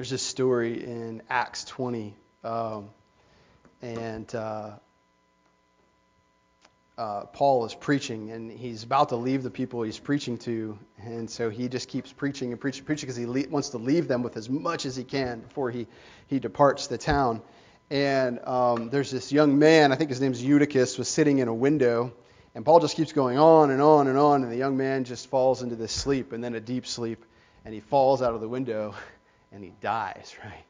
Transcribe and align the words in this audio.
There's 0.00 0.08
this 0.08 0.22
story 0.22 0.82
in 0.82 1.20
Acts 1.28 1.62
20, 1.64 2.14
um, 2.42 2.88
and 3.82 4.34
uh, 4.34 4.70
uh, 6.96 7.24
Paul 7.26 7.66
is 7.66 7.74
preaching, 7.74 8.30
and 8.30 8.50
he's 8.50 8.82
about 8.82 9.10
to 9.10 9.16
leave 9.16 9.42
the 9.42 9.50
people 9.50 9.82
he's 9.82 9.98
preaching 9.98 10.38
to, 10.38 10.78
and 11.02 11.28
so 11.28 11.50
he 11.50 11.68
just 11.68 11.86
keeps 11.86 12.14
preaching 12.14 12.50
and 12.50 12.58
preaching, 12.58 12.86
preaching 12.86 13.08
because 13.08 13.16
he 13.16 13.26
le- 13.26 13.50
wants 13.50 13.68
to 13.68 13.76
leave 13.76 14.08
them 14.08 14.22
with 14.22 14.38
as 14.38 14.48
much 14.48 14.86
as 14.86 14.96
he 14.96 15.04
can 15.04 15.40
before 15.40 15.70
he 15.70 15.86
he 16.28 16.38
departs 16.38 16.86
the 16.86 16.96
town. 16.96 17.42
And 17.90 18.40
um, 18.48 18.88
there's 18.88 19.10
this 19.10 19.30
young 19.30 19.58
man, 19.58 19.92
I 19.92 19.96
think 19.96 20.08
his 20.08 20.22
name's 20.22 20.42
Eutychus, 20.42 20.96
was 20.96 21.08
sitting 21.10 21.40
in 21.40 21.48
a 21.48 21.54
window, 21.54 22.14
and 22.54 22.64
Paul 22.64 22.80
just 22.80 22.96
keeps 22.96 23.12
going 23.12 23.36
on 23.36 23.70
and 23.70 23.82
on 23.82 24.08
and 24.08 24.16
on, 24.16 24.44
and 24.44 24.50
the 24.50 24.56
young 24.56 24.78
man 24.78 25.04
just 25.04 25.26
falls 25.26 25.62
into 25.62 25.76
this 25.76 25.92
sleep, 25.92 26.32
and 26.32 26.42
then 26.42 26.54
a 26.54 26.60
deep 26.60 26.86
sleep, 26.86 27.26
and 27.66 27.74
he 27.74 27.80
falls 27.80 28.22
out 28.22 28.32
of 28.32 28.40
the 28.40 28.48
window 28.48 28.94
and 29.52 29.64
he 29.64 29.72
dies, 29.80 30.34
right? 30.44 30.64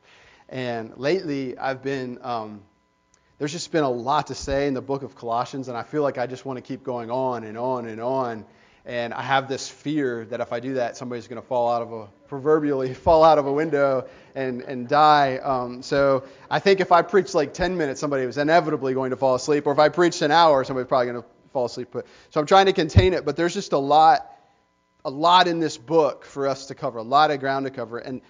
And 0.48 0.96
lately, 0.96 1.56
I've 1.56 1.82
been, 1.82 2.18
um, 2.22 2.62
there's 3.38 3.52
just 3.52 3.70
been 3.70 3.84
a 3.84 3.90
lot 3.90 4.26
to 4.28 4.34
say 4.34 4.66
in 4.66 4.74
the 4.74 4.82
book 4.82 5.02
of 5.02 5.14
Colossians, 5.14 5.68
and 5.68 5.76
I 5.76 5.82
feel 5.82 6.02
like 6.02 6.18
I 6.18 6.26
just 6.26 6.44
want 6.44 6.56
to 6.56 6.62
keep 6.62 6.82
going 6.82 7.10
on 7.10 7.44
and 7.44 7.56
on 7.56 7.86
and 7.86 8.00
on. 8.00 8.44
And 8.84 9.12
I 9.14 9.22
have 9.22 9.48
this 9.48 9.68
fear 9.68 10.24
that 10.26 10.40
if 10.40 10.52
I 10.52 10.58
do 10.58 10.74
that, 10.74 10.96
somebody's 10.96 11.28
going 11.28 11.40
to 11.40 11.46
fall 11.46 11.70
out 11.70 11.82
of 11.82 11.92
a, 11.92 12.08
proverbially, 12.26 12.94
fall 13.06 13.22
out 13.22 13.38
of 13.38 13.46
a 13.46 13.52
window 13.52 14.08
and, 14.34 14.62
and 14.62 14.88
die. 14.88 15.36
Um, 15.36 15.82
so 15.82 16.24
I 16.50 16.58
think 16.58 16.80
if 16.80 16.90
I 16.90 17.02
preach 17.02 17.34
like 17.34 17.52
10 17.52 17.76
minutes, 17.76 18.00
somebody 18.00 18.26
was 18.26 18.38
inevitably 18.38 18.94
going 18.94 19.10
to 19.10 19.16
fall 19.16 19.34
asleep. 19.34 19.66
Or 19.66 19.72
if 19.72 19.78
I 19.78 19.90
preached 19.90 20.22
an 20.22 20.30
hour, 20.30 20.64
somebody's 20.64 20.88
probably 20.88 21.12
going 21.12 21.22
to 21.22 21.28
fall 21.52 21.66
asleep. 21.66 21.88
But, 21.92 22.06
so 22.30 22.40
I'm 22.40 22.46
trying 22.46 22.66
to 22.66 22.72
contain 22.72 23.12
it, 23.12 23.24
but 23.24 23.36
there's 23.36 23.54
just 23.54 23.72
a 23.72 23.78
lot, 23.78 24.26
a 25.04 25.10
lot 25.10 25.46
in 25.46 25.60
this 25.60 25.76
book 25.76 26.24
for 26.24 26.48
us 26.48 26.66
to 26.66 26.74
cover, 26.74 26.98
a 26.98 27.02
lot 27.02 27.30
of 27.30 27.40
ground 27.40 27.66
to 27.66 27.70
cover. 27.70 27.98
And 27.98 28.22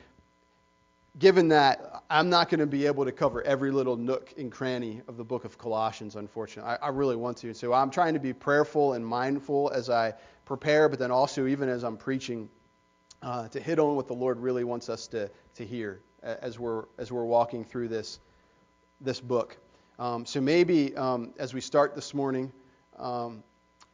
given 1.19 1.49
that 1.49 2.05
I'm 2.09 2.31
not 2.31 2.49
going 2.49 2.61
to 2.61 2.67
be 2.67 2.87
able 2.87 3.05
to 3.05 3.13
cover 3.13 3.43
every 3.43 3.71
little 3.71 3.97
nook 3.97 4.33
and 4.39 4.51
cranny 4.51 5.03
of 5.09 5.17
the 5.17 5.25
book 5.25 5.45
of 5.45 5.59
Colossians, 5.59 6.17
unfortunately. 6.17 6.71
I, 6.71 6.87
I, 6.87 6.89
really 6.91 7.17
want 7.17 7.37
to. 7.39 7.53
So 7.53 7.73
I'm 7.73 7.91
trying 7.91 8.15
to 8.15 8.21
be 8.21 8.33
prayerful 8.33 8.95
and 8.95 9.05
mindful 9.05 9.71
as 9.75 9.91
I 9.91 10.15
prepare, 10.45 10.89
but 10.89 10.99
then 10.99 11.11
also 11.11 11.47
even 11.47 11.69
as 11.69 11.83
I'm 11.83 11.97
preaching, 11.97 12.49
uh, 13.23 13.49
to 13.49 13.61
hit 13.61 13.79
on 13.79 13.97
what 13.97 14.07
the 14.07 14.15
Lord 14.15 14.39
really 14.39 14.65
wants 14.65 14.89
us 14.89 15.07
to, 15.09 15.31
to 15.57 15.67
hear 15.67 16.01
as 16.23 16.59
we're, 16.59 16.85
as 16.99 17.11
we're 17.11 17.25
walking 17.25 17.65
through 17.65 17.89
this, 17.89 18.21
this 19.01 19.21
book. 19.21 19.57
Um, 19.99 20.25
so 20.25 20.41
maybe 20.41 20.97
um, 20.97 21.35
as 21.39 21.53
we 21.53 21.61
start 21.61 21.95
this 21.95 22.15
morning, 22.15 22.53
um, 22.99 23.43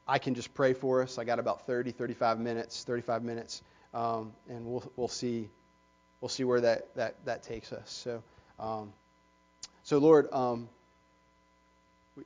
I 0.07 0.19
can 0.19 0.35
just 0.35 0.55
pray 0.55 0.73
for 0.73 1.03
us. 1.03 1.19
I 1.19 1.25
got 1.25 1.39
about 1.39 1.67
30, 1.67 1.91
35 1.91 2.39
minutes, 2.39 2.85
35 2.85 3.25
minutes, 3.25 3.63
um, 3.93 4.33
and 4.49 4.65
we'll, 4.65 4.93
we'll 4.97 5.09
see 5.09 5.49
we'll 6.21 6.29
see 6.29 6.45
where 6.45 6.61
that, 6.61 6.95
that, 6.97 7.25
that 7.25 7.43
takes 7.43 7.73
us. 7.73 7.91
So, 7.91 8.23
um, 8.59 8.93
so 9.83 9.99
Lord, 9.99 10.29
um, 10.33 10.69
we, 12.17 12.25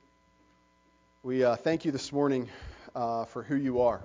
we 1.23 1.43
uh, 1.43 1.55
thank 1.55 1.85
you 1.85 1.91
this 1.91 2.11
morning 2.11 2.49
uh, 2.95 3.25
for 3.25 3.43
who 3.43 3.55
you 3.55 3.81
are. 3.81 4.01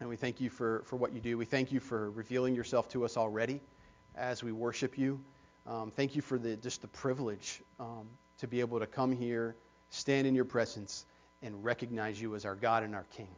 And 0.00 0.08
we 0.08 0.16
thank 0.16 0.40
you 0.40 0.50
for, 0.50 0.82
for 0.86 0.96
what 0.96 1.12
you 1.12 1.20
do. 1.20 1.38
We 1.38 1.44
thank 1.44 1.72
you 1.72 1.80
for 1.80 2.10
revealing 2.10 2.54
yourself 2.54 2.88
to 2.90 3.04
us 3.04 3.16
already 3.16 3.60
as 4.16 4.42
we 4.42 4.52
worship 4.52 4.98
you. 4.98 5.20
Um, 5.66 5.92
thank 5.94 6.14
you 6.14 6.22
for 6.22 6.38
the, 6.38 6.56
just 6.56 6.82
the 6.82 6.88
privilege 6.88 7.62
um, 7.80 8.06
to 8.38 8.46
be 8.46 8.60
able 8.60 8.80
to 8.80 8.86
come 8.86 9.12
here, 9.12 9.54
stand 9.90 10.26
in 10.26 10.34
your 10.34 10.44
presence, 10.44 11.06
and 11.42 11.64
recognize 11.64 12.20
you 12.20 12.34
as 12.34 12.44
our 12.44 12.54
God 12.54 12.82
and 12.82 12.94
our 12.94 13.06
King. 13.16 13.28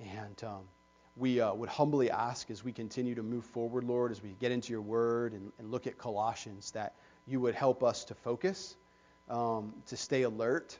And 0.00 0.44
um, 0.44 0.62
we 1.18 1.40
uh, 1.40 1.52
would 1.52 1.68
humbly 1.68 2.10
ask 2.10 2.50
as 2.50 2.62
we 2.62 2.72
continue 2.72 3.14
to 3.14 3.22
move 3.22 3.44
forward, 3.44 3.84
Lord, 3.84 4.12
as 4.12 4.22
we 4.22 4.30
get 4.40 4.52
into 4.52 4.72
your 4.72 4.82
word 4.82 5.32
and, 5.32 5.52
and 5.58 5.70
look 5.70 5.86
at 5.86 5.98
Colossians, 5.98 6.70
that 6.72 6.94
you 7.26 7.40
would 7.40 7.54
help 7.54 7.82
us 7.82 8.04
to 8.04 8.14
focus, 8.14 8.76
um, 9.28 9.74
to 9.86 9.96
stay 9.96 10.22
alert, 10.22 10.78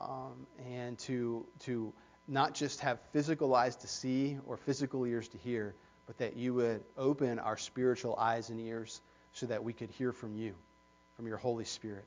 um, 0.00 0.46
and 0.66 0.98
to, 1.00 1.44
to 1.60 1.92
not 2.28 2.54
just 2.54 2.80
have 2.80 2.98
physical 3.12 3.54
eyes 3.54 3.76
to 3.76 3.88
see 3.88 4.38
or 4.46 4.56
physical 4.56 5.04
ears 5.04 5.28
to 5.28 5.38
hear, 5.38 5.74
but 6.06 6.18
that 6.18 6.36
you 6.36 6.54
would 6.54 6.82
open 6.96 7.38
our 7.38 7.56
spiritual 7.56 8.16
eyes 8.16 8.50
and 8.50 8.60
ears 8.60 9.00
so 9.32 9.46
that 9.46 9.64
we 9.64 9.72
could 9.72 9.90
hear 9.90 10.12
from 10.12 10.36
you, 10.36 10.54
from 11.16 11.26
your 11.26 11.36
Holy 11.36 11.64
Spirit. 11.64 12.04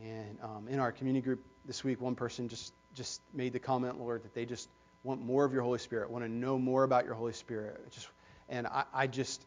And 0.00 0.38
um, 0.42 0.68
in 0.68 0.78
our 0.78 0.92
community 0.92 1.24
group 1.24 1.44
this 1.64 1.82
week, 1.84 2.00
one 2.00 2.14
person 2.14 2.48
just, 2.48 2.72
just 2.94 3.20
made 3.34 3.52
the 3.52 3.58
comment, 3.58 3.98
Lord, 3.98 4.22
that 4.22 4.34
they 4.34 4.46
just 4.46 4.68
want 5.04 5.24
more 5.24 5.44
of 5.44 5.52
your 5.52 5.62
Holy 5.62 5.78
Spirit, 5.78 6.10
want 6.10 6.24
to 6.24 6.30
know 6.30 6.58
more 6.58 6.84
about 6.84 7.04
your 7.04 7.14
Holy 7.14 7.32
Spirit. 7.32 7.90
Just, 7.90 8.08
and 8.48 8.66
I, 8.66 8.84
I 8.94 9.06
just, 9.06 9.44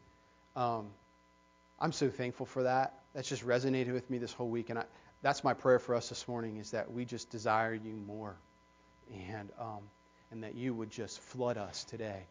um, 0.55 0.87
I'm 1.79 1.91
so 1.91 2.09
thankful 2.09 2.45
for 2.45 2.63
that. 2.63 2.99
That's 3.13 3.29
just 3.29 3.45
resonated 3.45 3.93
with 3.93 4.09
me 4.09 4.17
this 4.17 4.33
whole 4.33 4.49
week. 4.49 4.69
And 4.69 4.79
I, 4.79 4.83
that's 5.21 5.43
my 5.43 5.53
prayer 5.53 5.79
for 5.79 5.95
us 5.95 6.09
this 6.09 6.27
morning 6.27 6.57
is 6.57 6.71
that 6.71 6.91
we 6.91 7.05
just 7.05 7.29
desire 7.29 7.73
you 7.73 7.93
more. 8.07 8.35
And, 9.29 9.51
um, 9.59 9.81
and 10.31 10.43
that 10.43 10.55
you 10.55 10.73
would 10.73 10.89
just 10.89 11.19
flood 11.19 11.57
us 11.57 11.83
today 11.83 12.23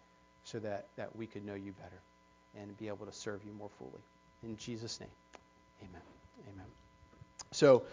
so 0.45 0.59
that, 0.59 0.89
that 0.97 1.15
we 1.17 1.27
could 1.27 1.45
know 1.45 1.55
you 1.55 1.73
better 1.73 2.01
and 2.57 2.77
be 2.77 2.89
able 2.89 3.07
to 3.07 3.13
serve 3.13 3.43
you 3.45 3.53
more 3.53 3.71
fully. 3.79 4.03
In 4.43 4.57
Jesus' 4.57 5.01
name, 5.01 5.09
amen. 5.81 6.03
Amen. 6.53 6.67
So, 7.53 7.84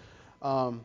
um, 0.42 0.84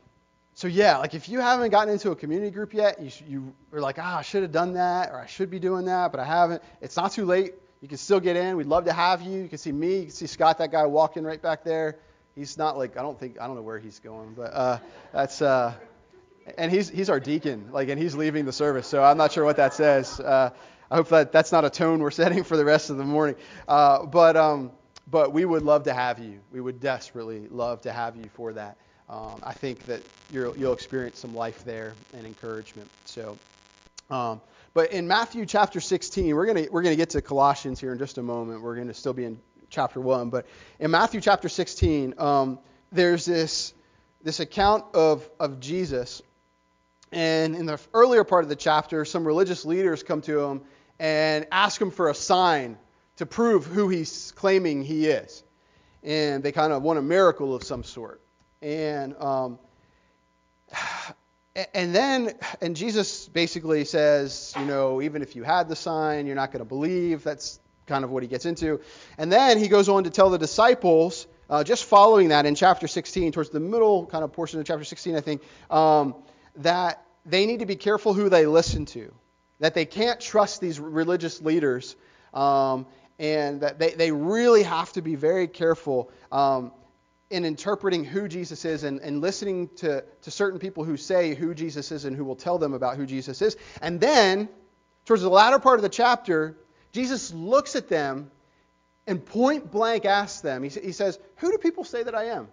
so 0.56 0.69
yeah, 0.69 0.97
like 0.97 1.12
if 1.12 1.28
you 1.28 1.39
haven't 1.39 1.69
gotten 1.69 1.93
into 1.93 2.12
a 2.12 2.17
community 2.17 2.50
group 2.50 2.72
yet, 2.72 2.99
you, 2.99 3.11
you 3.28 3.55
are 3.75 3.81
like, 3.81 3.99
ah, 3.99 4.21
I 4.21 4.22
should 4.22 4.41
have 4.41 4.53
done 4.53 4.72
that, 4.72 5.11
or 5.12 5.19
I 5.19 5.27
should 5.27 5.50
be 5.50 5.59
doing 5.59 5.84
that, 5.84 6.12
but 6.12 6.19
I 6.19 6.25
haven't. 6.25 6.62
It's 6.81 6.97
not 6.97 7.12
too 7.12 7.27
late. 7.27 7.53
You 7.83 7.89
can 7.89 7.99
still 7.99 8.21
get 8.21 8.37
in. 8.37 8.56
We'd 8.56 8.67
love 8.67 8.87
to 8.87 8.93
have 8.94 9.21
you. 9.21 9.43
You 9.43 9.49
can 9.50 9.59
see 9.59 9.71
me. 9.71 9.97
You 9.97 10.03
can 10.05 10.12
see 10.12 10.27
Scott, 10.27 10.56
that 10.56 10.72
guy 10.72 10.87
walking 10.87 11.25
right 11.25 11.43
back 11.43 11.62
there. 11.62 11.99
He's 12.34 12.56
not 12.56 12.78
like 12.78 12.97
I 12.97 13.03
don't 13.03 13.21
think 13.21 13.39
I 13.39 13.47
don't 13.47 13.55
know 13.55 13.61
where 13.61 13.78
he's 13.78 13.99
going, 13.99 14.33
but 14.33 14.55
uh, 14.55 14.78
that's 15.12 15.43
uh, 15.43 15.75
and 16.56 16.73
he's 16.73 16.88
he's 16.88 17.11
our 17.11 17.21
deacon, 17.21 17.69
like, 17.71 17.91
and 17.91 18.00
he's 18.00 18.15
leaving 18.15 18.47
the 18.47 18.53
service, 18.53 18.87
so 18.87 19.05
I'm 19.05 19.19
not 19.19 19.33
sure 19.33 19.44
what 19.44 19.59
that 19.59 19.75
says. 19.75 20.19
Uh, 20.19 20.49
I 20.91 20.97
hope 20.97 21.11
that 21.11 21.33
that's 21.33 21.53
not 21.53 21.67
a 21.67 21.71
tone 21.71 22.00
we're 22.00 22.11
setting 22.23 22.44
for 22.44 22.56
the 22.56 22.65
rest 22.65 22.88
of 22.88 22.97
the 22.97 23.05
morning. 23.05 23.37
Uh, 23.69 24.06
but 24.06 24.38
um, 24.38 24.73
but 25.06 25.34
we 25.34 25.44
would 25.44 25.65
love 25.65 25.83
to 25.83 25.93
have 25.93 26.19
you. 26.19 26.41
We 26.50 26.62
would 26.62 26.81
desperately 26.81 27.47
love 27.50 27.83
to 27.83 27.93
have 27.93 28.17
you 28.17 28.31
for 28.33 28.55
that 28.55 28.78
um, 29.09 29.41
I 29.43 29.53
think 29.53 29.87
that 29.87 30.03
you 30.33 30.53
will 30.56 30.72
experience 30.72 31.19
some 31.19 31.34
life 31.34 31.65
there 31.65 31.94
and 32.12 32.27
encouragement. 32.27 32.89
So, 33.05 33.39
um, 34.11 34.41
but 34.75 34.93
in 34.93 35.06
Matthew 35.06 35.47
chapter 35.47 35.81
16, 35.81 36.34
we're 36.34 36.47
gonna 36.47 36.67
we're 36.71 36.83
gonna 36.83 36.97
get 36.97 37.11
to 37.11 37.22
Colossians 37.22 37.81
here 37.81 37.93
in 37.93 37.99
just 37.99 38.19
a 38.19 38.22
moment. 38.22 38.62
We're 38.62 38.77
gonna 38.77 38.94
still 38.94 39.12
be 39.12 39.25
in 39.25 39.39
chapter 39.71 40.00
one, 40.00 40.31
but 40.31 40.47
in 40.81 40.91
Matthew 40.91 41.21
chapter 41.21 41.49
16, 41.49 42.15
um, 42.19 42.59
there's 42.91 43.25
this 43.25 43.72
this 44.22 44.41
account 44.41 44.84
of 44.94 45.28
of 45.38 45.61
Jesus, 45.61 46.21
and 47.12 47.55
in 47.55 47.67
the 47.67 47.78
earlier 47.94 48.25
part 48.25 48.43
of 48.43 48.49
the 48.49 48.56
chapter, 48.56 49.05
some 49.05 49.25
religious 49.25 49.65
leaders 49.65 50.03
come 50.03 50.21
to 50.23 50.41
him 50.41 50.62
and 50.99 51.47
ask 51.53 51.81
him 51.81 51.93
for 51.93 52.09
a 52.09 52.15
sign 52.15 52.77
to 53.17 53.27
prove 53.27 53.67
who 53.67 53.88
he's 53.88 54.33
claiming 54.33 54.83
he 54.83 55.06
is, 55.06 55.44
and 56.03 56.43
they 56.43 56.50
kind 56.50 56.73
of 56.73 56.83
want 56.83 56.99
a 56.99 57.03
miracle 57.03 57.55
of 57.55 57.62
some 57.62 57.84
sort. 57.84 58.21
And 58.62 59.17
um, 59.17 59.59
and 61.75 61.94
then 61.94 62.34
and 62.61 62.77
Jesus 62.77 63.28
basically 63.28 63.84
says, 63.84 64.55
you 64.59 64.65
know, 64.65 65.00
even 65.03 65.22
if 65.22 65.37
you 65.37 65.43
had 65.43 65.69
the 65.69 65.77
sign, 65.77 66.27
you're 66.27 66.37
not 66.37 66.53
going 66.53 66.61
to 66.61 66.69
believe. 66.69 67.25
That's 67.25 67.61
kind 67.87 68.05
of 68.05 68.11
what 68.11 68.22
he 68.22 68.28
gets 68.28 68.47
into. 68.47 68.81
And 69.17 69.33
then 69.33 69.59
he 69.59 69.69
goes 69.69 69.89
on 69.89 70.05
to 70.05 70.11
tell 70.11 70.31
the 70.31 70.39
disciples, 70.39 71.27
uh, 71.49 71.65
just 71.65 71.84
following 71.84 72.28
that 72.28 72.47
in 72.47 72.55
chapter 72.55 72.89
16, 72.89 73.33
towards 73.33 73.50
the 73.50 73.61
middle 73.61 74.06
kind 74.06 74.25
of 74.25 74.33
portion 74.33 74.61
of 74.61 74.67
chapter 74.67 74.84
16, 74.84 75.17
I 75.17 75.21
think, 75.21 75.43
um, 75.71 76.15
that 76.56 77.05
they 77.25 77.47
need 77.47 77.61
to 77.61 77.67
be 77.67 77.77
careful 77.77 78.15
who 78.15 78.28
they 78.28 78.47
listen 78.47 78.87
to, 78.87 79.12
that 79.61 79.75
they 79.75 79.84
can't 79.84 80.21
trust 80.21 80.61
these 80.61 80.81
religious 80.81 81.41
leaders, 81.41 81.97
um, 82.34 82.87
and 83.19 83.61
that 83.61 83.78
they, 83.78 83.93
they 83.93 84.12
really 84.12 84.62
have 84.62 84.93
to 84.94 85.03
be 85.03 85.15
very 85.15 85.47
careful. 85.47 86.11
Um, 86.31 86.73
in 87.31 87.44
interpreting 87.44 88.05
who 88.05 88.28
Jesus 88.28 88.64
is 88.64 88.84
and, 88.84 89.00
and 89.00 89.20
listening 89.20 89.69
to, 89.76 90.05
to 90.23 90.31
certain 90.31 90.58
people 90.58 90.84
who 90.84 90.96
say 90.96 91.34
who 91.34 91.55
Jesus 91.55 91.90
is 91.90 92.05
and 92.05 92.17
who 92.17 92.25
will 92.25 92.37
tell 92.37 92.58
them 92.58 92.73
about 92.73 92.96
who 92.96 93.06
Jesus 93.06 93.43
is. 93.43 93.56
And 93.82 94.00
then, 94.00 94.49
towards 95.05 95.23
the 95.23 95.28
latter 95.28 95.58
part 95.58 95.78
of 95.78 95.82
the 95.82 95.88
chapter, 95.88 96.56
Jesus 96.93 97.32
looks 97.32 97.75
at 97.75 97.88
them 97.88 98.31
and 99.06 99.25
point 99.25 99.70
blank 99.70 100.05
asks 100.05 100.40
them, 100.40 100.62
he, 100.62 100.69
he 100.69 100.93
says, 100.93 101.19
Who 101.37 101.50
do 101.50 101.58
people 101.58 101.84
say 101.84 102.02
that 102.02 102.14
I 102.14 102.26
am? 102.26 102.49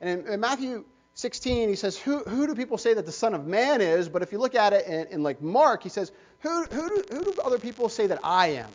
And 0.00 0.26
in, 0.26 0.34
in, 0.34 0.40
Matthew 0.40 0.84
16, 1.14 1.68
he 1.68 1.76
says, 1.76 1.96
who, 1.96 2.18
who 2.20 2.46
do 2.46 2.54
people 2.54 2.76
say 2.76 2.94
that 2.94 3.06
the 3.06 3.12
Son 3.12 3.34
of 3.34 3.46
Man 3.46 3.80
is? 3.80 4.08
But 4.08 4.22
if 4.22 4.32
you 4.32 4.38
look 4.38 4.54
at 4.54 4.72
it 4.72 4.86
in, 4.86 5.06
in 5.08 5.22
like 5.22 5.40
Mark, 5.40 5.82
he 5.82 5.88
says, 5.88 6.10
who, 6.40 6.64
who, 6.64 6.88
do, 6.88 7.02
who 7.10 7.24
do 7.24 7.34
other 7.44 7.58
people 7.58 7.88
say 7.88 8.08
that 8.08 8.18
I 8.24 8.48
am? 8.48 8.70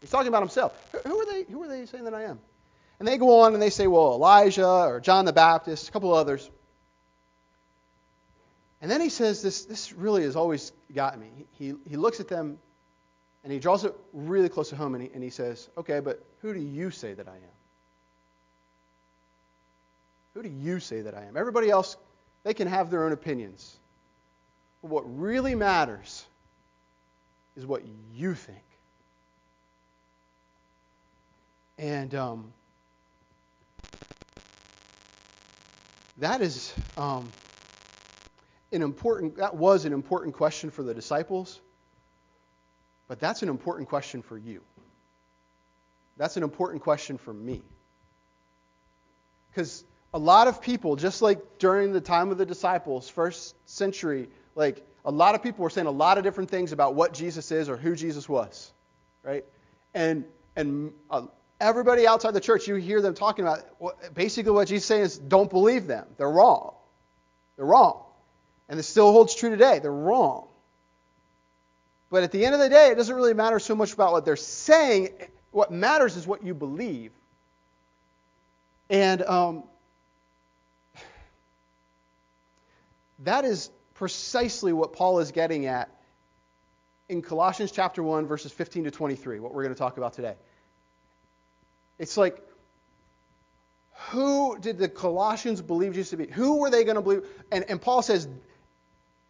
He's 0.00 0.10
talking 0.10 0.28
about 0.28 0.42
himself. 0.42 0.72
Who, 0.92 0.98
who, 1.08 1.20
are 1.20 1.26
they, 1.26 1.44
who 1.44 1.62
are 1.62 1.68
they 1.68 1.86
saying 1.86 2.04
that 2.04 2.14
I 2.14 2.24
am? 2.24 2.40
And 3.02 3.08
they 3.08 3.18
go 3.18 3.40
on 3.40 3.52
and 3.52 3.60
they 3.60 3.70
say, 3.70 3.88
well, 3.88 4.12
Elijah 4.12 4.64
or 4.64 5.00
John 5.00 5.24
the 5.24 5.32
Baptist, 5.32 5.88
a 5.88 5.90
couple 5.90 6.14
of 6.14 6.20
others. 6.20 6.48
And 8.80 8.88
then 8.88 9.00
he 9.00 9.08
says, 9.08 9.42
this, 9.42 9.64
this 9.64 9.92
really 9.92 10.22
has 10.22 10.36
always 10.36 10.70
gotten 10.94 11.18
me. 11.18 11.26
He, 11.58 11.74
he 11.90 11.96
looks 11.96 12.20
at 12.20 12.28
them 12.28 12.60
and 13.42 13.52
he 13.52 13.58
draws 13.58 13.84
it 13.84 13.92
really 14.12 14.48
close 14.48 14.68
to 14.68 14.76
home 14.76 14.94
and 14.94 15.02
he, 15.02 15.10
and 15.12 15.20
he 15.20 15.30
says, 15.30 15.68
okay, 15.76 15.98
but 15.98 16.24
who 16.42 16.54
do 16.54 16.60
you 16.60 16.92
say 16.92 17.12
that 17.12 17.26
I 17.26 17.34
am? 17.34 17.56
Who 20.34 20.44
do 20.44 20.48
you 20.48 20.78
say 20.78 21.00
that 21.00 21.16
I 21.16 21.24
am? 21.24 21.36
Everybody 21.36 21.70
else, 21.70 21.96
they 22.44 22.54
can 22.54 22.68
have 22.68 22.88
their 22.88 23.04
own 23.04 23.10
opinions. 23.10 23.78
But 24.80 24.92
what 24.92 25.18
really 25.18 25.56
matters 25.56 26.24
is 27.56 27.66
what 27.66 27.82
you 28.14 28.34
think. 28.34 28.62
And 31.78 32.14
um, 32.14 32.52
that 36.18 36.40
is 36.40 36.72
um, 36.96 37.32
an 38.72 38.82
important, 38.82 39.36
that 39.36 39.54
was 39.54 39.84
an 39.84 39.92
important 39.92 40.34
question 40.34 40.70
for 40.70 40.82
the 40.82 40.94
disciples, 40.94 41.60
but 43.08 43.20
that's 43.20 43.42
an 43.42 43.48
important 43.48 43.88
question 43.88 44.22
for 44.22 44.36
you. 44.36 44.62
That's 46.16 46.36
an 46.36 46.42
important 46.42 46.82
question 46.82 47.18
for 47.18 47.32
me. 47.32 47.62
Because 49.50 49.84
a 50.14 50.18
lot 50.18 50.48
of 50.48 50.60
people, 50.60 50.96
just 50.96 51.22
like 51.22 51.58
during 51.58 51.92
the 51.92 52.00
time 52.00 52.30
of 52.30 52.38
the 52.38 52.46
disciples, 52.46 53.08
first 53.08 53.54
century, 53.68 54.28
like 54.54 54.86
a 55.04 55.10
lot 55.10 55.34
of 55.34 55.42
people 55.42 55.62
were 55.62 55.70
saying 55.70 55.86
a 55.86 55.90
lot 55.90 56.18
of 56.18 56.24
different 56.24 56.50
things 56.50 56.72
about 56.72 56.94
what 56.94 57.12
Jesus 57.12 57.50
is 57.50 57.68
or 57.68 57.76
who 57.76 57.96
Jesus 57.96 58.28
was, 58.28 58.72
right? 59.22 59.44
And 59.94 60.24
and 60.54 60.92
uh, 61.10 61.22
everybody 61.62 62.06
outside 62.06 62.34
the 62.34 62.40
church, 62.40 62.66
you 62.66 62.74
hear 62.74 63.00
them 63.00 63.14
talking 63.14 63.44
about 63.44 64.14
basically 64.14 64.52
what 64.52 64.68
Jesus 64.68 64.84
is 64.84 64.88
saying 64.88 65.02
is 65.02 65.18
don't 65.18 65.48
believe 65.48 65.86
them. 65.86 66.06
They're 66.18 66.30
wrong. 66.30 66.74
They're 67.56 67.64
wrong. 67.64 68.02
And 68.68 68.78
it 68.78 68.82
still 68.82 69.12
holds 69.12 69.34
true 69.34 69.50
today. 69.50 69.78
They're 69.78 69.92
wrong. 69.92 70.48
But 72.10 72.24
at 72.24 72.32
the 72.32 72.44
end 72.44 72.54
of 72.54 72.60
the 72.60 72.68
day, 72.68 72.90
it 72.90 72.96
doesn't 72.96 73.14
really 73.14 73.32
matter 73.32 73.58
so 73.58 73.74
much 73.74 73.92
about 73.94 74.12
what 74.12 74.24
they're 74.24 74.36
saying. 74.36 75.10
What 75.50 75.70
matters 75.70 76.16
is 76.16 76.26
what 76.26 76.44
you 76.44 76.52
believe. 76.52 77.12
And 78.90 79.22
um, 79.22 79.64
that 83.20 83.44
is 83.44 83.70
precisely 83.94 84.72
what 84.72 84.92
Paul 84.92 85.20
is 85.20 85.32
getting 85.32 85.66
at 85.66 85.88
in 87.08 87.22
Colossians 87.22 87.70
chapter 87.70 88.02
1, 88.02 88.26
verses 88.26 88.52
15 88.52 88.84
to 88.84 88.90
23, 88.90 89.40
what 89.40 89.54
we're 89.54 89.62
going 89.62 89.74
to 89.74 89.78
talk 89.78 89.96
about 89.96 90.12
today. 90.12 90.34
It's 92.02 92.16
like, 92.16 92.42
who 94.10 94.58
did 94.58 94.76
the 94.76 94.88
Colossians 94.88 95.62
believe 95.62 95.94
Jesus 95.94 96.10
to 96.10 96.16
be? 96.16 96.26
Who 96.26 96.58
were 96.58 96.68
they 96.68 96.82
going 96.82 96.96
to 96.96 97.00
believe? 97.00 97.22
And, 97.52 97.64
and 97.68 97.80
Paul 97.80 98.02
says, 98.02 98.26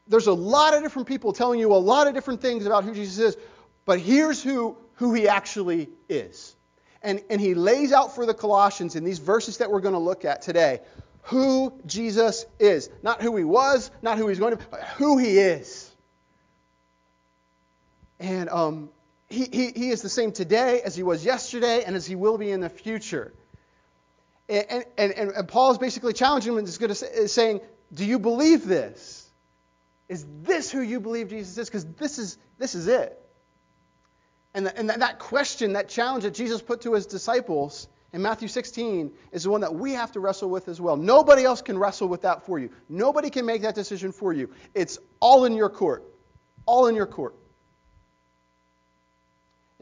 there's 0.08 0.26
a 0.26 0.32
lot 0.32 0.72
of 0.72 0.82
different 0.82 1.06
people 1.06 1.34
telling 1.34 1.60
you 1.60 1.74
a 1.74 1.76
lot 1.76 2.06
of 2.06 2.14
different 2.14 2.40
things 2.40 2.64
about 2.64 2.84
who 2.84 2.94
Jesus 2.94 3.18
is, 3.18 3.36
but 3.84 4.00
here's 4.00 4.42
who, 4.42 4.78
who 4.94 5.12
he 5.12 5.28
actually 5.28 5.90
is. 6.08 6.56
And, 7.02 7.22
and 7.28 7.42
he 7.42 7.52
lays 7.52 7.92
out 7.92 8.14
for 8.14 8.24
the 8.24 8.32
Colossians 8.32 8.96
in 8.96 9.04
these 9.04 9.18
verses 9.18 9.58
that 9.58 9.70
we're 9.70 9.82
going 9.82 9.92
to 9.92 10.00
look 10.00 10.24
at 10.24 10.40
today 10.40 10.80
who 11.24 11.74
Jesus 11.84 12.46
is. 12.58 12.88
Not 13.02 13.20
who 13.20 13.36
he 13.36 13.44
was, 13.44 13.90
not 14.00 14.16
who 14.16 14.28
he's 14.28 14.38
going 14.38 14.52
to 14.52 14.56
be, 14.56 14.64
but 14.70 14.82
who 14.96 15.18
he 15.18 15.38
is. 15.38 15.90
And 18.18 18.48
um, 18.48 18.88
he, 19.32 19.72
he, 19.74 19.90
is 19.90 20.02
the 20.02 20.08
same 20.08 20.32
today 20.32 20.82
as 20.82 20.94
he 20.94 21.02
was 21.02 21.24
yesterday 21.24 21.84
and 21.84 21.96
as 21.96 22.06
he 22.06 22.14
will 22.14 22.38
be 22.38 22.50
in 22.50 22.60
the 22.60 22.68
future. 22.68 23.32
And, 24.48 24.84
and, 24.98 25.12
and, 25.12 25.30
and 25.30 25.48
Paul 25.48 25.72
is 25.72 25.78
basically 25.78 26.12
challenging 26.12 26.52
him 26.52 26.58
and 26.58 26.68
is, 26.68 26.78
going 26.78 26.90
to 26.90 26.94
say, 26.94 27.06
is 27.08 27.32
saying, 27.32 27.60
Do 27.92 28.04
you 28.04 28.18
believe 28.18 28.66
this? 28.66 29.30
Is 30.08 30.26
this 30.42 30.70
who 30.70 30.80
you 30.80 31.00
believe 31.00 31.30
Jesus 31.30 31.56
is? 31.56 31.68
Because 31.68 31.86
this 31.86 32.18
is, 32.18 32.36
this 32.58 32.74
is 32.74 32.86
it. 32.86 33.18
And, 34.54 34.66
the, 34.66 34.78
and 34.78 34.90
that 34.90 35.18
question, 35.18 35.72
that 35.72 35.88
challenge 35.88 36.24
that 36.24 36.34
Jesus 36.34 36.60
put 36.60 36.82
to 36.82 36.92
his 36.92 37.06
disciples 37.06 37.88
in 38.12 38.20
Matthew 38.20 38.48
16 38.48 39.10
is 39.30 39.44
the 39.44 39.50
one 39.50 39.62
that 39.62 39.74
we 39.74 39.92
have 39.92 40.12
to 40.12 40.20
wrestle 40.20 40.50
with 40.50 40.68
as 40.68 40.80
well. 40.80 40.96
Nobody 40.96 41.44
else 41.44 41.62
can 41.62 41.78
wrestle 41.78 42.08
with 42.08 42.22
that 42.22 42.44
for 42.44 42.58
you. 42.58 42.70
Nobody 42.90 43.30
can 43.30 43.46
make 43.46 43.62
that 43.62 43.74
decision 43.74 44.12
for 44.12 44.34
you. 44.34 44.50
It's 44.74 44.98
all 45.20 45.46
in 45.46 45.54
your 45.54 45.70
court. 45.70 46.04
All 46.66 46.88
in 46.88 46.94
your 46.94 47.06
court. 47.06 47.34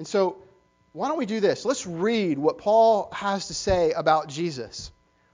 And 0.01 0.09
so, 0.09 0.39
why 0.95 1.09
don't 1.09 1.19
we 1.19 1.27
do 1.27 1.41
this? 1.41 1.67
Let's 1.67 1.87
read 1.87 2.39
what 2.39 2.57
Paul 2.57 3.11
has 3.13 3.49
to 3.49 3.55
say 3.55 3.93
about 3.93 4.31
Jesus, 4.31 4.91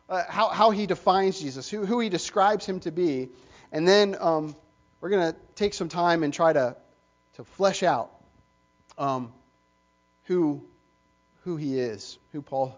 uh, 0.08 0.24
how, 0.28 0.48
how 0.48 0.70
he 0.70 0.86
defines 0.86 1.38
Jesus, 1.38 1.70
who, 1.70 1.86
who 1.86 2.00
he 2.00 2.08
describes 2.08 2.66
him 2.66 2.80
to 2.80 2.90
be. 2.90 3.28
And 3.70 3.86
then 3.86 4.16
um, 4.18 4.56
we're 5.00 5.10
going 5.10 5.32
to 5.32 5.38
take 5.54 5.72
some 5.72 5.88
time 5.88 6.24
and 6.24 6.34
try 6.34 6.52
to, 6.52 6.76
to 7.36 7.44
flesh 7.44 7.84
out 7.84 8.10
um, 8.98 9.32
who, 10.24 10.64
who 11.44 11.56
he 11.56 11.78
is, 11.78 12.18
who 12.32 12.42
Paul 12.42 12.76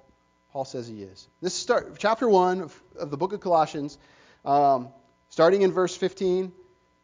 Paul 0.52 0.66
says 0.66 0.86
he 0.86 1.02
is. 1.02 1.26
This 1.40 1.54
is 1.54 1.58
start, 1.58 1.94
chapter 1.98 2.28
1 2.28 2.60
of, 2.60 2.82
of 2.98 3.10
the 3.10 3.16
book 3.16 3.32
of 3.32 3.40
Colossians, 3.40 3.96
um, 4.44 4.90
starting 5.30 5.62
in 5.62 5.72
verse 5.72 5.96
15. 5.96 6.52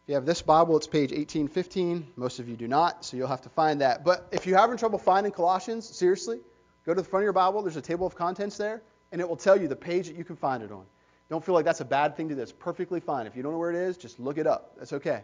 If 0.05 0.11
you 0.11 0.15
have 0.17 0.27
this 0.27 0.43
Bible, 0.43 0.77
it's 0.77 0.87
page 0.87 1.13
1815. 1.13 2.09
Most 2.17 2.39
of 2.39 2.47
you 2.47 2.57
do 2.57 2.69
not, 2.69 3.07
so 3.07 3.17
you'll 3.17 3.27
have 3.27 3.41
to 3.41 3.49
find 3.49 3.81
that. 3.81 4.05
But 4.05 4.29
if 4.33 4.47
you're 4.47 4.59
having 4.59 4.77
trouble 4.77 4.99
finding 4.99 5.33
Colossians, 5.33 5.89
seriously, 5.89 6.41
go 6.85 6.93
to 6.93 7.01
the 7.01 7.09
front 7.09 7.23
of 7.23 7.25
your 7.25 7.33
Bible. 7.33 7.63
There's 7.63 7.79
a 7.79 7.81
table 7.81 8.07
of 8.07 8.15
contents 8.15 8.59
there, 8.59 8.83
and 9.13 9.21
it 9.23 9.27
will 9.27 9.39
tell 9.39 9.59
you 9.59 9.67
the 9.67 9.77
page 9.77 10.09
that 10.09 10.17
you 10.17 10.23
can 10.25 10.37
find 10.37 10.63
it 10.63 10.71
on. 10.71 10.85
Don't 11.31 11.43
feel 11.43 11.55
like 11.55 11.65
that's 11.65 11.81
a 11.81 11.87
bad 11.87 12.19
thing 12.19 12.29
to 12.29 12.35
do. 12.35 12.39
That's 12.39 12.53
perfectly 12.53 13.01
fine. 13.01 13.27
If 13.27 13.35
you 13.35 13.43
don't 13.43 13.53
know 13.53 13.59
where 13.59 13.71
it 13.71 13.77
is, 13.77 13.97
just 13.97 14.21
look 14.21 14.37
it 14.37 14.47
up. 14.47 14.75
That's 14.77 14.93
okay. 14.93 15.23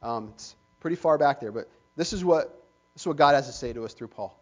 Um, 0.00 0.28
it's 0.32 0.54
pretty 0.78 0.94
far 0.94 1.18
back 1.18 1.40
there, 1.40 1.50
but 1.50 1.68
this 1.96 2.12
is 2.12 2.24
what 2.24 2.64
this 2.94 3.02
is 3.02 3.06
what 3.08 3.16
God 3.16 3.34
has 3.34 3.48
to 3.48 3.52
say 3.52 3.72
to 3.72 3.84
us 3.84 3.94
through 3.94 4.08
Paul. 4.08 4.40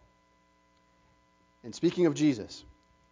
And 1.64 1.74
speaking 1.74 2.04
of 2.04 2.12
Jesus, 2.12 2.62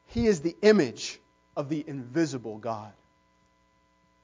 he 0.08 0.26
is 0.26 0.43
the 0.43 0.55
image 0.61 1.20
of 1.56 1.70
the 1.70 1.82
invisible 1.87 2.58
God, 2.58 2.93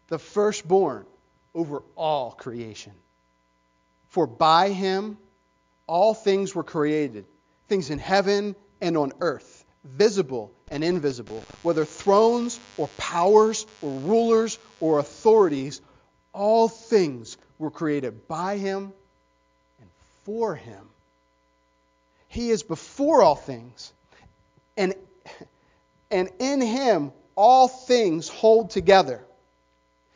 the 0.08 0.19
firstborn 0.19 1.06
over 1.54 1.82
all 1.96 2.32
creation. 2.32 2.93
For 4.08 4.26
by 4.26 4.70
him 4.70 5.19
all 5.87 6.14
things 6.14 6.54
were 6.54 6.64
created, 6.64 7.25
things 7.69 7.90
in 7.90 7.99
heaven 7.99 8.54
and 8.81 8.96
on 8.96 9.12
earth, 9.20 9.64
visible 9.84 10.52
and 10.70 10.82
invisible, 10.82 11.43
whether 11.62 11.84
thrones 11.84 12.60
or 12.76 12.88
powers 12.88 13.66
or 13.82 13.90
rulers 13.90 14.58
or 14.81 14.99
authorities, 14.99 15.81
all 16.32 16.69
things 16.69 17.37
were 17.58 17.70
created 17.70 18.26
by 18.28 18.56
him 18.56 18.93
and 19.81 19.90
for 20.25 20.54
him. 20.54 20.88
He 22.28 22.50
is 22.50 22.62
before 22.62 23.22
all 23.22 23.37
things, 23.37 23.93
and 24.76 24.94
and 26.10 26.31
in 26.38 26.60
him 26.60 27.12
all 27.35 27.68
things 27.68 28.28
hold 28.28 28.71
together. 28.71 29.25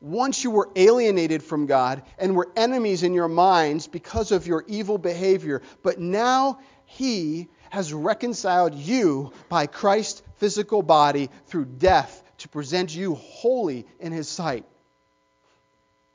Once 0.00 0.42
you 0.42 0.50
were 0.50 0.70
alienated 0.76 1.42
from 1.42 1.66
God 1.66 2.02
and 2.18 2.34
were 2.34 2.50
enemies 2.56 3.02
in 3.02 3.12
your 3.12 3.28
minds 3.28 3.86
because 3.86 4.32
of 4.32 4.46
your 4.46 4.64
evil 4.66 4.96
behavior, 4.96 5.60
but 5.82 5.98
now 5.98 6.58
He 6.86 7.48
has 7.68 7.92
reconciled 7.92 8.74
you 8.74 9.32
by 9.48 9.66
Christ's 9.66 10.22
physical 10.36 10.82
body 10.82 11.28
through 11.46 11.66
death 11.66 12.22
to 12.38 12.48
present 12.48 12.94
you 12.94 13.14
holy 13.14 13.86
in 13.98 14.12
His 14.12 14.28
sight. 14.28 14.64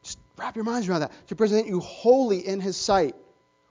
Just 0.03 0.17
wrap 0.35 0.55
your 0.55 0.65
minds 0.65 0.89
around 0.89 1.01
that. 1.01 1.27
To 1.27 1.35
present 1.35 1.67
you 1.67 1.79
holy 1.79 2.45
in 2.45 2.59
His 2.59 2.77
sight, 2.77 3.15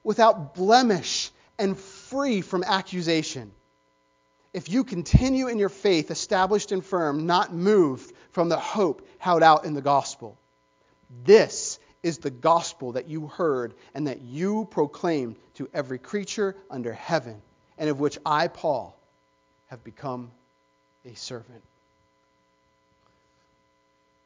without 0.05 0.55
blemish 0.55 1.33
and 1.59 1.77
free 1.77 2.41
from 2.41 2.63
accusation. 2.63 3.51
If 4.53 4.69
you 4.69 4.85
continue 4.85 5.49
in 5.49 5.59
your 5.59 5.69
faith, 5.69 6.13
established 6.13 6.71
and 6.71 6.85
firm, 6.85 7.27
not 7.27 7.53
moved 7.53 8.13
from 8.35 8.49
the 8.49 8.59
hope 8.59 9.07
held 9.19 9.43
out 9.43 9.65
in 9.65 9.75
the 9.75 9.81
gospel. 9.81 10.37
This 11.25 11.79
is 12.03 12.19
the 12.19 12.31
gospel 12.31 12.93
that 12.93 13.09
you 13.09 13.29
heard 13.29 13.73
and 13.95 14.09
that 14.09 14.21
you 14.21 14.67
proclaimed 14.71 15.37
to 15.55 15.71
every 15.73 15.99
creature 15.99 16.55
under 16.69 16.93
heaven, 16.93 17.41
and 17.79 17.89
of 17.89 18.01
which 18.01 18.19
I, 18.27 18.49
Paul, 18.49 18.99
have 19.69 19.83
become 19.85 20.31
a 21.07 21.15
servant. 21.15 21.63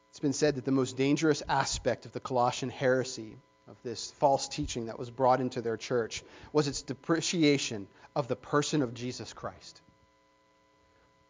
It's 0.09 0.19
been 0.19 0.33
said 0.33 0.55
that 0.55 0.65
the 0.65 0.71
most 0.71 0.97
dangerous 0.97 1.43
aspect 1.47 2.05
of 2.05 2.11
the 2.11 2.19
Colossian 2.19 2.69
heresy, 2.69 3.37
of 3.67 3.77
this 3.83 4.11
false 4.17 4.47
teaching 4.47 4.87
that 4.87 4.99
was 4.99 5.11
brought 5.11 5.39
into 5.39 5.61
their 5.61 5.77
church, 5.77 6.23
was 6.51 6.67
its 6.67 6.81
depreciation 6.81 7.87
of 8.15 8.27
the 8.27 8.35
person 8.35 8.81
of 8.81 8.95
Jesus 8.95 9.31
Christ. 9.33 9.79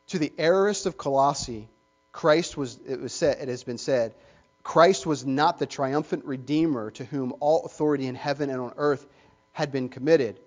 To 0.08 0.18
the 0.18 0.32
errorists 0.38 0.86
of 0.86 0.98
Colossae, 0.98 1.68
Christ 2.12 2.58
was, 2.58 2.80
it 2.88 3.00
was 3.00 3.14
said, 3.14 3.38
it 3.42 3.48
has 3.48 3.64
been 3.64 3.78
said, 3.78 4.16
Christ 4.64 5.06
was 5.06 5.26
not 5.26 5.58
the 5.58 5.66
triumphant 5.66 6.26
Redeemer 6.26 6.92
to 6.92 7.06
whom 7.06 7.34
all 7.40 7.66
authority 7.66 8.08
in 8.08 8.16
heaven 8.16 8.50
and 8.50 8.60
on 8.60 8.74
earth 8.78 9.06
had 9.52 9.72
been 9.72 9.90
committed. 9.90 10.40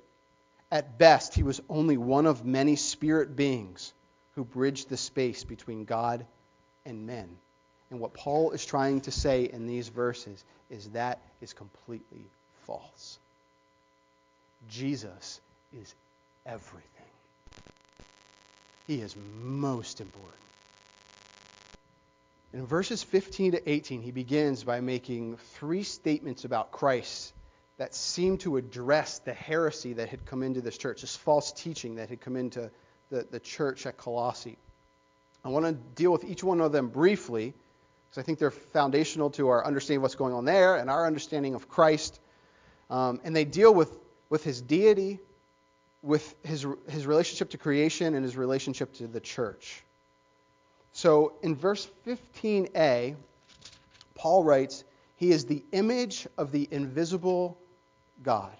At 0.71 0.99
best, 0.99 1.35
he 1.35 1.42
was 1.42 1.61
only 1.69 1.97
one 1.97 2.26
of 2.26 2.45
many 2.45 2.76
spirit 2.76 3.37
beings 3.37 3.92
who 4.35 4.45
bridged 4.45 4.88
the 4.88 4.97
space 4.97 5.45
between 5.45 5.85
God 5.85 6.26
and 6.85 7.07
men. 7.07 7.28
And 7.90 8.00
what 8.00 8.14
Paul 8.14 8.52
is 8.52 8.64
trying 8.64 9.02
to 9.02 9.11
say 9.11 9.45
in 9.45 9.66
these 9.66 9.88
verses 9.88 10.42
is 10.71 10.88
that 10.90 11.21
is 11.40 11.52
completely 11.52 12.25
false. 12.66 13.19
Jesus 14.71 15.40
is 15.78 15.95
everything. 16.47 16.88
He 18.87 19.00
is 19.00 19.14
most 19.42 20.00
important. 20.00 20.33
In 22.53 22.67
verses 22.67 23.03
15 23.03 23.53
to 23.53 23.71
18, 23.71 24.03
he 24.03 24.11
begins 24.11 24.63
by 24.63 24.81
making 24.81 25.39
three 25.55 25.83
statements 25.83 26.45
about 26.45 26.71
Christ 26.71 27.33
that 27.79 27.95
seem 27.95 28.37
to 28.39 28.59
address 28.59 29.21
the 29.21 29.33
heresy 29.33 29.95
that 29.95 30.11
had 30.11 30.27
come 30.27 30.43
into 30.43 30.61
this 30.61 30.77
church, 30.77 31.01
this 31.01 31.17
false 31.17 31.53
teaching 31.53 31.95
that 31.95 32.11
had 32.11 32.21
come 32.21 32.37
into 32.37 32.71
the, 33.09 33.27
the 33.31 33.41
church 33.41 33.87
at 33.87 33.97
Colossae. 33.97 34.59
I 35.43 35.49
want 35.49 35.65
to 35.65 35.73
deal 35.73 36.13
with 36.13 36.25
each 36.25 36.45
one 36.45 36.61
of 36.61 36.73
them 36.73 36.89
briefly 36.89 37.55
because 38.05 38.19
I 38.19 38.23
think 38.23 38.39
they're 38.39 38.51
foundational 38.51 39.31
to 39.31 39.49
our 39.49 39.65
understanding 39.65 39.99
of 39.99 40.03
what's 40.03 40.15
going 40.15 40.35
on 40.35 40.45
there 40.45 40.77
and 40.77 40.91
our 40.91 41.07
understanding 41.07 41.55
of 41.55 41.71
Christ. 41.71 42.21
Um, 42.91 43.19
and 43.25 43.35
they 43.35 43.47
deal 43.47 43.73
with, 43.73 43.99
with 44.29 44.45
his 44.45 44.61
deity, 44.61 45.21
with 46.03 46.35
his, 46.45 46.67
his 46.87 47.07
relationship 47.07 47.51
to 47.51 47.59
creation, 47.59 48.15
and 48.15 48.23
his 48.23 48.37
relationship 48.37 48.93
to 48.95 49.07
the 49.07 49.21
church. 49.21 49.85
So 50.93 51.35
in 51.43 51.57
verse 51.57 51.89
15a, 52.07 53.17
Paul 54.15 54.45
writes, 54.45 54.85
He 55.17 55.31
is 55.31 55.47
the 55.47 55.65
image 55.73 56.27
of 56.37 56.53
the 56.53 56.69
invisible 56.71 57.59
God. 58.23 58.57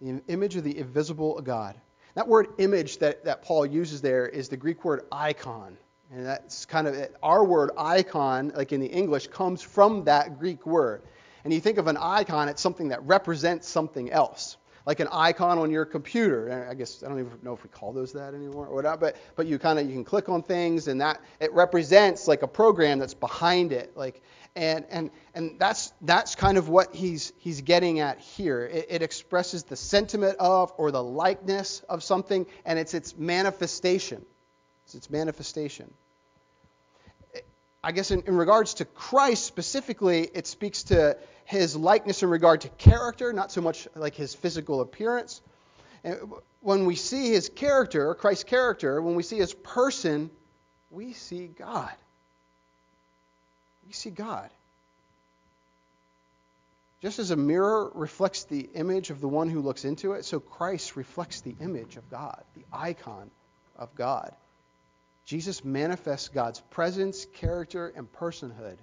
The 0.00 0.22
image 0.28 0.56
of 0.56 0.64
the 0.64 0.76
invisible 0.78 1.40
God. 1.40 1.80
That 2.14 2.28
word 2.28 2.48
image 2.58 2.98
that, 2.98 3.24
that 3.24 3.42
Paul 3.42 3.66
uses 3.66 4.00
there 4.00 4.28
is 4.28 4.48
the 4.48 4.56
Greek 4.56 4.84
word 4.84 5.02
icon. 5.10 5.76
And 6.12 6.24
that's 6.24 6.64
kind 6.64 6.86
of 6.86 7.08
our 7.22 7.44
word 7.44 7.70
icon, 7.76 8.52
like 8.54 8.72
in 8.72 8.80
the 8.80 8.86
English, 8.86 9.26
comes 9.28 9.62
from 9.62 10.04
that 10.04 10.38
Greek 10.38 10.64
word. 10.64 11.02
And 11.42 11.52
you 11.52 11.60
think 11.60 11.78
of 11.78 11.88
an 11.88 11.96
icon, 11.96 12.48
it's 12.48 12.62
something 12.62 12.88
that 12.88 13.02
represents 13.02 13.68
something 13.68 14.10
else 14.10 14.56
like 14.86 15.00
an 15.00 15.08
icon 15.10 15.58
on 15.58 15.70
your 15.70 15.84
computer. 15.84 16.66
I 16.70 16.74
guess 16.74 17.02
I 17.02 17.08
don't 17.08 17.18
even 17.18 17.38
know 17.42 17.54
if 17.54 17.62
we 17.62 17.70
call 17.70 17.92
those 17.92 18.12
that 18.12 18.34
anymore 18.34 18.66
or 18.66 18.74
whatever, 18.74 18.96
but 18.96 19.16
but 19.36 19.46
you 19.46 19.58
kind 19.58 19.78
of 19.78 19.86
you 19.86 19.92
can 19.92 20.04
click 20.04 20.28
on 20.28 20.42
things 20.42 20.88
and 20.88 21.00
that 21.00 21.20
it 21.40 21.52
represents 21.52 22.28
like 22.28 22.42
a 22.42 22.48
program 22.48 22.98
that's 22.98 23.14
behind 23.14 23.72
it, 23.72 23.96
like 23.96 24.22
and 24.56 24.84
and 24.90 25.10
and 25.34 25.58
that's 25.58 25.92
that's 26.02 26.34
kind 26.34 26.58
of 26.58 26.68
what 26.68 26.94
he's 26.94 27.32
he's 27.38 27.62
getting 27.62 28.00
at 28.00 28.18
here. 28.18 28.64
It, 28.64 28.86
it 28.90 29.02
expresses 29.02 29.64
the 29.64 29.76
sentiment 29.76 30.36
of 30.38 30.72
or 30.76 30.90
the 30.90 31.02
likeness 31.02 31.80
of 31.88 32.02
something, 32.02 32.46
and 32.64 32.78
it's 32.78 32.94
its 32.94 33.16
manifestation. 33.16 34.24
It's 34.84 34.94
its 34.94 35.08
manifestation. 35.08 35.92
I 37.84 37.92
guess 37.92 38.10
in, 38.10 38.22
in 38.22 38.34
regards 38.34 38.74
to 38.74 38.86
Christ 38.86 39.44
specifically, 39.44 40.22
it 40.32 40.46
speaks 40.46 40.84
to 40.84 41.18
his 41.44 41.76
likeness 41.76 42.22
in 42.22 42.30
regard 42.30 42.62
to 42.62 42.70
character, 42.70 43.30
not 43.34 43.52
so 43.52 43.60
much 43.60 43.86
like 43.94 44.14
his 44.14 44.34
physical 44.34 44.80
appearance. 44.80 45.42
And 46.02 46.32
when 46.60 46.86
we 46.86 46.96
see 46.96 47.32
his 47.32 47.50
character, 47.50 48.14
Christ's 48.14 48.44
character, 48.44 49.02
when 49.02 49.16
we 49.16 49.22
see 49.22 49.36
his 49.36 49.52
person, 49.52 50.30
we 50.90 51.12
see 51.12 51.46
God. 51.46 51.92
We 53.86 53.92
see 53.92 54.10
God. 54.10 54.48
Just 57.02 57.18
as 57.18 57.30
a 57.30 57.36
mirror 57.36 57.92
reflects 57.94 58.44
the 58.44 58.70
image 58.74 59.10
of 59.10 59.20
the 59.20 59.28
one 59.28 59.50
who 59.50 59.60
looks 59.60 59.84
into 59.84 60.12
it, 60.12 60.24
so 60.24 60.40
Christ 60.40 60.96
reflects 60.96 61.42
the 61.42 61.54
image 61.60 61.98
of 61.98 62.10
God, 62.10 62.42
the 62.54 62.64
icon 62.72 63.30
of 63.76 63.94
God. 63.94 64.34
Jesus 65.24 65.64
manifests 65.64 66.28
God's 66.28 66.60
presence, 66.60 67.26
character, 67.34 67.92
and 67.96 68.10
personhood 68.12 68.76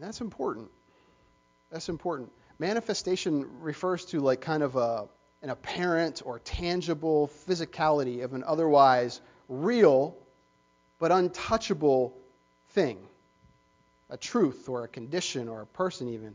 And 0.00 0.08
that's 0.08 0.22
important. 0.22 0.70
That's 1.70 1.90
important. 1.90 2.32
Manifestation 2.58 3.60
refers 3.60 4.06
to 4.06 4.20
like 4.20 4.40
kind 4.40 4.62
of 4.62 4.76
a, 4.76 5.06
an 5.42 5.50
apparent 5.50 6.22
or 6.24 6.38
tangible 6.38 7.30
physicality 7.46 8.24
of 8.24 8.32
an 8.32 8.42
otherwise 8.42 9.20
real 9.50 10.16
but 10.98 11.12
untouchable 11.12 12.16
thing, 12.70 12.96
a 14.08 14.16
truth 14.16 14.70
or 14.70 14.84
a 14.84 14.88
condition 14.88 15.48
or 15.48 15.60
a 15.60 15.66
person 15.66 16.08
even. 16.08 16.34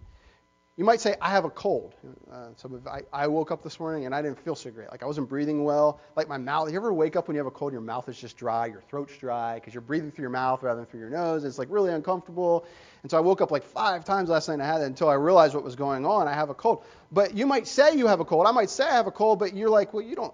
You 0.77 0.83
might 0.83 0.99
say, 0.99 1.15
I 1.21 1.29
have 1.29 1.45
a 1.45 1.49
cold. 1.49 1.95
Uh, 2.29 2.47
so 2.57 2.81
I, 2.85 3.01
I 3.13 3.27
woke 3.27 3.49
up 3.49 3.63
this 3.63 3.79
morning 3.79 4.05
and 4.05 4.13
I 4.13 4.21
didn't 4.21 4.43
feel 4.43 4.55
so 4.55 4.69
great. 4.71 4.91
Like 4.91 5.03
I 5.03 5.05
wasn't 5.05 5.29
breathing 5.29 5.63
well. 5.63 6.01
Like 6.17 6.27
my 6.27 6.37
mouth. 6.37 6.69
You 6.69 6.75
ever 6.75 6.91
wake 6.91 7.15
up 7.15 7.29
when 7.29 7.35
you 7.35 7.39
have 7.39 7.47
a 7.47 7.51
cold 7.51 7.71
and 7.71 7.75
your 7.75 7.81
mouth 7.81 8.09
is 8.09 8.19
just 8.19 8.35
dry, 8.35 8.65
your 8.65 8.81
throat's 8.89 9.17
dry 9.17 9.55
because 9.55 9.73
you're 9.73 9.79
breathing 9.79 10.11
through 10.11 10.23
your 10.23 10.31
mouth 10.31 10.63
rather 10.63 10.81
than 10.81 10.85
through 10.85 10.99
your 10.99 11.09
nose. 11.09 11.45
It's 11.45 11.57
like 11.57 11.69
really 11.71 11.93
uncomfortable. 11.93 12.65
And 13.03 13.09
so 13.09 13.17
I 13.17 13.21
woke 13.21 13.39
up 13.39 13.51
like 13.51 13.63
five 13.63 14.03
times 14.03 14.27
last 14.27 14.49
night 14.49 14.55
and 14.55 14.63
I 14.63 14.67
had 14.67 14.81
it 14.81 14.85
until 14.85 15.07
I 15.07 15.13
realized 15.13 15.55
what 15.55 15.63
was 15.63 15.77
going 15.77 16.05
on. 16.05 16.27
I 16.27 16.33
have 16.33 16.49
a 16.49 16.53
cold. 16.53 16.83
But 17.09 17.37
you 17.37 17.45
might 17.47 17.67
say 17.67 17.95
you 17.95 18.07
have 18.07 18.19
a 18.19 18.25
cold. 18.25 18.45
I 18.45 18.51
might 18.51 18.69
say 18.69 18.83
I 18.83 18.95
have 18.95 19.07
a 19.07 19.11
cold, 19.11 19.39
but 19.39 19.53
you're 19.53 19.69
like, 19.69 19.93
well, 19.93 20.03
you 20.03 20.17
don't, 20.17 20.33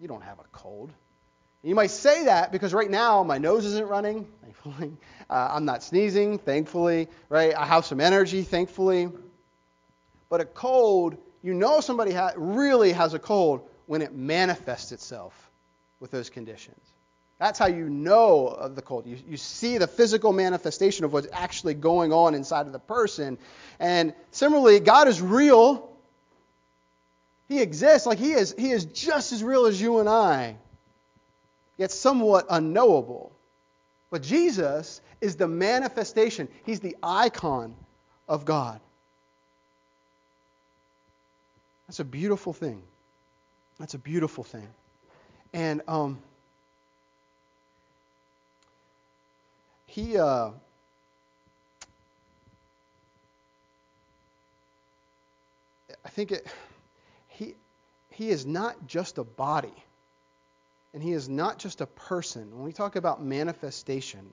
you 0.00 0.08
don't 0.08 0.24
have 0.24 0.40
a 0.40 0.48
cold. 0.50 0.90
You 1.62 1.76
might 1.76 1.90
say 1.92 2.24
that 2.24 2.50
because 2.50 2.74
right 2.74 2.90
now 2.90 3.22
my 3.22 3.38
nose 3.38 3.64
isn't 3.66 3.86
running, 3.86 4.26
thankfully. 4.42 4.96
Uh, 5.30 5.48
I'm 5.52 5.64
not 5.64 5.84
sneezing, 5.84 6.38
thankfully. 6.38 7.06
Right? 7.28 7.54
I 7.54 7.64
have 7.64 7.84
some 7.84 8.00
energy, 8.00 8.42
thankfully. 8.42 9.10
But 10.30 10.40
a 10.40 10.46
cold, 10.46 11.18
you 11.42 11.52
know 11.52 11.80
somebody 11.80 12.12
ha- 12.12 12.32
really 12.36 12.92
has 12.92 13.12
a 13.12 13.18
cold 13.18 13.68
when 13.86 14.00
it 14.00 14.14
manifests 14.14 14.92
itself 14.92 15.50
with 15.98 16.10
those 16.10 16.30
conditions. 16.30 16.80
That's 17.38 17.58
how 17.58 17.66
you 17.66 17.88
know 17.88 18.46
of 18.46 18.76
the 18.76 18.82
cold. 18.82 19.06
You, 19.06 19.18
you 19.26 19.36
see 19.36 19.78
the 19.78 19.86
physical 19.86 20.32
manifestation 20.32 21.04
of 21.04 21.12
what's 21.12 21.26
actually 21.32 21.74
going 21.74 22.12
on 22.12 22.34
inside 22.34 22.66
of 22.66 22.72
the 22.72 22.78
person. 22.78 23.38
And 23.78 24.14
similarly, 24.30 24.78
God 24.78 25.08
is 25.08 25.20
real. 25.20 25.90
He 27.48 27.60
exists. 27.60 28.06
Like 28.06 28.18
he 28.18 28.32
is, 28.32 28.54
he 28.56 28.70
is 28.70 28.84
just 28.84 29.32
as 29.32 29.42
real 29.42 29.66
as 29.66 29.80
you 29.80 29.98
and 29.98 30.08
I, 30.08 30.56
yet 31.76 31.90
somewhat 31.90 32.46
unknowable. 32.50 33.32
But 34.10 34.22
Jesus 34.22 35.00
is 35.20 35.36
the 35.36 35.48
manifestation, 35.48 36.48
He's 36.64 36.80
the 36.80 36.96
icon 37.02 37.74
of 38.28 38.44
God. 38.44 38.80
That's 41.90 41.98
a 41.98 42.04
beautiful 42.04 42.52
thing. 42.52 42.84
That's 43.80 43.94
a 43.94 43.98
beautiful 43.98 44.44
thing. 44.44 44.68
And 45.52 45.82
um, 45.88 46.20
he, 49.86 50.16
uh, 50.16 50.50
I 56.04 56.08
think 56.10 56.30
it, 56.30 56.46
he, 57.26 57.56
he 58.10 58.30
is 58.30 58.46
not 58.46 58.86
just 58.86 59.18
a 59.18 59.24
body, 59.24 59.74
and 60.94 61.02
he 61.02 61.10
is 61.10 61.28
not 61.28 61.58
just 61.58 61.80
a 61.80 61.86
person. 61.86 62.52
When 62.52 62.62
we 62.62 62.72
talk 62.72 62.94
about 62.94 63.20
manifestation, 63.20 64.32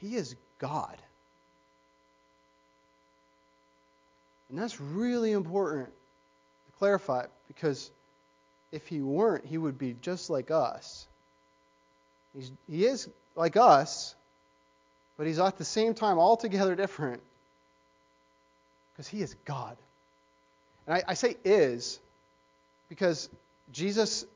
he 0.00 0.16
is 0.16 0.34
God. 0.58 0.98
And 4.52 4.60
that's 4.60 4.78
really 4.78 5.32
important 5.32 5.86
to 5.86 6.78
clarify 6.78 7.24
because 7.48 7.90
if 8.70 8.86
he 8.86 9.00
weren't, 9.00 9.46
he 9.46 9.56
would 9.56 9.78
be 9.78 9.96
just 10.02 10.28
like 10.28 10.50
us. 10.50 11.08
He's, 12.36 12.52
he 12.68 12.84
is 12.84 13.08
like 13.34 13.56
us, 13.56 14.14
but 15.16 15.26
he's 15.26 15.38
at 15.38 15.56
the 15.56 15.64
same 15.64 15.94
time 15.94 16.18
altogether 16.18 16.76
different 16.76 17.22
because 18.92 19.08
he 19.08 19.22
is 19.22 19.34
God. 19.46 19.78
And 20.86 20.96
I, 20.96 21.02
I, 21.08 21.14
say 21.14 21.36
is 21.44 21.98
because 22.90 23.30
Jesus 23.72 24.26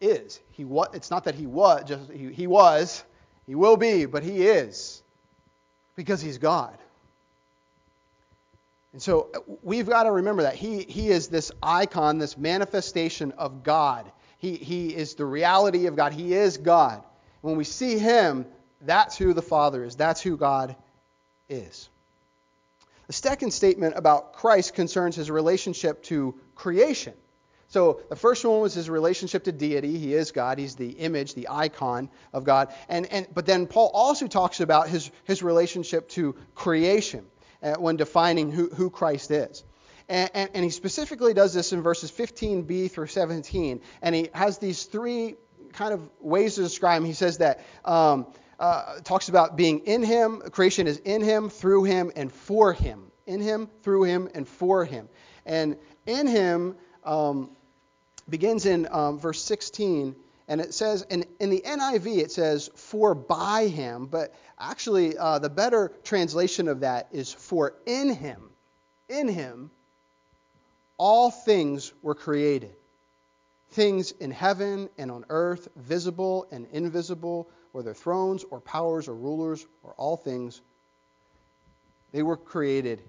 is. 0.00 0.40
He 0.52 0.64
was, 0.64 0.88
it's 0.94 1.10
not 1.10 1.24
that 1.24 1.34
he 1.34 1.46
was, 1.46 1.84
just 1.86 2.10
he, 2.10 2.32
he 2.32 2.46
was, 2.46 3.04
he 3.46 3.54
will 3.54 3.76
be, 3.76 4.06
but 4.06 4.22
he 4.22 4.46
is 4.46 5.02
because 5.96 6.22
he's 6.22 6.38
God. 6.38 6.78
And 8.94 9.02
so 9.02 9.28
uh, 9.34 9.40
we've 9.62 9.88
got 9.88 10.04
to 10.04 10.12
remember 10.12 10.44
that. 10.44 10.54
He, 10.54 10.84
he 10.84 11.08
is 11.08 11.26
this 11.26 11.50
icon, 11.60 12.18
this 12.18 12.38
manifestation 12.38 13.32
of 13.32 13.64
God. 13.64 14.10
He, 14.38 14.54
he 14.54 14.94
is 14.94 15.16
the 15.16 15.26
reality 15.26 15.86
of 15.86 15.96
God. 15.96 16.12
He 16.12 16.32
is 16.32 16.56
God. 16.58 17.02
When 17.40 17.56
we 17.56 17.64
see 17.64 17.98
him, 17.98 18.46
that's 18.80 19.18
who 19.18 19.34
the 19.34 19.42
Father 19.42 19.84
is. 19.84 19.96
That's 19.96 20.20
who 20.20 20.36
God 20.36 20.76
is. 21.48 21.88
The 23.08 23.12
second 23.12 23.50
statement 23.50 23.94
about 23.96 24.34
Christ 24.34 24.74
concerns 24.74 25.16
his 25.16 25.28
relationship 25.28 26.04
to 26.04 26.36
creation. 26.54 27.14
So 27.66 28.00
the 28.08 28.16
first 28.16 28.44
one 28.44 28.60
was 28.60 28.74
his 28.74 28.88
relationship 28.88 29.42
to 29.44 29.52
deity. 29.52 29.98
He 29.98 30.14
is 30.14 30.30
God. 30.30 30.58
He's 30.58 30.76
the 30.76 30.90
image, 30.90 31.34
the 31.34 31.48
icon 31.50 32.10
of 32.32 32.44
God. 32.44 32.72
And, 32.88 33.06
and 33.06 33.26
but 33.34 33.44
then 33.44 33.66
Paul 33.66 33.90
also 33.92 34.28
talks 34.28 34.60
about 34.60 34.88
his, 34.88 35.10
his 35.24 35.42
relationship 35.42 36.08
to 36.10 36.36
creation 36.54 37.26
when 37.78 37.96
defining 37.96 38.50
who, 38.50 38.68
who 38.68 38.90
Christ 38.90 39.30
is. 39.30 39.64
And, 40.08 40.30
and, 40.34 40.50
and, 40.54 40.64
he 40.64 40.70
specifically 40.70 41.32
does 41.32 41.54
this 41.54 41.72
in 41.72 41.82
verses 41.82 42.12
15b 42.12 42.90
through 42.90 43.06
17. 43.06 43.80
And 44.02 44.14
he 44.14 44.28
has 44.34 44.58
these 44.58 44.84
three 44.84 45.36
kind 45.72 45.94
of 45.94 46.00
ways 46.20 46.56
to 46.56 46.62
describe 46.62 47.00
him. 47.00 47.06
He 47.06 47.14
says 47.14 47.38
that 47.38 47.64
um, 47.84 48.26
uh, 48.60 49.00
talks 49.00 49.28
about 49.28 49.56
being 49.56 49.80
in 49.80 50.02
him. 50.02 50.40
Creation 50.50 50.86
is 50.86 50.98
in 50.98 51.22
him, 51.22 51.48
through 51.48 51.84
him, 51.84 52.12
and 52.16 52.30
for 52.30 52.72
him. 52.72 53.10
In 53.26 53.40
him, 53.40 53.68
through 53.82 54.04
him, 54.04 54.28
and 54.34 54.46
for 54.46 54.84
him. 54.84 55.08
And 55.46 55.78
in 56.06 56.26
him 56.26 56.76
um, 57.02 57.50
begins 58.28 58.66
in 58.66 58.86
um, 58.90 59.18
verse 59.18 59.42
16, 59.42 60.14
and 60.46 60.60
it 60.60 60.74
says, 60.74 61.06
in, 61.08 61.24
in 61.40 61.50
the 61.50 61.62
NIV 61.66 62.18
it 62.18 62.30
says, 62.30 62.68
for 62.74 63.14
by 63.14 63.66
him, 63.66 64.06
but 64.06 64.34
actually 64.58 65.16
uh, 65.16 65.38
the 65.38 65.48
better 65.48 65.92
translation 66.04 66.68
of 66.68 66.80
that 66.80 67.08
is 67.12 67.32
for 67.32 67.74
in 67.86 68.12
him. 68.12 68.50
In 69.08 69.28
him, 69.28 69.70
all 70.98 71.30
things 71.30 71.92
were 72.02 72.14
created. 72.14 72.74
Things 73.70 74.12
in 74.12 74.30
heaven 74.30 74.88
and 74.98 75.10
on 75.10 75.24
earth, 75.30 75.68
visible 75.76 76.46
and 76.52 76.66
invisible, 76.72 77.48
whether 77.72 77.94
thrones 77.94 78.44
or 78.44 78.60
powers 78.60 79.08
or 79.08 79.14
rulers 79.14 79.66
or 79.82 79.94
all 79.96 80.16
things, 80.16 80.60
they 82.12 82.22
were 82.22 82.36
created 82.36 83.02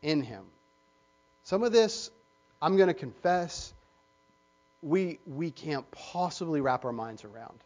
in 0.00 0.22
him. 0.22 0.44
Some 1.42 1.62
of 1.62 1.72
this 1.72 2.10
I'm 2.62 2.76
going 2.76 2.88
to 2.88 2.94
confess, 2.94 3.74
we, 4.82 5.20
we 5.26 5.50
can't 5.50 5.88
possibly 5.92 6.60
wrap 6.60 6.84
our 6.84 6.92
minds 6.92 7.24
around. 7.24 7.58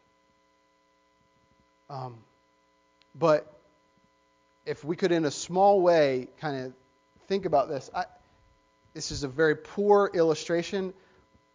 Um, 1.88 2.16
but 3.14 3.58
if 4.66 4.84
we 4.84 4.96
could, 4.96 5.12
in 5.12 5.24
a 5.24 5.30
small 5.30 5.80
way, 5.80 6.28
kind 6.40 6.66
of 6.66 6.72
think 7.26 7.46
about 7.46 7.68
this, 7.68 7.90
I, 7.94 8.04
this 8.92 9.10
is 9.10 9.22
a 9.22 9.28
very 9.28 9.56
poor 9.56 10.10
illustration, 10.12 10.92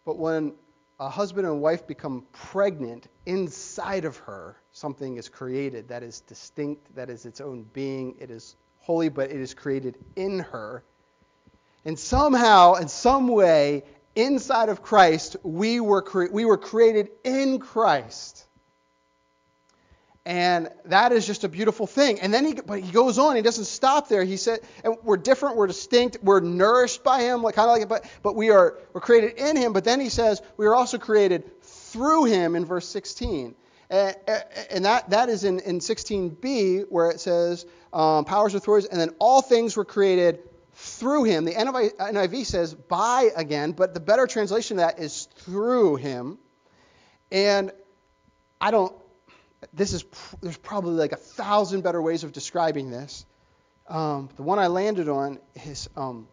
but 0.04 0.18
when 0.18 0.54
a 0.98 1.08
husband 1.08 1.46
and 1.46 1.60
wife 1.60 1.86
become 1.86 2.24
pregnant, 2.32 3.06
inside 3.26 4.04
of 4.04 4.16
her, 4.18 4.56
something 4.72 5.16
is 5.16 5.28
created 5.28 5.88
that 5.88 6.02
is 6.02 6.20
distinct, 6.20 6.94
that 6.96 7.10
is 7.10 7.26
its 7.26 7.40
own 7.40 7.64
being. 7.72 8.16
It 8.18 8.30
is 8.30 8.56
holy, 8.78 9.08
but 9.08 9.30
it 9.30 9.40
is 9.40 9.54
created 9.54 9.96
in 10.16 10.40
her. 10.40 10.82
And 11.84 11.98
somehow, 11.98 12.74
in 12.74 12.88
some 12.88 13.28
way, 13.28 13.82
inside 14.14 14.68
of 14.68 14.82
Christ, 14.82 15.36
we 15.42 15.80
were, 15.80 16.02
cre- 16.02 16.30
we 16.30 16.44
were 16.44 16.58
created 16.58 17.10
in 17.24 17.58
Christ. 17.58 18.46
And 20.24 20.68
that 20.84 21.10
is 21.10 21.26
just 21.26 21.42
a 21.42 21.48
beautiful 21.48 21.86
thing. 21.86 22.20
And 22.20 22.32
then 22.32 22.44
he, 22.44 22.54
but 22.54 22.78
he 22.78 22.92
goes 22.92 23.18
on. 23.18 23.34
He 23.34 23.42
doesn't 23.42 23.64
stop 23.64 24.08
there. 24.08 24.22
He 24.22 24.36
said, 24.36 24.60
and 24.84 24.96
we're 25.02 25.16
different. 25.16 25.56
We're 25.56 25.66
distinct. 25.66 26.18
We're 26.22 26.38
nourished 26.38 27.02
by 27.02 27.22
him, 27.22 27.42
like 27.42 27.56
kind 27.56 27.68
of 27.68 27.76
like, 27.76 27.88
but 27.88 28.08
but 28.22 28.36
we 28.36 28.50
are 28.50 28.78
we're 28.92 29.00
created 29.00 29.32
in 29.32 29.56
him. 29.56 29.72
But 29.72 29.82
then 29.82 29.98
he 29.98 30.10
says 30.10 30.40
we 30.56 30.66
are 30.66 30.76
also 30.76 30.98
created 30.98 31.60
through 31.62 32.24
him 32.24 32.54
in 32.54 32.64
verse 32.64 32.86
16. 32.86 33.56
And, 33.90 34.16
that 34.84 35.10
that 35.10 35.28
is 35.28 35.42
in 35.44 35.58
in 35.58 35.80
16b 35.80 36.86
where 36.88 37.10
it 37.10 37.20
says 37.20 37.66
um, 37.92 38.24
powers, 38.24 38.54
authorities, 38.54 38.88
and 38.88 39.00
then 39.00 39.10
all 39.18 39.42
things 39.42 39.76
were 39.76 39.84
created 39.84 40.38
through 40.82 41.22
him. 41.24 41.44
The 41.44 41.54
NIV 41.54 42.44
says 42.44 42.74
by 42.74 43.30
again, 43.36 43.70
but 43.70 43.94
the 43.94 44.00
better 44.00 44.26
translation 44.26 44.80
of 44.80 44.86
that 44.86 44.98
is 44.98 45.28
through 45.36 45.94
him. 45.96 46.38
And 47.30 47.70
I 48.60 48.72
don't, 48.72 48.92
this 49.72 49.92
is, 49.92 50.04
there's 50.40 50.56
probably 50.56 50.94
like 50.94 51.12
a 51.12 51.16
thousand 51.16 51.82
better 51.82 52.02
ways 52.02 52.24
of 52.24 52.32
describing 52.32 52.90
this. 52.90 53.24
Um, 53.86 54.28
the 54.34 54.42
one 54.42 54.58
I 54.58 54.66
landed 54.66 55.08
on 55.08 55.38
is 55.66 55.88
um, 55.96 56.26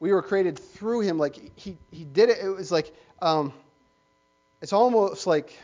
we 0.00 0.12
were 0.12 0.22
created 0.22 0.58
through 0.58 1.02
him. 1.02 1.18
Like 1.18 1.56
he, 1.56 1.78
he 1.92 2.04
did 2.04 2.30
it. 2.30 2.38
It 2.42 2.48
was 2.48 2.72
like, 2.72 2.92
um, 3.22 3.52
it's 4.60 4.72
almost 4.72 5.24
like, 5.24 5.56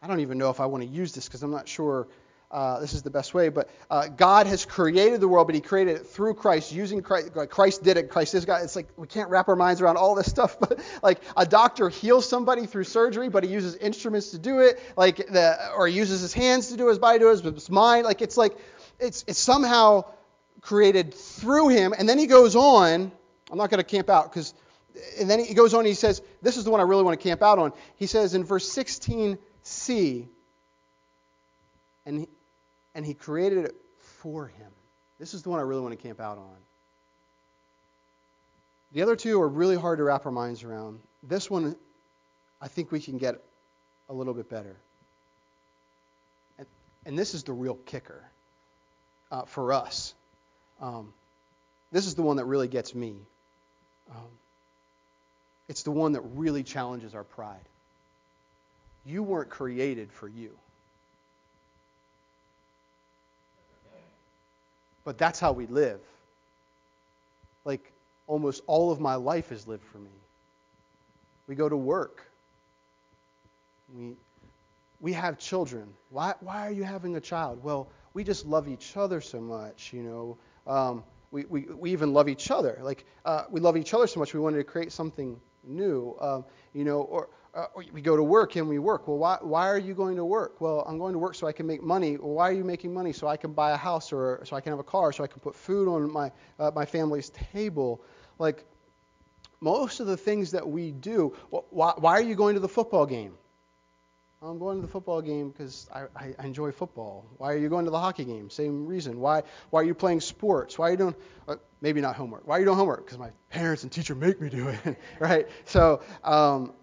I 0.00 0.06
don't 0.06 0.20
even 0.20 0.38
know 0.38 0.50
if 0.50 0.60
I 0.60 0.66
want 0.66 0.84
to 0.84 0.88
use 0.88 1.12
this 1.12 1.26
because 1.26 1.42
I'm 1.42 1.50
not 1.50 1.68
sure 1.68 2.06
uh, 2.54 2.78
this 2.78 2.94
is 2.94 3.02
the 3.02 3.10
best 3.10 3.34
way, 3.34 3.48
but 3.48 3.68
uh, 3.90 4.06
God 4.06 4.46
has 4.46 4.64
created 4.64 5.20
the 5.20 5.26
world, 5.26 5.48
but 5.48 5.56
He 5.56 5.60
created 5.60 5.96
it 5.96 6.06
through 6.06 6.34
Christ, 6.34 6.70
using 6.70 7.02
Christ. 7.02 7.32
Christ 7.50 7.82
did 7.82 7.96
it. 7.96 8.08
Christ 8.08 8.32
is 8.34 8.44
God. 8.44 8.62
It's 8.62 8.76
like 8.76 8.88
we 8.96 9.08
can't 9.08 9.28
wrap 9.28 9.48
our 9.48 9.56
minds 9.56 9.80
around 9.80 9.96
all 9.96 10.14
this 10.14 10.30
stuff. 10.30 10.56
But 10.64 10.80
like 11.02 11.20
a 11.36 11.44
doctor 11.44 11.88
heals 11.88 12.28
somebody 12.28 12.66
through 12.66 12.84
surgery, 12.84 13.28
but 13.28 13.42
he 13.42 13.50
uses 13.50 13.74
instruments 13.74 14.30
to 14.30 14.38
do 14.38 14.60
it, 14.60 14.80
like 14.96 15.16
the, 15.16 15.72
or 15.76 15.88
he 15.88 15.96
uses 15.96 16.20
his 16.20 16.32
hands 16.32 16.68
to 16.68 16.76
do 16.76 16.86
it, 16.86 16.90
his 16.90 16.98
body 17.00 17.18
to 17.18 17.28
it, 17.28 17.44
his 17.44 17.68
mind. 17.68 18.04
Like 18.04 18.22
it's 18.22 18.36
like 18.36 18.56
it's 19.00 19.24
it's 19.26 19.38
somehow 19.40 20.04
created 20.60 21.12
through 21.12 21.68
Him, 21.68 21.92
and 21.96 22.08
then 22.08 22.18
He 22.18 22.26
goes 22.26 22.56
on. 22.56 23.10
I'm 23.50 23.58
not 23.58 23.70
going 23.70 23.78
to 23.78 23.84
camp 23.84 24.08
out 24.08 24.32
because, 24.32 24.54
and 25.20 25.28
then 25.28 25.44
he 25.44 25.54
goes 25.54 25.74
on. 25.74 25.80
And 25.80 25.88
he 25.88 25.94
says, 25.94 26.22
"This 26.40 26.56
is 26.56 26.64
the 26.64 26.70
one 26.70 26.80
I 26.80 26.84
really 26.84 27.02
want 27.02 27.20
to 27.20 27.22
camp 27.22 27.42
out 27.42 27.58
on." 27.58 27.72
He 27.96 28.06
says 28.06 28.34
in 28.34 28.44
verse 28.44 28.68
16c. 28.68 30.28
And 32.06 32.26
and 32.94 33.04
he 33.04 33.14
created 33.14 33.64
it 33.64 33.74
for 33.98 34.46
him. 34.46 34.70
This 35.18 35.34
is 35.34 35.42
the 35.42 35.50
one 35.50 35.58
I 35.58 35.62
really 35.62 35.80
want 35.80 35.98
to 35.98 36.02
camp 36.02 36.20
out 36.20 36.38
on. 36.38 36.56
The 38.92 39.02
other 39.02 39.16
two 39.16 39.40
are 39.40 39.48
really 39.48 39.76
hard 39.76 39.98
to 39.98 40.04
wrap 40.04 40.24
our 40.26 40.32
minds 40.32 40.62
around. 40.62 41.00
This 41.22 41.50
one, 41.50 41.76
I 42.60 42.68
think 42.68 42.92
we 42.92 43.00
can 43.00 43.18
get 43.18 43.42
a 44.08 44.14
little 44.14 44.34
bit 44.34 44.48
better. 44.48 44.76
And, 46.58 46.66
and 47.04 47.18
this 47.18 47.34
is 47.34 47.42
the 47.42 47.52
real 47.52 47.74
kicker 47.74 48.22
uh, 49.32 49.44
for 49.44 49.72
us. 49.72 50.14
Um, 50.80 51.12
this 51.90 52.06
is 52.06 52.14
the 52.14 52.22
one 52.22 52.36
that 52.36 52.44
really 52.44 52.68
gets 52.68 52.94
me. 52.94 53.16
Um, 54.10 54.28
it's 55.68 55.82
the 55.82 55.90
one 55.90 56.12
that 56.12 56.20
really 56.20 56.62
challenges 56.62 57.14
our 57.14 57.24
pride. 57.24 57.68
You 59.04 59.22
weren't 59.22 59.50
created 59.50 60.12
for 60.12 60.28
you. 60.28 60.56
But 65.04 65.18
that's 65.18 65.38
how 65.38 65.52
we 65.52 65.66
live. 65.66 66.00
Like 67.64 67.92
almost 68.26 68.62
all 68.66 68.90
of 68.90 69.00
my 69.00 69.14
life 69.14 69.52
is 69.52 69.66
lived 69.66 69.84
for 69.84 69.98
me. 69.98 70.10
We 71.46 71.54
go 71.54 71.68
to 71.68 71.76
work. 71.76 72.30
We, 73.94 74.16
we 75.00 75.12
have 75.12 75.38
children. 75.38 75.88
Why, 76.10 76.34
why 76.40 76.66
are 76.66 76.70
you 76.70 76.84
having 76.84 77.16
a 77.16 77.20
child? 77.20 77.62
Well, 77.62 77.88
we 78.14 78.24
just 78.24 78.46
love 78.46 78.68
each 78.68 78.96
other 78.96 79.20
so 79.20 79.40
much, 79.40 79.92
you 79.92 80.02
know. 80.02 80.38
Um, 80.66 81.04
we, 81.30 81.44
we, 81.46 81.62
we 81.62 81.92
even 81.92 82.12
love 82.14 82.28
each 82.28 82.50
other. 82.50 82.78
Like, 82.80 83.04
uh, 83.24 83.44
we 83.50 83.60
love 83.60 83.76
each 83.76 83.92
other 83.92 84.06
so 84.06 84.20
much, 84.20 84.32
we 84.32 84.40
wanted 84.40 84.58
to 84.58 84.64
create 84.64 84.92
something 84.92 85.38
new. 85.64 86.16
Um, 86.20 86.44
you 86.72 86.84
know, 86.84 87.02
or, 87.02 87.28
uh, 87.54 87.66
we 87.92 88.00
go 88.00 88.16
to 88.16 88.22
work 88.22 88.56
and 88.56 88.68
we 88.68 88.78
work. 88.78 89.06
Well, 89.06 89.18
why, 89.18 89.38
why 89.40 89.68
are 89.68 89.78
you 89.78 89.94
going 89.94 90.16
to 90.16 90.24
work? 90.24 90.60
Well, 90.60 90.84
I'm 90.88 90.98
going 90.98 91.12
to 91.12 91.18
work 91.18 91.34
so 91.34 91.46
I 91.46 91.52
can 91.52 91.66
make 91.66 91.82
money. 91.82 92.16
Well, 92.16 92.32
why 92.32 92.48
are 92.50 92.52
you 92.52 92.64
making 92.64 92.92
money? 92.92 93.12
So 93.12 93.28
I 93.28 93.36
can 93.36 93.52
buy 93.52 93.70
a 93.70 93.76
house 93.76 94.12
or 94.12 94.42
so 94.44 94.56
I 94.56 94.60
can 94.60 94.72
have 94.72 94.80
a 94.80 94.84
car, 94.84 95.12
so 95.12 95.22
I 95.22 95.28
can 95.28 95.40
put 95.40 95.54
food 95.54 95.88
on 95.88 96.10
my, 96.12 96.32
uh, 96.58 96.72
my 96.74 96.84
family's 96.84 97.30
table. 97.30 98.02
Like, 98.38 98.64
most 99.60 100.00
of 100.00 100.06
the 100.06 100.16
things 100.16 100.50
that 100.50 100.68
we 100.68 100.90
do, 100.90 101.36
why, 101.50 101.94
why 101.96 102.12
are 102.12 102.22
you 102.22 102.34
going 102.34 102.54
to 102.54 102.60
the 102.60 102.68
football 102.68 103.06
game? 103.06 103.34
I'm 104.42 104.58
going 104.58 104.76
to 104.78 104.82
the 104.82 104.92
football 104.92 105.22
game 105.22 105.50
because 105.50 105.88
I, 105.94 106.02
I, 106.14 106.44
enjoy 106.44 106.70
football. 106.70 107.24
Why 107.38 107.52
are 107.52 107.56
you 107.56 107.70
going 107.70 107.86
to 107.86 107.90
the 107.90 107.98
hockey 107.98 108.26
game? 108.26 108.50
Same 108.50 108.86
reason. 108.86 109.18
Why, 109.18 109.42
why 109.70 109.80
are 109.80 109.84
you 109.84 109.94
playing 109.94 110.20
sports? 110.20 110.78
Why 110.78 110.88
are 110.88 110.90
you 110.90 110.96
doing, 110.98 111.14
uh, 111.48 111.56
maybe 111.80 112.02
not 112.02 112.14
homework. 112.14 112.46
Why 112.46 112.56
are 112.56 112.58
you 112.58 112.66
doing 112.66 112.76
homework? 112.76 113.06
Because 113.06 113.16
my 113.16 113.30
parents 113.48 113.84
and 113.84 113.92
teacher 113.92 114.14
make 114.14 114.42
me 114.42 114.50
do 114.50 114.68
it, 114.68 114.98
right? 115.18 115.48
So, 115.64 116.02
um, 116.22 116.74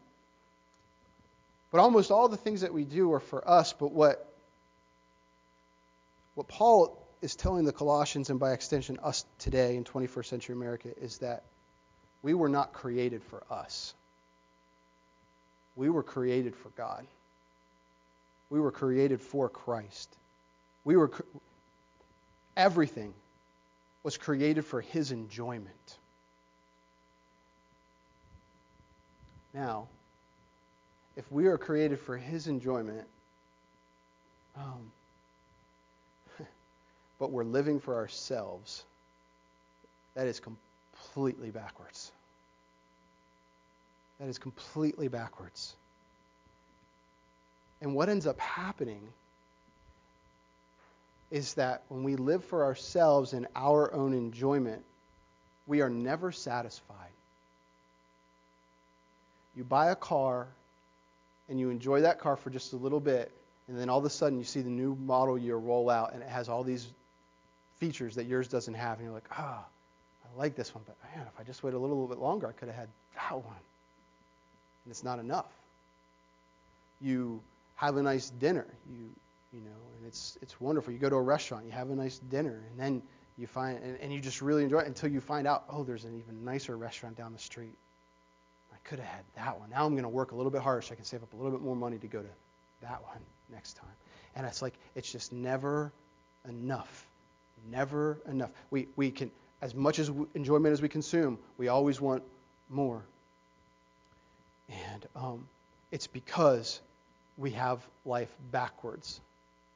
but 1.72 1.80
almost 1.80 2.12
all 2.12 2.28
the 2.28 2.38
things 2.38 2.62
that 2.62 2.74
we 2.74 2.84
do 2.84 3.12
are 3.14 3.20
for 3.20 3.48
us. 3.48 3.74
But 3.74 3.92
what, 3.92 4.28
what 6.36 6.48
Paul 6.48 6.98
is 7.22 7.36
telling 7.36 7.66
the 7.66 7.72
Colossians, 7.72 8.30
and 8.30 8.40
by 8.40 8.52
extension 8.52 9.00
us 9.02 9.26
today 9.40 9.76
in 9.76 9.84
21st 9.84 10.26
century 10.26 10.56
America, 10.56 10.90
is 11.02 11.20
that 11.20 11.44
we 12.22 12.34
were 12.34 12.50
not 12.50 12.74
created 12.74 13.24
for 13.24 13.44
us. 13.50 13.94
We 15.76 15.90
were 15.90 16.04
created 16.04 16.56
for 16.56 16.70
God. 16.70 17.06
We 18.50 18.60
were 18.60 18.72
created 18.72 19.22
for 19.22 19.48
Christ. 19.48 20.14
We 20.84 20.98
were 20.98 21.12
everything 22.58 23.14
was 24.04 24.18
created 24.18 24.66
for 24.66 24.82
his 24.82 25.12
enjoyment. 25.12 25.98
Now, 29.54 29.88
if 31.16 31.30
we 31.32 31.48
are 31.48 31.58
created 31.58 32.00
for 32.00 32.18
His 32.18 32.48
enjoyment, 32.48 33.08
um, 34.56 34.92
but 37.20 37.32
we're 37.32 37.44
living 37.44 37.80
for 37.80 37.96
ourselves, 37.96 38.84
that 40.16 40.28
is 40.28 40.40
completely 40.40 41.52
backwards. 41.52 42.12
that 44.20 44.28
is 44.28 44.38
completely 44.38 45.08
backwards. 45.08 45.76
And 47.82 47.96
what 47.96 48.10
ends 48.10 48.28
up 48.28 48.40
happening 48.40 49.02
is 51.32 51.56
that 51.56 51.82
when 51.88 52.04
we 52.04 52.16
live 52.16 52.44
for 52.46 52.66
ourselves 52.66 53.34
and 53.34 53.48
our 53.56 53.92
own 53.94 54.14
enjoyment, 54.14 54.84
we 55.66 55.82
are 55.82 55.90
never 55.90 56.32
satisfied. 56.32 56.98
You 59.56 59.64
buy 59.64 59.90
a 59.90 59.96
car 59.96 60.48
and 61.52 61.60
you 61.60 61.70
enjoy 61.70 62.02
that 62.02 62.20
car 62.20 62.38
for 62.38 62.50
just 62.50 62.74
a 62.74 62.78
little 62.78 63.02
bit, 63.02 63.32
and 63.68 63.78
then 63.78 63.90
all 63.90 64.00
of 64.00 64.06
a 64.06 64.10
sudden 64.10 64.40
you 64.40 64.46
see 64.46 64.62
the 64.62 64.70
new 64.70 64.96
model 64.96 65.38
year 65.38 65.58
roll 65.58 65.90
out 65.90 66.14
and 66.14 66.24
it 66.24 66.30
has 66.30 66.50
all 66.50 66.64
these 66.64 66.88
features 67.78 68.16
that 68.16 68.26
yours 68.26 68.48
doesn't 68.48 68.74
have, 68.74 68.98
and 68.98 69.06
you're 69.06 69.14
like, 69.14 69.28
ah, 69.38 69.64
oh, 69.64 70.28
I 70.34 70.40
like 70.40 70.56
this 70.56 70.74
one, 70.74 70.84
but 70.88 70.96
man, 71.14 71.28
if 71.28 71.40
I 71.40 71.44
just 71.44 71.62
wait 71.62 71.74
a 71.74 71.78
little, 71.78 71.98
little 71.98 72.08
bit 72.08 72.20
longer, 72.20 72.48
I 72.48 72.54
could 72.54 72.70
have 72.70 72.78
had 72.78 72.90
that 73.16 73.36
one. 73.36 73.62
And 74.86 74.92
it's 74.92 75.04
not 75.04 75.20
enough. 75.20 75.52
You 77.02 77.42
have 77.76 77.98
a 77.98 78.02
nice 78.02 78.30
dinner. 78.30 78.66
You 78.90 79.10
you 79.54 79.60
know, 79.60 79.78
and 79.98 80.08
it's 80.08 80.38
it's 80.42 80.60
wonderful. 80.62 80.94
You 80.94 81.00
go 81.00 81.10
to 81.10 81.16
a 81.18 81.22
restaurant, 81.22 81.66
you 81.66 81.72
have 81.72 81.90
a 81.90 81.96
nice 81.96 82.18
dinner, 82.18 82.64
and 82.72 82.80
then 82.80 83.02
you 83.38 83.48
find 83.48 83.78
and, 83.84 83.98
and 84.00 84.14
you 84.14 84.22
just 84.22 84.42
really 84.42 84.64
enjoy 84.64 84.80
it 84.80 84.88
until 84.88 85.12
you 85.12 85.20
find 85.20 85.46
out, 85.46 85.66
oh, 85.70 85.84
there's 85.84 86.06
an 86.06 86.18
even 86.18 86.46
nicer 86.46 86.78
restaurant 86.78 87.18
down 87.18 87.34
the 87.34 87.40
street. 87.40 87.76
I 88.84 88.90
could 88.90 89.00
have 89.00 89.08
had 89.08 89.26
that 89.36 89.60
one. 89.60 89.70
Now 89.70 89.86
I'm 89.86 89.94
going 89.94 90.04
to 90.04 90.10
work 90.10 90.32
a 90.32 90.36
little 90.36 90.52
bit 90.52 90.62
harder 90.62 90.82
so 90.82 90.94
I 90.94 90.96
can 90.96 91.06
save 91.06 91.24
up 91.24 91.34
a 91.34 91.36
little 91.36 91.52
bit 91.52 91.62
more 91.62 91.76
money 91.76 91.98
to 91.98 92.08
go 92.08 92.22
to 92.22 92.30
that 92.82 93.02
one 93.04 93.20
next 93.52 93.74
time. 93.74 93.90
And 94.36 94.46
it's 94.46 94.62
like 94.62 94.74
it's 94.96 95.12
just 95.12 95.34
never 95.34 95.92
enough. 96.48 97.06
Never 97.70 98.18
enough. 98.28 98.50
We 98.72 98.88
we 98.96 99.12
can 99.12 99.30
as 99.62 99.76
much 99.76 100.00
as 100.00 100.12
enjoyment 100.34 100.74
as 100.74 100.82
we 100.82 100.90
consume, 100.90 101.38
we 101.58 101.68
always 101.68 102.02
want 102.02 102.24
more. 102.70 103.04
And 104.70 105.06
um, 105.16 105.48
it's 105.92 106.08
because 106.08 106.82
we 107.38 107.52
have 107.52 107.86
life 108.06 108.34
backwards. 108.52 109.22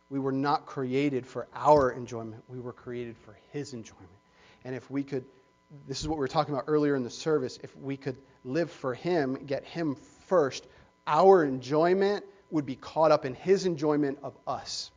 We 0.09 0.19
were 0.19 0.31
not 0.31 0.65
created 0.65 1.25
for 1.25 1.47
our 1.53 1.91
enjoyment, 1.91 2.43
we 2.47 2.59
were 2.59 2.73
created 2.73 3.15
for 3.17 3.37
His 3.51 3.73
enjoyment. 3.73 4.09
And 4.63 4.75
if 4.75 4.89
we 4.89 5.03
could, 5.03 5.23
this 5.87 6.01
is 6.01 6.07
what 6.07 6.17
we 6.17 6.21
were 6.21 6.27
talking 6.27 6.53
about 6.53 6.65
earlier 6.67 6.95
in 6.95 7.03
the 7.03 7.09
service, 7.09 7.59
if 7.61 7.75
we 7.77 7.97
could 7.97 8.15
live 8.45 8.71
for 8.71 8.93
Him, 8.93 9.37
get 9.45 9.65
Him 9.65 9.95
first, 10.27 10.65
our 11.07 11.43
enjoyment 11.43 12.23
would 12.51 12.65
be 12.65 12.75
caught 12.75 13.11
up 13.11 13.25
in 13.25 13.33
His 13.33 13.65
enjoyment 13.65 14.19
of 14.23 14.37
us. 14.47 14.91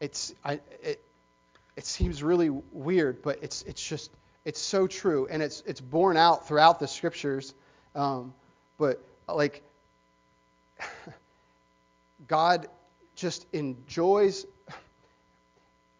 It's, 0.00 0.34
I, 0.44 0.54
it, 0.82 1.00
it 1.76 1.86
seems 1.86 2.22
really 2.22 2.50
weird, 2.72 3.22
but 3.22 3.38
it's, 3.42 3.62
it's 3.62 3.86
just, 3.86 4.10
it's 4.44 4.60
so 4.60 4.86
true. 4.86 5.28
And 5.30 5.42
it's, 5.42 5.62
it's 5.66 5.80
borne 5.80 6.16
out 6.16 6.48
throughout 6.48 6.80
the 6.80 6.88
scriptures. 6.88 7.54
Um, 7.94 8.34
but, 8.78 9.02
like, 9.28 9.62
God 12.28 12.66
just 13.14 13.46
enjoys. 13.52 14.46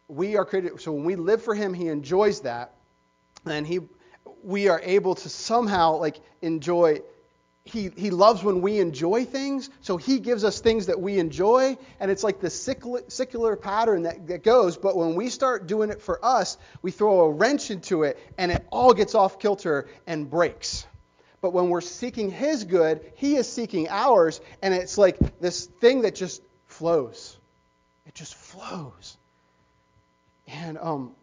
We 0.08 0.36
are 0.36 0.44
created, 0.44 0.80
so 0.80 0.92
when 0.92 1.04
we 1.04 1.16
live 1.16 1.42
for 1.42 1.54
Him, 1.54 1.72
He 1.72 1.88
enjoys 1.88 2.40
that, 2.40 2.74
and 3.46 3.66
He, 3.66 3.80
we 4.42 4.68
are 4.68 4.80
able 4.82 5.14
to 5.16 5.28
somehow 5.28 5.96
like 5.96 6.20
enjoy. 6.40 7.00
He, 7.64 7.90
he 7.96 8.11
loves 8.11 8.42
when 8.42 8.61
we 8.61 8.80
enjoy 8.80 9.24
things, 9.24 9.70
so 9.82 9.96
he 9.96 10.18
gives 10.18 10.42
us 10.42 10.61
things 10.61 10.87
that 10.87 11.00
we 11.00 11.20
enjoy, 11.20 11.78
and 12.00 12.11
it's 12.11 12.24
like 12.24 12.40
the 12.40 12.50
secular 12.50 13.54
pattern 13.54 14.02
that, 14.02 14.26
that 14.26 14.42
goes. 14.42 14.76
But 14.76 14.96
when 14.96 15.14
we 15.14 15.28
start 15.28 15.68
doing 15.68 15.90
it 15.90 16.02
for 16.02 16.24
us, 16.24 16.58
we 16.82 16.90
throw 16.90 17.20
a 17.20 17.30
wrench 17.30 17.70
into 17.70 18.02
it, 18.02 18.18
and 18.37 18.50
it 18.50 18.66
all 18.72 18.94
gets 18.94 19.14
off 19.14 19.38
kilter 19.38 19.88
and 20.08 20.28
breaks. 20.28 20.87
But 21.40 21.52
when 21.52 21.68
we're 21.68 21.82
seeking 21.82 22.30
His 22.30 22.64
good, 22.64 23.12
He 23.16 23.37
is 23.37 23.48
seeking 23.50 23.88
ours. 23.88 24.40
And 24.62 24.72
it's 24.72 24.96
like 24.96 25.40
this 25.40 25.66
thing 25.66 26.02
that 26.02 26.14
just 26.14 26.40
flows. 26.66 27.37
It 28.06 28.14
just 28.14 28.35
flows. 28.35 29.16
And 30.46 30.78
um, 30.78 31.14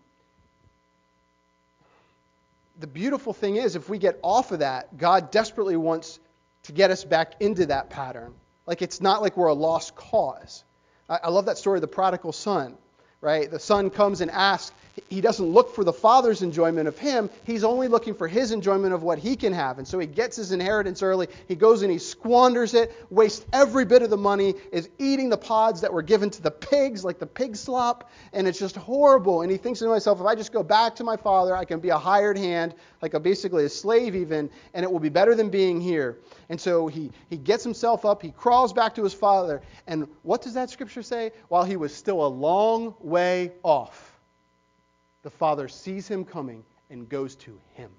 the 2.79 2.87
beautiful 2.87 3.33
thing 3.33 3.57
is, 3.57 3.75
if 3.75 3.89
we 3.89 3.97
get 3.97 4.19
off 4.23 4.51
of 4.51 4.59
that, 4.59 4.97
God 4.97 5.31
desperately 5.31 5.75
wants 5.75 6.19
to 6.63 6.71
get 6.71 6.91
us 6.91 7.03
back 7.03 7.41
into 7.41 7.65
that 7.67 7.89
pattern. 7.89 8.33
Like 8.65 8.81
it's 8.81 9.01
not 9.01 9.21
like 9.21 9.35
we're 9.35 9.47
a 9.47 9.53
lost 9.53 9.95
cause. 9.95 10.63
I, 11.09 11.19
I 11.23 11.29
love 11.29 11.45
that 11.45 11.57
story 11.57 11.77
of 11.77 11.81
the 11.81 11.87
prodigal 11.87 12.31
son, 12.31 12.77
right? 13.21 13.49
The 13.49 13.59
son 13.59 13.89
comes 13.89 14.21
and 14.21 14.31
asks, 14.31 14.75
he 15.09 15.21
doesn't 15.21 15.45
look 15.45 15.73
for 15.73 15.83
the 15.83 15.93
father's 15.93 16.41
enjoyment 16.41 16.88
of 16.88 16.97
him. 16.97 17.29
He's 17.43 17.63
only 17.63 17.88
looking 17.88 18.13
for 18.13 18.27
his 18.27 18.51
enjoyment 18.51 18.93
of 18.93 19.03
what 19.03 19.19
he 19.19 19.35
can 19.35 19.53
have. 19.53 19.77
And 19.77 19.88
so 19.88 19.99
he 19.99 20.07
gets 20.07 20.38
his 20.38 20.51
inheritance 20.51 21.01
early. 21.03 21.27
He 21.47 21.55
goes 21.55 21.81
and 21.81 21.91
he 21.91 21.97
squanders 21.97 22.73
it, 22.73 22.95
wastes 23.09 23.45
every 23.53 23.85
bit 23.85 24.01
of 24.01 24.09
the 24.09 24.17
money, 24.17 24.55
is 24.71 24.89
eating 24.97 25.29
the 25.29 25.38
pods 25.38 25.81
that 25.81 25.91
were 25.93 26.01
given 26.01 26.29
to 26.31 26.41
the 26.41 26.51
pigs, 26.51 27.03
like 27.03 27.19
the 27.19 27.25
pig 27.25 27.55
slop. 27.55 28.09
And 28.33 28.47
it's 28.47 28.59
just 28.59 28.75
horrible. 28.75 29.41
And 29.41 29.51
he 29.51 29.57
thinks 29.57 29.79
to 29.79 29.91
himself, 29.91 30.19
if 30.19 30.25
I 30.25 30.35
just 30.35 30.51
go 30.51 30.63
back 30.63 30.95
to 30.95 31.03
my 31.03 31.17
father, 31.17 31.55
I 31.55 31.65
can 31.65 31.79
be 31.79 31.89
a 31.89 31.97
hired 31.97 32.38
hand, 32.38 32.75
like 33.01 33.13
a, 33.13 33.19
basically 33.19 33.65
a 33.65 33.69
slave 33.69 34.15
even, 34.15 34.49
and 34.73 34.83
it 34.83 34.91
will 34.91 34.99
be 34.99 35.09
better 35.09 35.35
than 35.35 35.49
being 35.49 35.79
here. 35.79 36.19
And 36.49 36.59
so 36.59 36.88
he, 36.88 37.12
he 37.29 37.38
gets 37.38 37.63
himself 37.63 38.05
up, 38.05 38.21
he 38.21 38.31
crawls 38.31 38.73
back 38.73 38.95
to 38.95 39.03
his 39.03 39.13
father. 39.13 39.62
And 39.88 40.07
what 40.23 40.41
does 40.41 40.53
that 40.55 40.69
scripture 40.69 41.03
say? 41.03 41.31
While 41.47 41.63
he 41.63 41.77
was 41.77 41.93
still 41.93 42.25
a 42.25 42.27
long 42.27 42.95
way 42.99 43.51
off 43.63 44.18
the 45.23 45.29
father 45.29 45.67
sees 45.67 46.08
him 46.08 46.25
coming 46.25 46.63
and 46.89 47.08
goes 47.08 47.36
to 47.36 47.60
him. 47.73 47.91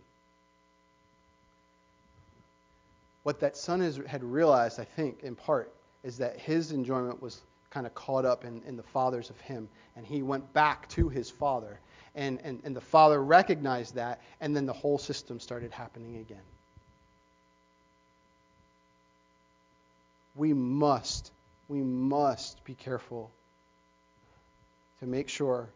What 3.22 3.40
that 3.40 3.56
son 3.56 3.80
has, 3.80 4.00
had 4.06 4.24
realized, 4.24 4.80
I 4.80 4.84
think, 4.84 5.22
in 5.22 5.36
part, 5.36 5.72
is 6.02 6.18
that 6.18 6.38
his 6.38 6.72
enjoyment 6.72 7.20
was 7.20 7.42
kind 7.68 7.86
of 7.86 7.94
caught 7.94 8.24
up 8.24 8.44
in, 8.44 8.62
in 8.66 8.76
the 8.76 8.82
father's 8.82 9.30
of 9.30 9.40
him, 9.40 9.68
and 9.94 10.04
he 10.04 10.22
went 10.22 10.52
back 10.52 10.88
to 10.90 11.08
his 11.08 11.30
father. 11.30 11.78
And, 12.14 12.40
and, 12.42 12.60
and 12.64 12.74
the 12.74 12.80
father 12.80 13.22
recognized 13.22 13.94
that, 13.94 14.22
and 14.40 14.56
then 14.56 14.66
the 14.66 14.72
whole 14.72 14.98
system 14.98 15.38
started 15.38 15.70
happening 15.70 16.16
again. 16.16 16.42
We 20.34 20.52
must, 20.52 21.30
we 21.68 21.82
must 21.82 22.64
be 22.64 22.74
careful 22.74 23.30
to 25.00 25.06
make 25.06 25.28
sure 25.28 25.68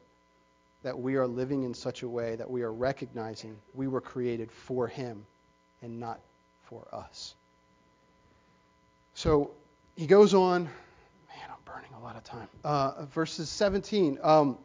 that 0.85 0.99
we 0.99 1.17
are 1.17 1.27
living 1.27 1.65
in 1.65 1.75
such 1.75 2.03
a 2.03 2.09
way 2.09 2.37
that 2.37 2.49
we 2.49 2.63
are 2.63 2.73
recognizing 2.73 3.57
we 3.75 3.89
were 3.89 4.01
created 4.01 4.53
for 4.53 4.87
Him 4.87 5.27
and 5.83 5.99
not 5.99 6.21
for 6.69 6.87
us. 6.93 7.35
So 9.15 9.51
he 9.97 10.07
goes 10.07 10.35
on. 10.35 10.65
Man, 10.65 10.71
I'm 11.49 11.57
burning 11.65 11.91
a 11.97 12.03
lot 12.03 12.17
of 12.17 12.25
time. 12.25 12.49
Uh, 12.65 13.07
verses 13.07 13.49
17. 13.49 14.19
Um, 14.23 14.59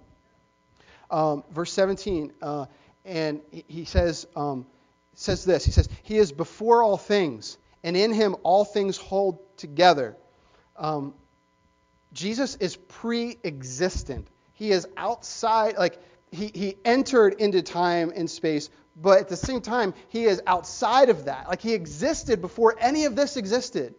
um, 1.12 1.44
verse 1.52 1.72
17. 1.72 2.34
Uh, 2.42 2.66
and 3.06 3.42
he 3.52 3.86
says, 3.86 4.28
um, 4.36 4.66
says 5.14 5.46
this. 5.46 5.66
He 5.66 5.72
says, 5.72 5.88
He 6.04 6.18
is 6.18 6.32
before 6.32 6.84
all 6.84 6.98
things, 6.98 7.58
and 7.84 7.96
in 7.96 8.14
Him 8.14 8.36
all 8.44 8.66
things 8.66 8.98
hold 8.98 9.40
together. 9.58 10.16
Um, 10.76 11.14
Jesus 12.14 12.56
is 12.56 12.76
pre 12.76 13.38
existent. 13.44 14.28
He 14.60 14.72
is 14.72 14.86
outside, 14.98 15.78
like, 15.78 15.98
he, 16.32 16.52
he 16.54 16.76
entered 16.84 17.36
into 17.36 17.62
time 17.62 18.12
and 18.14 18.30
space, 18.30 18.70
but 19.02 19.20
at 19.20 19.30
the 19.30 19.38
same 19.38 19.62
time, 19.62 19.94
he 20.10 20.26
is 20.26 20.42
outside 20.46 21.10
of 21.10 21.26
that. 21.26 21.48
Like 21.48 21.62
he 21.62 21.74
existed 21.74 22.42
before 22.42 22.76
any 22.78 23.06
of 23.06 23.16
this 23.16 23.38
existed. 23.38 23.96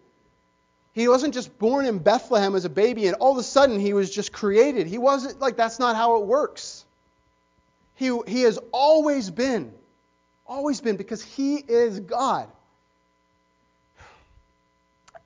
He 0.93 1.09
wasn't 1.09 1.33
just 1.33 1.59
born 1.59 1.87
in 1.87 1.99
Bethlehem 1.99 2.55
as 2.55 2.67
a 2.67 2.69
baby 2.69 3.07
and 3.07 3.17
all 3.17 3.33
of 3.33 3.39
a 3.39 3.43
sudden 3.43 3.81
he 3.81 3.95
was 3.95 4.11
just 4.11 4.33
created. 4.33 4.87
He 4.87 4.99
wasn't 4.99 5.41
like 5.41 5.57
that's 5.57 5.79
not 5.79 5.97
how 5.97 6.21
it 6.21 6.27
works. 6.27 6.85
He, 7.95 8.15
he 8.29 8.43
has 8.43 8.59
always 8.71 9.31
been, 9.31 9.73
always 10.47 10.83
been 10.83 10.97
because 10.97 11.23
he 11.23 11.57
is 11.57 12.01
God. 12.01 12.49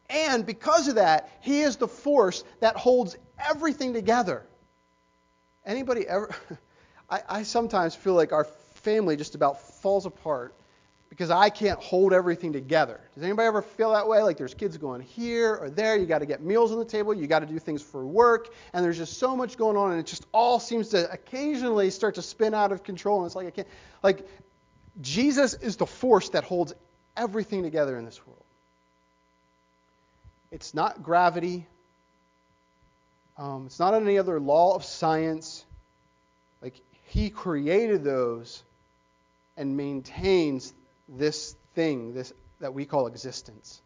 And 0.09 0.47
because 0.47 0.87
of 0.87 0.95
that, 0.95 1.29
he 1.41 1.63
is 1.63 1.77
the 1.77 1.89
force 1.89 2.45
that 2.61 2.77
holds 2.77 3.17
everything 3.39 3.95
together. 3.95 4.47
Anybody 5.67 6.07
ever 6.07 6.35
I, 7.11 7.23
I 7.29 7.43
sometimes 7.43 7.95
feel 7.95 8.15
like 8.15 8.33
our 8.33 8.45
family 8.45 9.17
just 9.17 9.35
about 9.35 9.61
falls 9.61 10.07
apart 10.07 10.55
because 11.09 11.31
I 11.31 11.49
can't 11.49 11.79
hold 11.79 12.13
everything 12.13 12.53
together. 12.53 13.01
Does 13.15 13.23
anybody 13.23 13.47
ever 13.47 13.63
feel 13.63 13.93
that 13.93 14.09
way? 14.09 14.23
Like 14.23 14.37
there's 14.37 14.55
kids 14.55 14.77
going 14.77 15.01
here 15.01 15.55
or 15.55 15.71
there, 15.71 15.97
you 15.97 16.07
got 16.07 16.19
to 16.19 16.27
get 16.27 16.43
meals 16.43 16.73
on 16.73 16.79
the 16.79 16.85
table, 16.85 17.15
you 17.15 17.27
got 17.27 17.41
to 17.41 17.47
do 17.47 17.59
things 17.59 17.83
for 17.83 18.05
work, 18.05 18.53
and 18.73 18.85
there's 18.85 18.99
just 18.99 19.19
so 19.19 19.37
much 19.37 19.57
going 19.57 19.77
on, 19.77 19.93
and 19.93 20.01
it 20.01 20.07
just 20.07 20.27
all 20.33 20.59
seems 20.59 20.89
to 20.89 21.11
occasionally 21.13 21.91
start 21.91 22.17
to 22.17 22.23
spin 22.23 22.53
out 22.53 22.73
of 22.73 22.83
control. 22.83 23.19
And 23.19 23.27
it's 23.27 23.37
like 23.37 23.47
I 23.47 23.51
can't. 23.51 23.69
Like 24.03 24.27
Jesus 25.01 25.55
is 25.55 25.77
the 25.77 25.87
force 25.87 26.31
that 26.31 26.45
holds 26.45 26.73
everything 27.17 27.63
together 27.63 27.97
in 27.99 28.05
this 28.05 28.27
world. 28.27 28.43
It's 30.51 30.75
not 30.75 31.03
gravity. 31.03 31.67
Um, 33.37 33.67
it's 33.67 33.79
not 33.79 33.95
any 33.95 34.19
other 34.19 34.39
law 34.39 34.75
of 34.75 34.85
science. 34.85 35.65
Like 36.63 36.81
he 37.05 37.31
created 37.31 38.05
those 38.05 38.63
and 39.57 39.77
maintains 39.77 40.73
this 41.09 41.57
thing, 41.75 42.15
this 42.15 42.33
that 42.61 42.73
we 42.73 42.87
call 42.87 43.07
existence. 43.07 43.81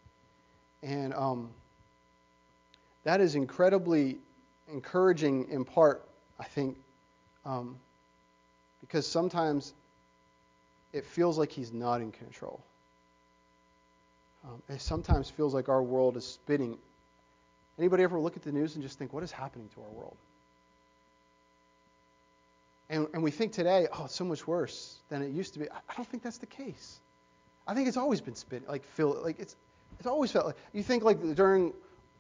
And 0.83 1.13
um, 1.15 1.51
that 3.05 3.21
is 3.21 3.35
incredibly 3.35 4.19
encouraging 4.71 5.49
in 5.51 5.65
part, 5.65 6.07
I 6.39 6.45
think, 6.45 6.77
um, 7.45 7.77
because 8.81 9.07
sometimes 9.07 9.73
it 10.93 11.05
feels 11.05 11.39
like 11.39 11.51
he's 11.51 11.73
not 11.73 12.01
in 12.01 12.13
control. 12.13 12.63
Um, 14.45 14.63
it 14.69 14.81
sometimes 14.81 15.29
feels 15.29 15.53
like 15.55 15.69
our 15.69 15.83
world 15.83 16.17
is 16.17 16.25
spinning. 16.25 16.79
Anybody 17.79 18.03
ever 18.03 18.19
look 18.19 18.37
at 18.37 18.43
the 18.43 18.53
news 18.53 18.75
and 18.75 18.83
just 18.83 18.99
think, 18.99 19.13
what 19.13 19.23
is 19.23 19.31
happening 19.31 19.69
to 19.75 19.81
our 19.83 19.91
world? 19.91 20.17
And, 22.91 23.07
and 23.13 23.23
we 23.23 23.31
think 23.31 23.53
today, 23.53 23.87
oh, 23.93 24.07
it's 24.07 24.15
so 24.15 24.25
much 24.25 24.47
worse 24.47 24.97
than 25.11 25.23
it 25.23 25.31
used 25.31 25.53
to 25.55 25.61
be. 25.61 25.71
I, 25.71 25.95
don't 25.95 26.09
think 26.09 26.23
that's 26.23 26.39
the 26.39 26.47
case. 26.47 27.01
I 27.67 27.75
think 27.75 27.87
it's 27.87 27.99
always 27.99 28.21
been 28.21 28.35
spinning, 28.35 28.67
like 28.67 28.85
feel 28.85 29.21
like 29.23 29.39
it's 29.39 29.55
it's 29.99 30.07
always 30.07 30.31
felt 30.31 30.47
like 30.47 30.57
you 30.73 30.83
think 30.83 31.03
like 31.03 31.35
during 31.35 31.75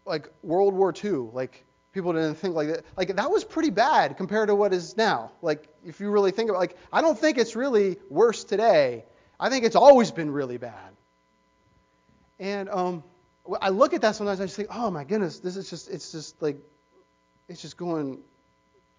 like 0.04 0.28
World 0.42 0.74
War 0.74 0.92
II, 0.92 1.30
like 1.32 1.64
people 1.92 2.12
didn't 2.12 2.34
think 2.34 2.54
like 2.54 2.68
that. 2.68 2.84
Like 2.96 3.16
that 3.16 3.30
was 3.30 3.44
pretty 3.44 3.70
bad 3.70 4.18
compared 4.18 4.48
to 4.48 4.54
what 4.54 4.74
is 4.74 4.96
now. 4.96 5.32
Like 5.40 5.68
if 5.86 6.00
you 6.00 6.10
really 6.10 6.32
think 6.32 6.50
about, 6.50 6.58
like 6.58 6.76
I 6.92 7.00
don't 7.00 7.18
think 7.18 7.38
it's 7.38 7.56
really 7.56 7.96
worse 8.10 8.44
today. 8.44 9.04
I 9.40 9.48
think 9.48 9.64
it's 9.64 9.76
always 9.76 10.10
been 10.10 10.30
really 10.30 10.58
bad. 10.58 10.92
And 12.38 12.68
um, 12.68 13.02
I 13.60 13.70
look 13.70 13.94
at 13.94 14.02
that 14.02 14.14
sometimes. 14.14 14.40
I 14.40 14.44
just 14.44 14.56
think, 14.56 14.68
oh 14.70 14.90
my 14.90 15.04
goodness, 15.04 15.38
this 15.38 15.56
is 15.56 15.70
just 15.70 15.88
it's 15.88 16.12
just 16.12 16.40
like 16.42 16.56
it's 17.48 17.62
just 17.62 17.76
going. 17.76 18.18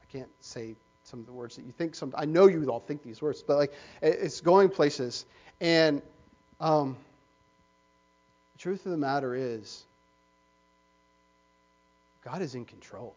I 0.02 0.12
can't 0.12 0.30
say 0.42 0.76
some 1.04 1.20
of 1.20 1.26
the 1.26 1.32
words 1.32 1.56
that 1.56 1.66
you 1.66 1.72
think. 1.72 1.96
Some 1.96 2.14
I 2.18 2.26
know 2.26 2.48
you 2.48 2.60
would 2.60 2.70
all 2.70 2.80
think 2.80 3.04
these 3.04 3.22
words, 3.22 3.44
but 3.44 3.58
like 3.58 3.74
it's 4.02 4.42
going 4.42 4.70
places. 4.70 5.26
And 5.62 6.02
um, 6.60 6.98
the 8.54 8.60
truth 8.60 8.86
of 8.86 8.92
the 8.92 8.98
matter 8.98 9.36
is, 9.36 9.84
God 12.24 12.42
is 12.42 12.56
in 12.56 12.66
control. 12.66 13.16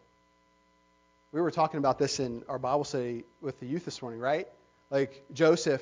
We 1.31 1.41
were 1.41 1.51
talking 1.51 1.79
about 1.79 1.97
this 1.97 2.19
in 2.19 2.43
our 2.47 2.59
Bible 2.59 2.83
study 2.83 3.23
with 3.41 3.59
the 3.59 3.65
youth 3.65 3.85
this 3.85 4.01
morning, 4.01 4.19
right? 4.19 4.47
Like 4.91 5.25
Joseph 5.33 5.81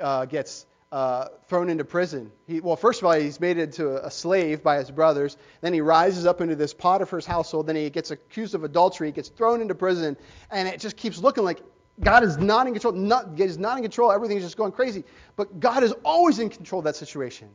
uh, 0.00 0.26
gets 0.26 0.66
uh, 0.92 1.28
thrown 1.48 1.70
into 1.70 1.84
prison. 1.84 2.30
He, 2.46 2.60
well, 2.60 2.76
first 2.76 3.00
of 3.00 3.06
all, 3.06 3.12
he's 3.12 3.40
made 3.40 3.56
into 3.56 4.04
a 4.04 4.10
slave 4.10 4.62
by 4.62 4.76
his 4.76 4.90
brothers. 4.90 5.38
Then 5.62 5.72
he 5.72 5.80
rises 5.80 6.26
up 6.26 6.42
into 6.42 6.54
this 6.54 6.74
Potiphar's 6.74 7.24
household. 7.24 7.66
Then 7.66 7.76
he 7.76 7.88
gets 7.88 8.10
accused 8.10 8.54
of 8.54 8.62
adultery. 8.62 9.08
He 9.08 9.12
gets 9.12 9.30
thrown 9.30 9.62
into 9.62 9.74
prison. 9.74 10.18
And 10.50 10.68
it 10.68 10.78
just 10.78 10.98
keeps 10.98 11.18
looking 11.18 11.44
like 11.44 11.60
God 12.00 12.22
is 12.22 12.36
not 12.36 12.66
in 12.66 12.74
control. 12.74 12.92
Not, 12.92 13.40
is 13.40 13.56
not 13.56 13.78
in 13.78 13.82
control. 13.82 14.12
Everything 14.12 14.36
is 14.36 14.42
just 14.42 14.58
going 14.58 14.72
crazy. 14.72 15.02
But 15.34 15.58
God 15.58 15.82
is 15.82 15.94
always 16.04 16.38
in 16.38 16.50
control 16.50 16.80
of 16.80 16.84
that 16.84 16.96
situation. 16.96 17.48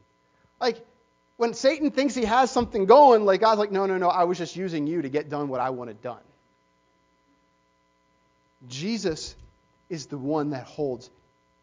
Like, 0.60 0.84
when 1.38 1.54
Satan 1.54 1.92
thinks 1.92 2.16
he 2.16 2.26
has 2.26 2.50
something 2.50 2.88
going, 2.88 3.24
like 3.24 3.42
God's 3.42 3.60
like, 3.60 3.72
no, 3.72 3.86
no, 3.86 4.00
no, 4.00 4.10
I 4.10 4.24
was 4.24 4.40
just 4.40 4.56
using 4.56 4.88
you 4.88 5.04
to 5.04 5.10
get 5.10 5.30
done 5.30 5.48
what 5.48 5.60
I 5.60 5.70
wanted 5.70 6.02
done. 6.02 6.18
Jesus 8.68 9.36
is 9.90 10.08
the 10.08 10.18
one 10.18 10.50
that 10.50 10.64
holds 10.64 11.12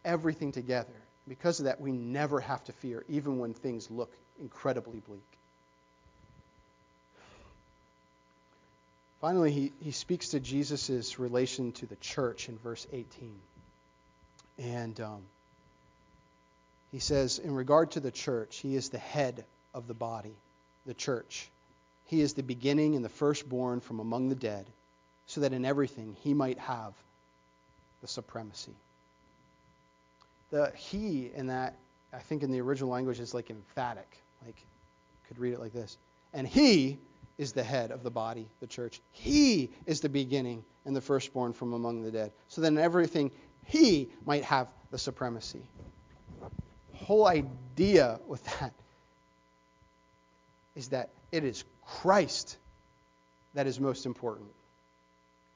everything 0.05 0.53
together. 0.53 0.95
Because 1.29 1.61
of 1.61 1.67
that, 1.67 1.81
we 1.81 1.93
never 1.93 2.41
have 2.41 2.63
to 2.65 2.73
fear, 2.73 3.05
even 3.09 3.39
when 3.39 3.55
things 3.55 3.91
look 3.91 4.13
incredibly 4.41 5.01
bleak. 5.01 5.23
Finally, 9.21 9.53
he, 9.53 9.73
he 9.81 9.91
speaks 9.91 10.31
to 10.31 10.41
Jesus' 10.41 11.19
relation 11.19 11.73
to 11.73 11.87
the 11.87 11.97
church 11.97 12.51
in 12.51 12.59
verse 12.59 12.87
18. 12.93 13.35
And 14.59 15.01
um, 15.01 15.23
he 16.93 16.99
says, 16.99 17.39
in 17.39 17.55
regard 17.55 17.93
to 17.93 18.01
the 18.01 18.11
church, 18.11 18.59
he 18.59 18.77
is 18.77 18.91
the 18.91 18.99
head 18.99 19.47
of 19.73 19.87
the 19.89 19.95
body, 19.95 20.37
the 20.85 20.93
church. 20.93 21.49
He 22.05 22.21
is 22.21 22.35
the 22.35 22.43
beginning 22.43 22.97
and 22.97 23.05
the 23.05 23.09
firstborn 23.09 23.81
from 23.81 23.99
among 23.99 24.29
the 24.29 24.35
dead, 24.35 24.69
so 25.27 25.41
that 25.41 25.55
in 25.55 25.65
everything 25.65 26.17
he 26.21 26.35
might 26.35 26.59
have 26.59 26.93
the 28.03 28.09
supremacy. 28.09 28.75
The 30.55 30.71
he 30.77 31.33
in 31.35 31.49
that, 31.49 31.75
I 32.12 32.19
think 32.19 32.45
in 32.45 32.53
the 32.53 32.61
original 32.61 32.88
language, 32.88 33.19
is 33.19 33.35
like 33.35 33.51
emphatic. 33.51 34.07
Like, 34.47 34.55
you 34.61 35.27
could 35.27 35.40
read 35.40 35.53
it 35.53 35.59
like 35.59 35.73
this. 35.73 35.99
And 36.33 36.47
he 36.47 36.99
is 37.38 37.55
the 37.55 37.64
head 37.64 37.90
of 37.90 38.05
the 38.05 38.11
body, 38.12 38.47
the 38.61 38.69
church. 38.69 39.01
He 39.11 39.71
is 39.85 40.01
the 40.01 40.09
beginning 40.09 40.64
and 40.85 40.95
the 40.95 41.01
firstborn 41.01 41.55
from 41.55 41.73
among 41.73 42.03
the 42.03 42.12
dead, 42.12 42.31
so 42.47 42.61
that 42.61 42.69
in 42.69 42.79
everything 42.79 43.33
he 43.64 44.11
might 44.25 44.45
have 44.45 44.69
the 44.93 44.99
supremacy. 44.99 45.62
Whole 46.93 47.27
idea 47.27 48.21
with 48.29 48.45
that 48.61 48.73
is 50.77 50.90
that 50.90 51.11
it 51.33 51.43
is 51.43 51.64
Christ 51.85 52.57
that 53.55 53.67
is 53.67 53.81
most 53.81 54.07
important. 54.07 54.51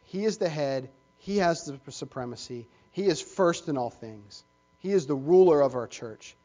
He 0.06 0.24
is 0.24 0.38
the 0.38 0.48
head, 0.48 0.90
He 1.18 1.36
has 1.36 1.70
the 1.84 1.92
supremacy, 1.92 2.66
He 2.90 3.04
is 3.04 3.20
first 3.20 3.68
in 3.68 3.78
all 3.78 3.90
things. 3.90 4.42
He 4.78 4.92
is 4.92 5.06
the 5.06 5.14
ruler 5.14 5.60
of 5.60 5.74
our 5.74 5.86
church. 5.86 6.36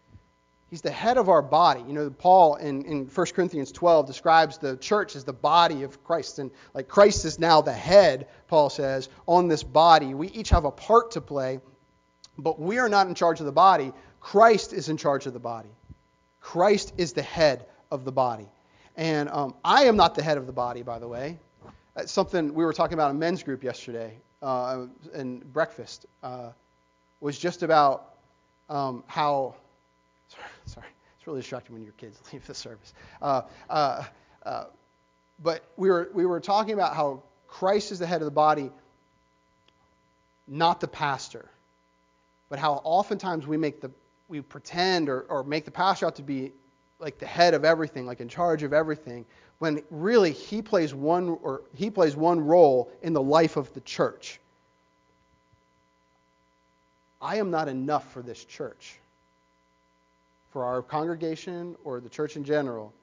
He's 0.70 0.82
the 0.82 0.92
head 0.92 1.18
of 1.18 1.30
our 1.30 1.44
body. 1.44 1.84
You 1.86 1.94
know, 1.94 2.10
Paul 2.10 2.56
in, 2.56 2.84
in 2.86 3.06
1 3.06 3.28
Corinthians 3.36 3.72
12 3.72 4.08
describes 4.08 4.58
the 4.58 4.76
church 4.78 5.16
as 5.16 5.24
the 5.24 5.34
body 5.34 5.84
of 5.84 6.04
Christ. 6.04 6.40
And 6.40 6.50
like 6.74 6.88
Christ 6.88 7.26
is 7.26 7.38
now 7.38 7.62
the 7.62 7.72
head, 7.72 8.28
Paul 8.48 8.72
says, 8.72 9.08
on 9.28 9.48
this 9.48 9.62
body. 9.62 10.16
We 10.16 10.30
each 10.30 10.50
have 10.50 10.66
a 10.66 10.72
part 10.72 11.12
to 11.12 11.22
play, 11.22 11.60
but 12.40 12.60
we 12.60 12.80
are 12.80 12.90
not 12.90 13.06
in 13.06 13.14
charge 13.14 13.40
of 13.40 13.46
the 13.46 13.52
body. 13.52 13.94
Christ 14.20 14.74
is 14.74 14.90
in 14.90 14.98
charge 14.98 15.28
of 15.28 15.34
the 15.34 15.40
body. 15.40 15.70
Christ 16.40 16.94
is 16.98 17.14
the 17.14 17.22
head 17.22 17.68
of 17.92 18.04
the 18.04 18.12
body. 18.12 18.50
And 18.96 19.30
um, 19.30 19.54
I 19.64 19.84
am 19.84 19.96
not 19.96 20.16
the 20.16 20.24
head 20.24 20.40
of 20.40 20.48
the 20.48 20.54
body, 20.54 20.82
by 20.82 20.98
the 20.98 21.08
way. 21.08 21.40
It's 21.98 22.12
something 22.12 22.52
we 22.52 22.66
were 22.66 22.74
talking 22.74 22.96
about 22.96 23.12
in 23.12 23.20
men's 23.20 23.44
group 23.44 23.64
yesterday 23.64 24.18
uh, 24.42 24.88
in 25.14 25.40
breakfast. 25.40 26.08
Uh, 26.24 26.50
was 27.20 27.38
just 27.38 27.64
about 27.64 28.13
um, 28.70 29.04
how. 29.08 29.56
Sorry, 30.30 30.46
sorry, 30.66 30.88
it's 31.18 31.28
really 31.28 31.40
distracting 31.42 31.74
when 31.74 31.84
your 31.84 31.94
kids 31.94 32.20
leave 32.34 32.46
the 32.46 32.56
service. 32.56 32.94
Uh, 33.22 33.42
uh, 33.70 34.04
uh, 34.46 34.66
but 35.42 35.64
we 35.78 35.90
were 35.90 36.10
we 36.14 36.26
were 36.26 36.40
talking 36.40 36.74
about 36.74 36.96
how 36.96 37.24
Christ 37.48 37.92
is 37.92 38.00
the 38.00 38.08
head 38.08 38.22
of 38.22 38.26
the 38.26 38.32
body, 38.32 38.72
not 40.48 40.80
the 40.80 40.88
pastor. 40.88 41.50
But 42.50 42.60
how 42.60 42.82
oftentimes 42.84 43.48
we 43.48 43.58
make 43.58 43.82
the 43.82 43.92
we 44.28 44.42
pretend 44.42 45.10
or, 45.10 45.22
or 45.22 45.44
make 45.44 45.66
the 45.66 45.72
pastor 45.72 46.08
out 46.08 46.16
to 46.16 46.24
be 46.24 46.52
like 47.00 47.20
the 47.20 47.26
head 47.26 47.54
of 47.54 47.66
everything, 47.66 48.06
like 48.06 48.22
in 48.22 48.30
charge 48.30 48.64
of 48.64 48.74
everything, 48.74 49.26
when 49.60 49.84
really 49.90 50.32
he 50.32 50.62
plays 50.62 50.94
one 50.94 51.30
or 51.30 51.64
he 51.74 51.90
plays 51.90 52.16
one 52.16 52.40
role 52.40 52.92
in 53.02 53.14
the 53.14 53.22
life 53.22 53.58
of 53.58 53.74
the 53.74 53.82
church. 53.82 54.40
I 57.24 57.38
am 57.38 57.50
not 57.50 57.70
enough 57.70 58.12
for 58.12 58.22
this 58.22 58.44
church. 58.44 59.00
For 60.52 60.66
our 60.66 60.82
congregation 60.82 61.76
or 61.84 62.02
the 62.02 62.10
church 62.10 62.36
in 62.36 62.44
general. 62.44 62.94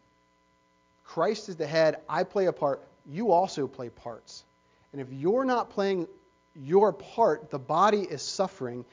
Christ 1.05 1.49
is 1.49 1.57
the 1.57 1.67
head, 1.67 1.97
I 2.09 2.23
play 2.23 2.47
a 2.47 2.53
part, 2.53 2.87
you 3.09 3.33
also 3.33 3.67
play 3.67 3.89
parts. 3.89 4.45
And 4.93 5.01
if 5.01 5.09
you're 5.11 5.45
not 5.45 5.71
playing 5.71 6.07
your 6.55 6.93
part, 6.93 7.51
the 7.51 7.59
body 7.59 8.03
is 8.03 8.23
suffering 8.23 8.85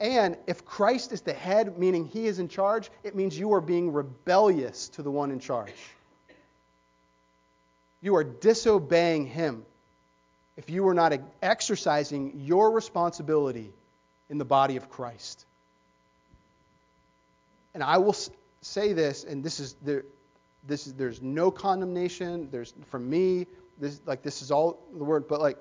and 0.00 0.38
if 0.46 0.64
Christ 0.64 1.12
is 1.12 1.20
the 1.20 1.34
head, 1.34 1.78
meaning 1.78 2.06
he 2.06 2.26
is 2.26 2.38
in 2.38 2.48
charge, 2.48 2.90
it 3.04 3.14
means 3.14 3.38
you 3.38 3.52
are 3.52 3.60
being 3.60 3.92
rebellious 3.92 4.88
to 4.90 5.02
the 5.02 5.10
one 5.10 5.30
in 5.30 5.40
charge. 5.40 5.74
You 8.00 8.16
are 8.16 8.24
disobeying 8.24 9.26
him 9.26 9.66
if 10.56 10.70
you 10.70 10.88
are 10.88 10.94
not 10.94 11.12
exercising 11.42 12.40
your 12.40 12.70
responsibility 12.70 13.74
in 14.30 14.38
the 14.38 14.44
body 14.44 14.76
of 14.76 14.88
Christ. 14.88 15.44
And 17.74 17.82
I 17.82 17.98
will 17.98 18.16
say 18.62 18.92
this, 18.92 19.24
and 19.24 19.44
this 19.44 19.60
is 19.60 19.76
there, 19.82 20.04
this 20.66 20.86
is 20.86 20.94
there's 20.94 21.20
no 21.20 21.50
condemnation. 21.50 22.48
There's 22.50 22.74
from 22.88 23.08
me, 23.10 23.46
this 23.78 24.00
like 24.06 24.22
this 24.22 24.40
is 24.40 24.50
all 24.50 24.78
the 24.96 25.04
word, 25.04 25.28
but 25.28 25.40
like 25.40 25.58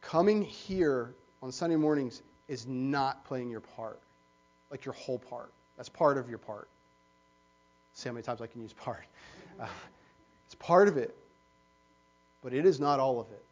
coming 0.00 0.42
here 0.42 1.14
on 1.42 1.52
Sunday 1.52 1.76
mornings 1.76 2.22
is 2.48 2.66
not 2.66 3.24
playing 3.24 3.50
your 3.50 3.60
part, 3.60 4.00
like 4.70 4.84
your 4.84 4.94
whole 4.94 5.18
part. 5.18 5.52
That's 5.76 5.88
part 5.88 6.18
of 6.18 6.28
your 6.28 6.38
part. 6.38 6.68
See 7.94 8.08
how 8.08 8.12
many 8.12 8.22
times 8.22 8.40
I 8.40 8.46
can 8.46 8.62
use 8.62 8.72
part. 8.72 9.04
Uh, 9.60 9.68
it's 10.46 10.56
part 10.56 10.88
of 10.88 10.96
it, 10.96 11.16
but 12.42 12.52
it 12.52 12.66
is 12.66 12.80
not 12.80 12.98
all 12.98 13.20
of 13.20 13.30
it. 13.30 13.44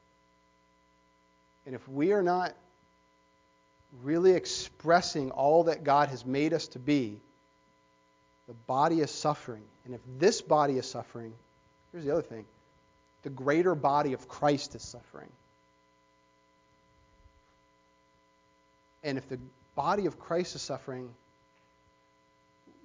And 1.65 1.77
if 1.77 1.89
we 1.89 2.11
are 2.11 2.25
not 2.25 2.53
really 4.03 4.33
expressing 4.33 5.31
all 5.31 5.65
that 5.65 5.85
God 5.85 6.09
has 6.09 6.25
made 6.25 6.53
us 6.53 6.69
to 6.69 6.79
be, 6.79 7.21
the 8.49 8.55
body 8.55 9.01
is 9.01 9.11
suffering. 9.11 9.63
And 9.85 9.95
if 9.95 10.01
this 10.19 10.41
body 10.41 10.79
is 10.79 10.87
suffering, 10.87 11.33
here's 11.93 12.05
the 12.05 12.13
other 12.13 12.23
thing 12.23 12.45
the 13.23 13.31
greater 13.31 13.75
body 13.75 14.15
of 14.15 14.29
Christ 14.29 14.75
is 14.75 14.83
suffering. 14.83 15.31
And 19.05 19.19
if 19.19 19.29
the 19.29 19.39
body 19.75 20.07
of 20.07 20.19
Christ 20.19 20.55
is 20.55 20.63
suffering, 20.63 21.09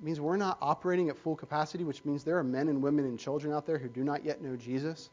means 0.02 0.20
we're 0.22 0.38
not 0.38 0.58
operating 0.62 1.10
at 1.10 1.17
full 1.17 1.36
capacity, 1.36 1.84
which 1.84 2.06
means 2.06 2.24
there 2.24 2.38
are 2.38 2.43
men 2.43 2.67
and 2.67 2.84
women 2.84 3.06
and 3.06 3.17
children 3.20 3.54
out 3.54 3.65
there 3.65 3.78
who 3.78 3.88
do 3.88 4.04
not 4.04 4.24
yet 4.24 4.41
know 4.41 4.56
Jesus 4.56 5.10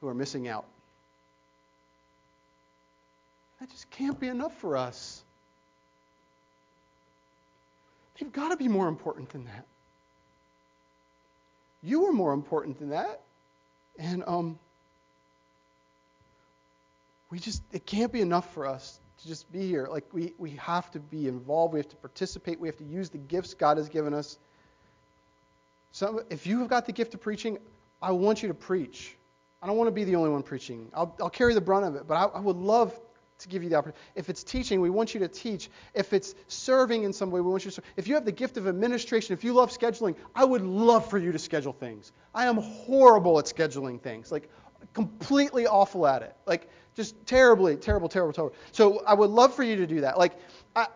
who 0.00 0.08
are 0.08 0.14
missing 0.14 0.48
out. 0.48 0.66
That 3.64 3.70
just 3.70 3.88
can't 3.88 4.20
be 4.20 4.28
enough 4.28 4.54
for 4.58 4.76
us. 4.76 5.24
They've 8.20 8.30
got 8.30 8.50
to 8.50 8.58
be 8.58 8.68
more 8.68 8.88
important 8.88 9.30
than 9.30 9.46
that. 9.46 9.64
You 11.82 12.04
are 12.04 12.12
more 12.12 12.34
important 12.34 12.78
than 12.78 12.90
that. 12.90 13.22
And 13.98 14.22
um, 14.26 14.58
we 17.30 17.38
just, 17.38 17.62
it 17.72 17.86
can't 17.86 18.12
be 18.12 18.20
enough 18.20 18.52
for 18.52 18.66
us 18.66 19.00
to 19.22 19.28
just 19.28 19.50
be 19.50 19.66
here. 19.66 19.88
Like, 19.90 20.04
we, 20.12 20.34
we 20.36 20.50
have 20.50 20.90
to 20.90 21.00
be 21.00 21.26
involved. 21.26 21.72
We 21.72 21.80
have 21.80 21.88
to 21.88 21.96
participate. 21.96 22.60
We 22.60 22.68
have 22.68 22.76
to 22.76 22.84
use 22.84 23.08
the 23.08 23.16
gifts 23.16 23.54
God 23.54 23.78
has 23.78 23.88
given 23.88 24.12
us. 24.12 24.36
So, 25.90 26.22
if 26.28 26.46
you 26.46 26.58
have 26.58 26.68
got 26.68 26.84
the 26.84 26.92
gift 26.92 27.14
of 27.14 27.22
preaching, 27.22 27.56
I 28.02 28.12
want 28.12 28.42
you 28.42 28.48
to 28.48 28.54
preach. 28.54 29.16
I 29.62 29.66
don't 29.66 29.78
want 29.78 29.88
to 29.88 29.92
be 29.92 30.04
the 30.04 30.16
only 30.16 30.28
one 30.28 30.42
preaching. 30.42 30.90
I'll, 30.92 31.16
I'll 31.18 31.30
carry 31.30 31.54
the 31.54 31.62
brunt 31.62 31.86
of 31.86 31.94
it, 31.94 32.06
but 32.06 32.16
I, 32.16 32.24
I 32.24 32.40
would 32.40 32.56
love 32.56 33.00
to 33.38 33.48
give 33.48 33.62
you 33.62 33.68
the 33.68 33.76
opportunity. 33.76 34.00
If 34.14 34.28
it's 34.28 34.44
teaching, 34.44 34.80
we 34.80 34.90
want 34.90 35.14
you 35.14 35.20
to 35.20 35.28
teach. 35.28 35.70
If 35.92 36.12
it's 36.12 36.34
serving 36.48 37.04
in 37.04 37.12
some 37.12 37.30
way, 37.30 37.40
we 37.40 37.50
want 37.50 37.64
you 37.64 37.70
to 37.70 37.74
serve. 37.76 37.84
If 37.96 38.06
you 38.06 38.14
have 38.14 38.24
the 38.24 38.32
gift 38.32 38.56
of 38.56 38.68
administration, 38.68 39.34
if 39.34 39.44
you 39.44 39.52
love 39.52 39.70
scheduling, 39.70 40.14
I 40.34 40.44
would 40.44 40.62
love 40.62 41.08
for 41.10 41.18
you 41.18 41.32
to 41.32 41.38
schedule 41.38 41.72
things. 41.72 42.12
I 42.34 42.46
am 42.46 42.56
horrible 42.56 43.38
at 43.38 43.46
scheduling 43.46 44.00
things, 44.00 44.30
like 44.30 44.48
completely 44.92 45.66
awful 45.66 46.06
at 46.06 46.22
it. 46.22 46.36
Like 46.46 46.68
just 46.94 47.26
terribly, 47.26 47.76
terrible, 47.76 48.08
terrible, 48.08 48.32
terrible. 48.32 48.56
So 48.72 49.02
I 49.06 49.14
would 49.14 49.30
love 49.30 49.54
for 49.54 49.62
you 49.62 49.76
to 49.76 49.86
do 49.86 50.02
that. 50.02 50.18
Like 50.18 50.34
I, 50.76 50.86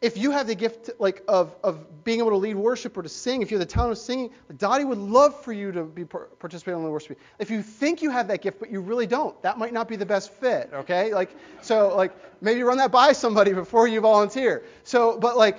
if 0.00 0.16
you 0.16 0.30
have 0.30 0.46
the 0.46 0.54
gift 0.54 0.90
like 0.98 1.22
of, 1.28 1.54
of 1.62 2.04
being 2.04 2.20
able 2.20 2.30
to 2.30 2.36
lead 2.36 2.56
worship 2.56 2.96
or 2.96 3.02
to 3.02 3.08
sing, 3.08 3.42
if 3.42 3.50
you 3.50 3.58
have 3.58 3.66
the 3.66 3.72
talent 3.72 3.92
of 3.92 3.98
singing, 3.98 4.30
Dottie 4.56 4.84
would 4.84 4.98
love 4.98 5.42
for 5.44 5.52
you 5.52 5.72
to 5.72 5.84
be 5.84 6.04
participating 6.04 6.78
in 6.78 6.84
the 6.84 6.90
worship. 6.90 7.18
If 7.38 7.50
you 7.50 7.62
think 7.62 8.00
you 8.00 8.10
have 8.10 8.28
that 8.28 8.40
gift 8.40 8.60
but 8.60 8.70
you 8.70 8.80
really 8.80 9.06
don't, 9.06 9.40
that 9.42 9.58
might 9.58 9.74
not 9.74 9.88
be 9.88 9.96
the 9.96 10.06
best 10.06 10.30
fit. 10.32 10.70
Okay, 10.72 11.12
like 11.12 11.36
so 11.60 11.94
like 11.94 12.12
maybe 12.40 12.62
run 12.62 12.78
that 12.78 12.90
by 12.90 13.12
somebody 13.12 13.52
before 13.52 13.86
you 13.86 14.00
volunteer. 14.00 14.64
So 14.84 15.18
but 15.18 15.36
like 15.36 15.58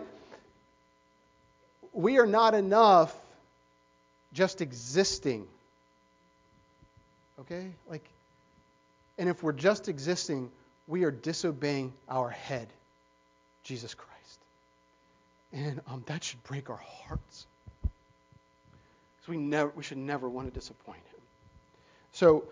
we 1.93 2.17
are 2.17 2.27
not 2.27 2.56
enough 2.56 3.15
just 4.34 4.62
existing. 4.62 5.47
Okay, 7.39 7.67
like 7.88 8.10
and 9.19 9.30
if 9.30 9.43
we're 9.43 9.51
just 9.54 9.88
existing, 9.88 10.49
we 10.88 11.04
are 11.04 11.12
disobeying 11.12 11.93
our 12.10 12.30
head, 12.30 12.67
Jesus 13.63 13.93
Christ. 13.93 14.11
And 15.54 15.82
um, 15.88 16.04
that 16.08 16.24
should 16.24 16.42
break 16.44 16.70
our 16.70 16.78
hearts. 16.78 17.48
Because 17.82 19.28
we, 19.28 19.38
never, 19.38 19.72
we 19.76 19.84
should 19.84 19.98
never 19.98 20.30
want 20.30 20.48
to 20.48 20.54
disappoint 20.54 21.06
him. 21.08 21.20
So, 22.14 22.46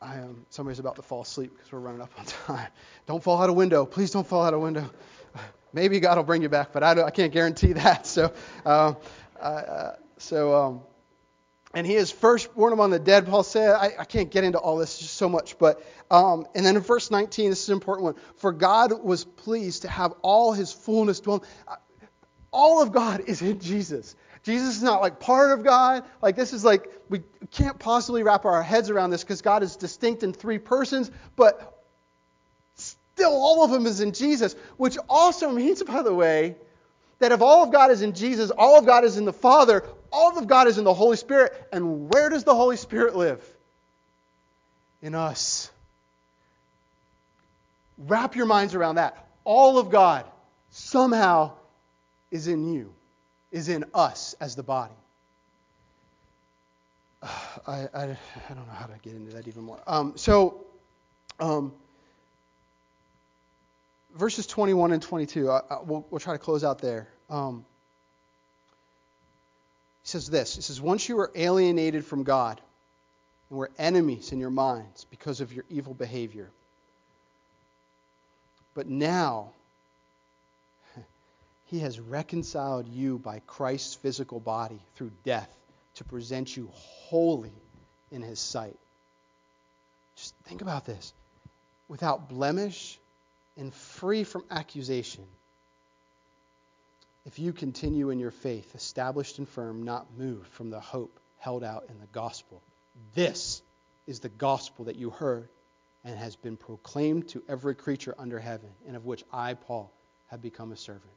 I, 0.00 0.16
am, 0.16 0.44
somebody's 0.50 0.80
about 0.80 0.96
to 0.96 1.02
fall 1.02 1.22
asleep 1.22 1.52
because 1.56 1.72
we're 1.72 1.78
running 1.78 2.02
up 2.02 2.10
on 2.18 2.24
time. 2.46 2.68
Don't 3.06 3.22
fall 3.22 3.40
out 3.40 3.48
a 3.48 3.52
window. 3.52 3.86
Please 3.86 4.10
don't 4.10 4.26
fall 4.26 4.44
out 4.44 4.54
a 4.54 4.58
window. 4.58 4.90
Maybe 5.72 5.98
God 6.00 6.16
will 6.16 6.24
bring 6.24 6.42
you 6.42 6.48
back, 6.48 6.72
but 6.72 6.82
I, 6.82 7.02
I 7.02 7.10
can't 7.10 7.32
guarantee 7.32 7.72
that. 7.74 8.06
So, 8.14 8.32
uh, 8.66 8.94
uh, 9.40 9.96
so 10.18 10.54
um, 10.54 10.80
and 11.74 11.86
he 11.86 11.94
is 11.94 12.10
firstborn 12.10 12.72
among 12.72 12.90
the 12.90 12.98
dead, 12.98 13.26
Paul 13.26 13.42
said. 13.42 13.70
I, 13.70 13.92
I 13.98 14.04
can't 14.04 14.30
get 14.30 14.44
into 14.44 14.58
all 14.58 14.76
this 14.76 14.98
just 14.98 15.14
so 15.14 15.28
much, 15.28 15.58
but 15.58 15.82
um, 16.10 16.46
and 16.54 16.64
then 16.64 16.76
in 16.76 16.82
verse 16.82 17.10
19, 17.10 17.50
this 17.50 17.62
is 17.62 17.68
an 17.68 17.74
important 17.74 18.04
one. 18.04 18.14
For 18.36 18.52
God 18.52 18.92
was 19.02 19.24
pleased 19.24 19.82
to 19.82 19.88
have 19.88 20.12
all 20.22 20.52
his 20.52 20.72
fullness 20.72 21.20
dwell. 21.20 21.44
All 22.52 22.82
of 22.82 22.92
God 22.92 23.22
is 23.26 23.42
in 23.42 23.58
Jesus. 23.58 24.14
Jesus 24.44 24.76
is 24.76 24.82
not 24.82 25.00
like 25.00 25.18
part 25.18 25.58
of 25.58 25.64
God. 25.64 26.04
Like 26.22 26.36
this 26.36 26.52
is 26.52 26.64
like 26.64 26.88
we 27.08 27.22
can't 27.50 27.78
possibly 27.78 28.22
wrap 28.22 28.44
our 28.44 28.62
heads 28.62 28.90
around 28.90 29.10
this 29.10 29.24
because 29.24 29.42
God 29.42 29.62
is 29.62 29.76
distinct 29.76 30.22
in 30.22 30.32
three 30.32 30.58
persons, 30.58 31.10
but 31.34 31.82
still 32.74 33.32
all 33.32 33.64
of 33.64 33.70
them 33.70 33.86
is 33.86 34.00
in 34.00 34.12
Jesus, 34.12 34.54
which 34.76 34.98
also 35.08 35.50
means, 35.50 35.82
by 35.82 36.02
the 36.02 36.14
way, 36.14 36.56
that 37.18 37.32
if 37.32 37.40
all 37.42 37.64
of 37.64 37.72
God 37.72 37.90
is 37.90 38.02
in 38.02 38.12
Jesus, 38.12 38.50
all 38.50 38.78
of 38.78 38.86
God 38.86 39.04
is 39.04 39.16
in 39.16 39.24
the 39.24 39.32
Father, 39.32 39.84
all 40.12 40.38
of 40.38 40.46
God 40.46 40.66
is 40.66 40.78
in 40.78 40.84
the 40.84 40.94
Holy 40.94 41.16
Spirit. 41.16 41.52
And 41.72 42.08
where 42.08 42.28
does 42.28 42.44
the 42.44 42.54
Holy 42.54 42.76
Spirit 42.76 43.16
live? 43.16 43.42
In 45.02 45.14
us. 45.14 45.70
Wrap 47.98 48.36
your 48.36 48.46
minds 48.46 48.74
around 48.74 48.96
that. 48.96 49.26
All 49.44 49.78
of 49.78 49.90
God 49.90 50.24
somehow 50.70 51.52
is 52.30 52.48
in 52.48 52.72
you, 52.72 52.92
is 53.52 53.68
in 53.68 53.84
us 53.94 54.34
as 54.40 54.56
the 54.56 54.62
body. 54.62 54.94
I, 57.22 57.28
I, 57.66 58.02
I 58.02 58.54
don't 58.54 58.66
know 58.66 58.74
how 58.74 58.86
to 58.86 58.98
get 59.02 59.14
into 59.14 59.34
that 59.36 59.46
even 59.46 59.62
more. 59.62 59.80
Um, 59.86 60.14
so, 60.16 60.64
um, 61.38 61.72
verses 64.14 64.46
21 64.46 64.92
and 64.92 65.02
22, 65.02 65.50
I, 65.50 65.60
I, 65.70 65.78
we'll, 65.82 66.06
we'll, 66.10 66.20
try 66.20 66.34
to 66.34 66.38
close 66.38 66.64
out 66.64 66.80
there. 66.80 67.08
Um, 67.28 67.64
he 70.02 70.08
says 70.08 70.28
this 70.28 70.56
He 70.56 70.62
says, 70.62 70.80
Once 70.80 71.08
you 71.08 71.16
were 71.16 71.30
alienated 71.34 72.04
from 72.04 72.22
God 72.22 72.60
and 73.50 73.58
were 73.58 73.70
enemies 73.78 74.32
in 74.32 74.40
your 74.40 74.50
minds 74.50 75.04
because 75.04 75.40
of 75.40 75.52
your 75.52 75.64
evil 75.68 75.94
behavior. 75.94 76.50
But 78.74 78.88
now, 78.88 79.52
he 81.66 81.80
has 81.80 82.00
reconciled 82.00 82.88
you 82.88 83.18
by 83.18 83.40
Christ's 83.46 83.94
physical 83.94 84.40
body 84.40 84.80
through 84.96 85.12
death 85.24 85.48
to 85.94 86.04
present 86.04 86.56
you 86.56 86.68
holy 86.72 87.52
in 88.10 88.22
his 88.22 88.40
sight. 88.40 88.76
Just 90.16 90.34
think 90.44 90.60
about 90.60 90.84
this. 90.84 91.12
Without 91.88 92.28
blemish 92.28 92.98
and 93.56 93.72
free 93.72 94.24
from 94.24 94.44
accusation 94.50 95.24
if 97.26 97.38
you 97.38 97.52
continue 97.54 98.10
in 98.10 98.18
your 98.18 98.30
faith, 98.30 98.74
established 98.74 99.38
and 99.38 99.48
firm, 99.48 99.82
not 99.82 100.06
moved 100.16 100.46
from 100.48 100.70
the 100.70 100.80
hope 100.80 101.18
held 101.38 101.64
out 101.64 101.86
in 101.88 101.98
the 101.98 102.06
gospel. 102.06 102.62
This 103.14 103.62
is 104.06 104.20
the 104.20 104.28
gospel 104.28 104.86
that 104.86 104.96
you 104.96 105.10
heard 105.10 105.48
and 106.04 106.18
has 106.18 106.36
been 106.36 106.58
proclaimed 106.58 107.28
to 107.28 107.42
every 107.48 107.74
creature 107.74 108.14
under 108.18 108.38
heaven, 108.38 108.68
and 108.86 108.94
of 108.94 109.06
which 109.06 109.24
I, 109.32 109.54
Paul, 109.54 109.90
have 110.26 110.42
become 110.42 110.70
a 110.72 110.76
servant. 110.76 111.12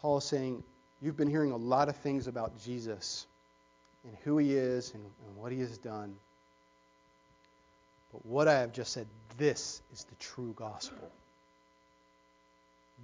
Paul 0.00 0.18
is 0.18 0.24
saying, 0.24 0.62
You've 1.00 1.16
been 1.16 1.30
hearing 1.30 1.50
a 1.50 1.56
lot 1.56 1.88
of 1.88 1.96
things 1.96 2.26
about 2.26 2.58
Jesus 2.62 3.26
and 4.04 4.16
who 4.22 4.38
he 4.38 4.54
is 4.54 4.92
and, 4.94 5.04
and 5.26 5.36
what 5.36 5.50
he 5.50 5.60
has 5.60 5.76
done. 5.78 6.14
But 8.14 8.24
what 8.26 8.46
I 8.46 8.60
have 8.60 8.72
just 8.72 8.92
said, 8.92 9.08
this 9.38 9.82
is 9.92 10.04
the 10.04 10.14
true 10.20 10.54
gospel. 10.54 11.10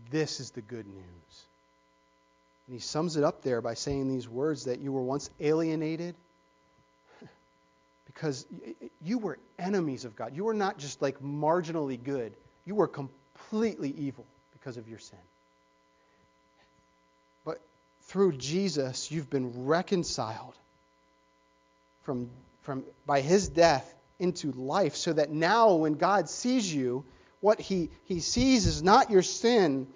This 0.08 0.38
is 0.38 0.52
the 0.52 0.60
good 0.60 0.86
news. 0.86 1.44
And 2.68 2.74
he 2.74 2.78
sums 2.78 3.16
it 3.16 3.24
up 3.24 3.42
there 3.42 3.60
by 3.60 3.74
saying 3.74 4.08
these 4.08 4.28
words 4.28 4.66
that 4.66 4.78
you 4.78 4.92
were 4.92 5.02
once 5.02 5.28
alienated 5.40 6.14
because 8.06 8.46
you 9.02 9.18
were 9.18 9.40
enemies 9.58 10.04
of 10.04 10.14
God. 10.14 10.36
You 10.36 10.44
were 10.44 10.54
not 10.54 10.78
just 10.78 11.02
like 11.02 11.20
marginally 11.20 12.00
good, 12.00 12.32
you 12.64 12.76
were 12.76 12.86
completely 12.86 13.92
evil 13.98 14.26
because 14.52 14.76
of 14.76 14.88
your 14.88 15.00
sin. 15.00 15.18
But 17.44 17.60
through 18.02 18.34
Jesus, 18.36 19.10
you've 19.10 19.28
been 19.28 19.66
reconciled 19.66 20.54
from, 22.04 22.30
from, 22.62 22.84
by 23.06 23.22
his 23.22 23.48
death 23.48 23.92
into 24.20 24.52
life 24.52 24.94
so 24.96 25.12
that 25.12 25.30
now 25.30 25.74
when 25.74 25.94
God 25.94 26.28
sees 26.28 26.72
you, 26.72 27.04
what 27.40 27.60
he, 27.60 27.90
he 28.04 28.20
sees 28.20 28.66
is 28.66 28.82
not 28.82 29.10
your 29.10 29.22
sin 29.22 29.86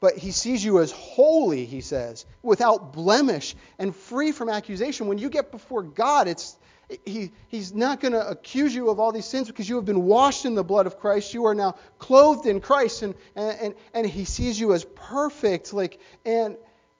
but 0.00 0.16
he 0.16 0.30
sees 0.30 0.64
you 0.64 0.80
as 0.80 0.92
holy, 0.92 1.64
he 1.64 1.80
says, 1.80 2.26
without 2.42 2.92
blemish 2.92 3.56
and 3.78 3.94
free 3.94 4.32
from 4.32 4.48
accusation. 4.48 5.06
When 5.06 5.18
you 5.18 5.30
get 5.30 5.50
before 5.50 5.82
God, 5.82 6.28
it's, 6.28 6.56
he, 7.04 7.32
he's 7.48 7.74
not 7.74 8.00
going 8.00 8.12
to 8.12 8.28
accuse 8.28 8.74
you 8.74 8.90
of 8.90 9.00
all 9.00 9.10
these 9.10 9.24
sins 9.24 9.46
because 9.48 9.68
you 9.68 9.76
have 9.76 9.86
been 9.86 10.02
washed 10.02 10.44
in 10.44 10.54
the 10.54 10.64
blood 10.64 10.86
of 10.86 10.98
Christ. 10.98 11.32
You 11.32 11.46
are 11.46 11.54
now 11.54 11.76
clothed 11.98 12.46
in 12.46 12.60
Christ, 12.60 13.02
and, 13.02 13.14
and, 13.34 13.74
and 13.94 14.06
he 14.06 14.26
sees 14.26 14.60
you 14.60 14.74
as 14.74 14.84
perfect 14.84 15.72
like, 15.72 15.98
and, 16.26 16.56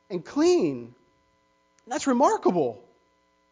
and 0.09 0.25
clean. 0.25 0.95
That's 1.87 2.07
remarkable. 2.07 2.83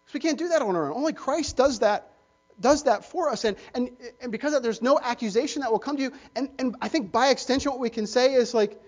Because 0.04 0.14
we 0.14 0.20
can't 0.20 0.38
do 0.38 0.48
that 0.48 0.62
on 0.62 0.74
our 0.74 0.90
own. 0.90 0.96
Only 0.96 1.12
Christ 1.12 1.56
does 1.56 1.80
that 1.80 2.13
does 2.60 2.84
that 2.84 3.04
for 3.04 3.30
us. 3.30 3.44
And, 3.44 3.56
and, 3.74 3.90
and 4.20 4.32
because 4.32 4.52
that, 4.52 4.62
there's 4.62 4.82
no 4.82 4.98
accusation 5.00 5.62
that 5.62 5.70
will 5.72 5.78
come 5.78 5.96
to 5.96 6.02
you. 6.02 6.12
And, 6.36 6.48
and 6.58 6.76
I 6.80 6.88
think 6.88 7.12
by 7.12 7.28
extension, 7.28 7.72
what 7.72 7.80
we 7.80 7.90
can 7.90 8.06
say 8.06 8.34
is 8.34 8.54
like, 8.54 8.80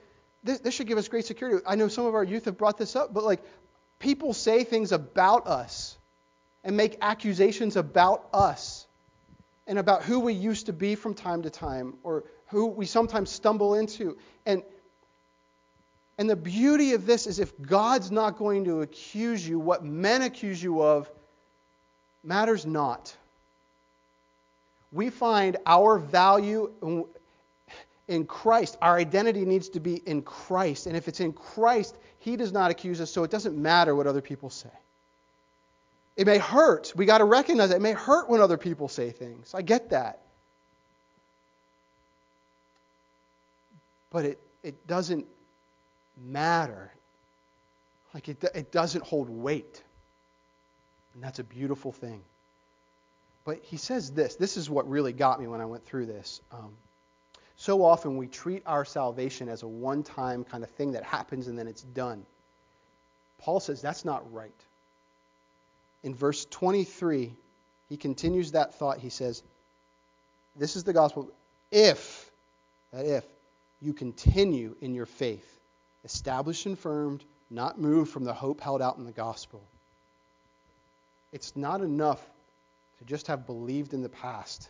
this, 0.44 0.60
this 0.60 0.74
should 0.74 0.86
give 0.86 0.98
us 0.98 1.08
great 1.08 1.26
security. 1.26 1.64
I 1.66 1.74
know 1.74 1.88
some 1.88 2.06
of 2.06 2.14
our 2.14 2.24
youth 2.24 2.44
have 2.44 2.56
brought 2.56 2.78
this 2.78 2.96
up, 2.96 3.12
but 3.12 3.24
like 3.24 3.42
people 3.98 4.32
say 4.32 4.64
things 4.64 4.92
about 4.92 5.46
us 5.46 5.98
and 6.62 6.76
make 6.76 6.98
accusations 7.00 7.76
about 7.76 8.28
us 8.32 8.86
and 9.66 9.78
about 9.78 10.02
who 10.04 10.20
we 10.20 10.32
used 10.32 10.66
to 10.66 10.72
be 10.72 10.94
from 10.94 11.14
time 11.14 11.42
to 11.42 11.50
time 11.50 11.94
or 12.02 12.24
who 12.48 12.66
we 12.66 12.86
sometimes 12.86 13.30
stumble 13.30 13.74
into. 13.74 14.16
And 14.44 14.62
And 16.18 16.30
the 16.30 16.36
beauty 16.36 16.94
of 16.94 17.04
this 17.04 17.26
is 17.26 17.40
if 17.40 17.52
God's 17.60 18.10
not 18.10 18.38
going 18.38 18.64
to 18.64 18.80
accuse 18.82 19.46
you, 19.46 19.58
what 19.58 19.84
men 19.84 20.22
accuse 20.22 20.62
you 20.62 20.82
of 20.82 21.10
matters 22.22 22.64
not. 22.64 23.14
We 24.97 25.11
find 25.11 25.59
our 25.66 25.99
value 25.99 26.72
in 28.09 28.24
Christ. 28.24 28.78
Our 28.80 28.97
identity 28.97 29.44
needs 29.44 29.68
to 29.70 29.80
be 29.80 29.97
in 29.97 30.22
Christ. 30.22 30.86
And 30.86 30.97
if 30.97 31.07
it's 31.07 31.20
in 31.20 31.34
Christ, 31.34 31.99
He 32.18 32.36
does 32.36 32.51
not 32.51 32.70
accuse 32.70 32.99
us, 33.03 33.11
so 33.11 33.22
it 33.22 33.30
doesn't 33.30 33.57
matter 33.57 33.94
what 33.94 34.07
other 34.07 34.22
people 34.22 34.49
say. 34.49 34.70
It 36.16 36.26
may 36.26 36.38
hurt. 36.38 36.94
We 36.97 37.05
got 37.05 37.18
to 37.18 37.26
recognize 37.26 37.70
it. 37.70 37.76
It 37.76 37.82
may 37.82 37.92
hurt 37.92 38.30
when 38.30 38.40
other 38.40 38.57
people 38.57 38.88
say 38.88 39.11
things. 39.11 39.53
I 39.55 39.61
get 39.61 39.90
that. 39.90 40.22
But 44.11 44.24
it, 44.24 44.40
it 44.62 44.86
doesn't 44.86 45.26
matter. 46.16 46.90
Like 48.14 48.30
it, 48.30 48.42
it 48.55 48.72
doesn't 48.72 49.05
hold 49.05 49.28
weight. 49.28 49.82
And 51.12 51.22
that's 51.22 51.38
a 51.38 51.44
beautiful 51.44 51.92
thing. 51.92 52.22
But 53.47 53.61
he 53.62 53.76
says 53.76 54.11
this. 54.11 54.34
This 54.34 54.57
is 54.57 54.68
what 54.68 54.90
really 54.90 55.12
got 55.12 55.40
me 55.40 55.47
when 55.47 55.61
I 55.61 55.66
went 55.66 55.86
through 55.86 56.07
this. 56.07 56.40
Um, 56.51 56.76
so 57.55 57.82
often 57.82 58.16
we 58.16 58.26
treat 58.26 58.62
our 58.66 58.84
salvation 58.84 59.49
as 59.49 59.62
a 59.62 59.68
one 59.68 60.03
time 60.03 60.44
kind 60.44 60.64
of 60.64 60.70
thing 60.70 60.92
that 60.92 61.05
happens 61.05 61.47
and 61.47 61.57
then 61.57 61.68
it's 61.68 61.82
done. 61.82 62.26
Paul 63.38 63.61
says 63.61 63.80
that's 63.80 64.05
not 64.05 64.30
right. 64.32 64.51
In 66.03 66.14
verse 66.14 66.44
23, 66.47 67.34
he 67.88 67.97
continues 67.97 68.53
that 68.53 68.74
thought. 68.74 68.99
He 68.99 69.11
says, 69.11 69.44
This 70.57 70.74
is 70.74 70.82
the 70.82 70.92
gospel. 70.92 71.30
If, 71.70 72.30
that 72.92 73.07
if, 73.07 73.24
you 73.80 73.92
continue 73.92 74.74
in 74.80 74.92
your 74.92 75.07
faith, 75.07 75.61
established 76.05 76.66
and 76.66 76.78
firmed, 76.78 77.24
not 77.49 77.80
moved 77.80 78.11
from 78.11 78.24
the 78.24 78.34
hope 78.34 78.61
held 78.61 78.82
out 78.82 78.99
in 78.99 79.05
the 79.05 79.12
gospel. 79.12 79.62
It's 81.32 81.55
not 81.55 81.80
enough 81.80 82.20
to 82.99 83.05
just 83.05 83.26
have 83.26 83.47
believed 83.47 83.94
in 83.94 84.03
the 84.03 84.09
past 84.09 84.68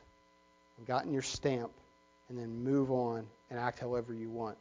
and 0.78 0.86
gotten 0.86 1.12
your 1.12 1.22
stamp 1.22 1.72
and 2.28 2.38
then 2.38 2.64
move 2.64 2.90
on 2.90 3.26
and 3.50 3.58
act 3.58 3.78
however 3.78 4.12
you 4.14 4.30
want. 4.30 4.56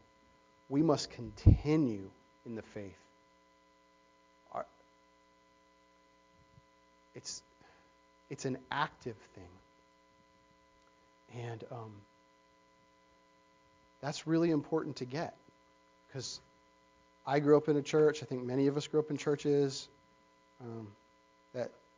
We 0.70 0.82
must 0.82 1.10
continue 1.12 2.10
in 2.46 2.56
the 2.56 2.62
faith. 2.62 2.98
It's, 7.16 7.42
it's 8.30 8.46
an 8.46 8.58
active 8.72 9.16
thing. 9.34 9.48
And 11.34 11.64
um, 11.72 11.92
that's 14.02 14.28
really 14.28 14.52
important 14.52 14.98
to 14.98 15.06
get 15.06 15.36
because 16.08 16.40
I 17.26 17.40
grew 17.40 17.58
up 17.58 17.70
in 17.70 17.78
a 17.78 17.82
church. 17.82 18.22
I 18.22 18.26
think 18.26 18.44
many 18.44 18.68
of 18.68 18.78
us 18.78 18.86
grew 18.88 19.00
up 19.00 19.10
in 19.10 19.18
churches 19.18 19.88
um, 20.62 20.88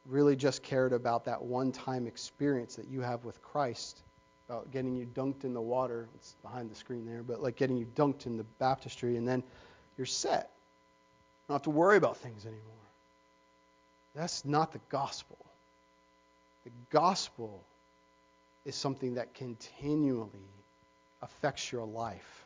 really 0.07 0.35
just 0.35 0.63
cared 0.63 0.93
about 0.93 1.25
that 1.25 1.41
one 1.41 1.71
time 1.71 2.07
experience 2.07 2.75
that 2.75 2.87
you 2.87 3.01
have 3.01 3.25
with 3.25 3.41
Christ, 3.41 4.03
about 4.47 4.71
getting 4.71 4.95
you 4.95 5.05
dunked 5.05 5.43
in 5.43 5.53
the 5.53 5.61
water. 5.61 6.07
It's 6.15 6.35
behind 6.41 6.71
the 6.71 6.75
screen 6.75 7.05
there, 7.05 7.23
but 7.23 7.41
like 7.41 7.55
getting 7.55 7.77
you 7.77 7.85
dunked 7.95 8.25
in 8.25 8.37
the 8.37 8.45
baptistry, 8.59 9.17
and 9.17 9.27
then 9.27 9.43
you're 9.97 10.05
set. 10.05 10.51
You 11.47 11.53
don't 11.53 11.55
have 11.55 11.63
to 11.63 11.69
worry 11.69 11.97
about 11.97 12.17
things 12.17 12.45
anymore. 12.45 12.63
That's 14.15 14.45
not 14.45 14.71
the 14.71 14.79
gospel. 14.89 15.37
The 16.63 16.71
gospel 16.89 17.63
is 18.65 18.75
something 18.75 19.13
that 19.15 19.33
continually 19.33 20.49
affects 21.21 21.71
your 21.71 21.85
life. 21.85 22.45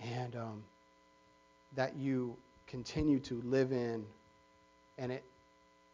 And 0.00 0.36
um, 0.36 0.62
that 1.74 1.96
you 1.96 2.36
continue 2.66 3.18
to 3.20 3.40
live 3.42 3.72
in, 3.72 4.04
and 4.98 5.12
it, 5.12 5.24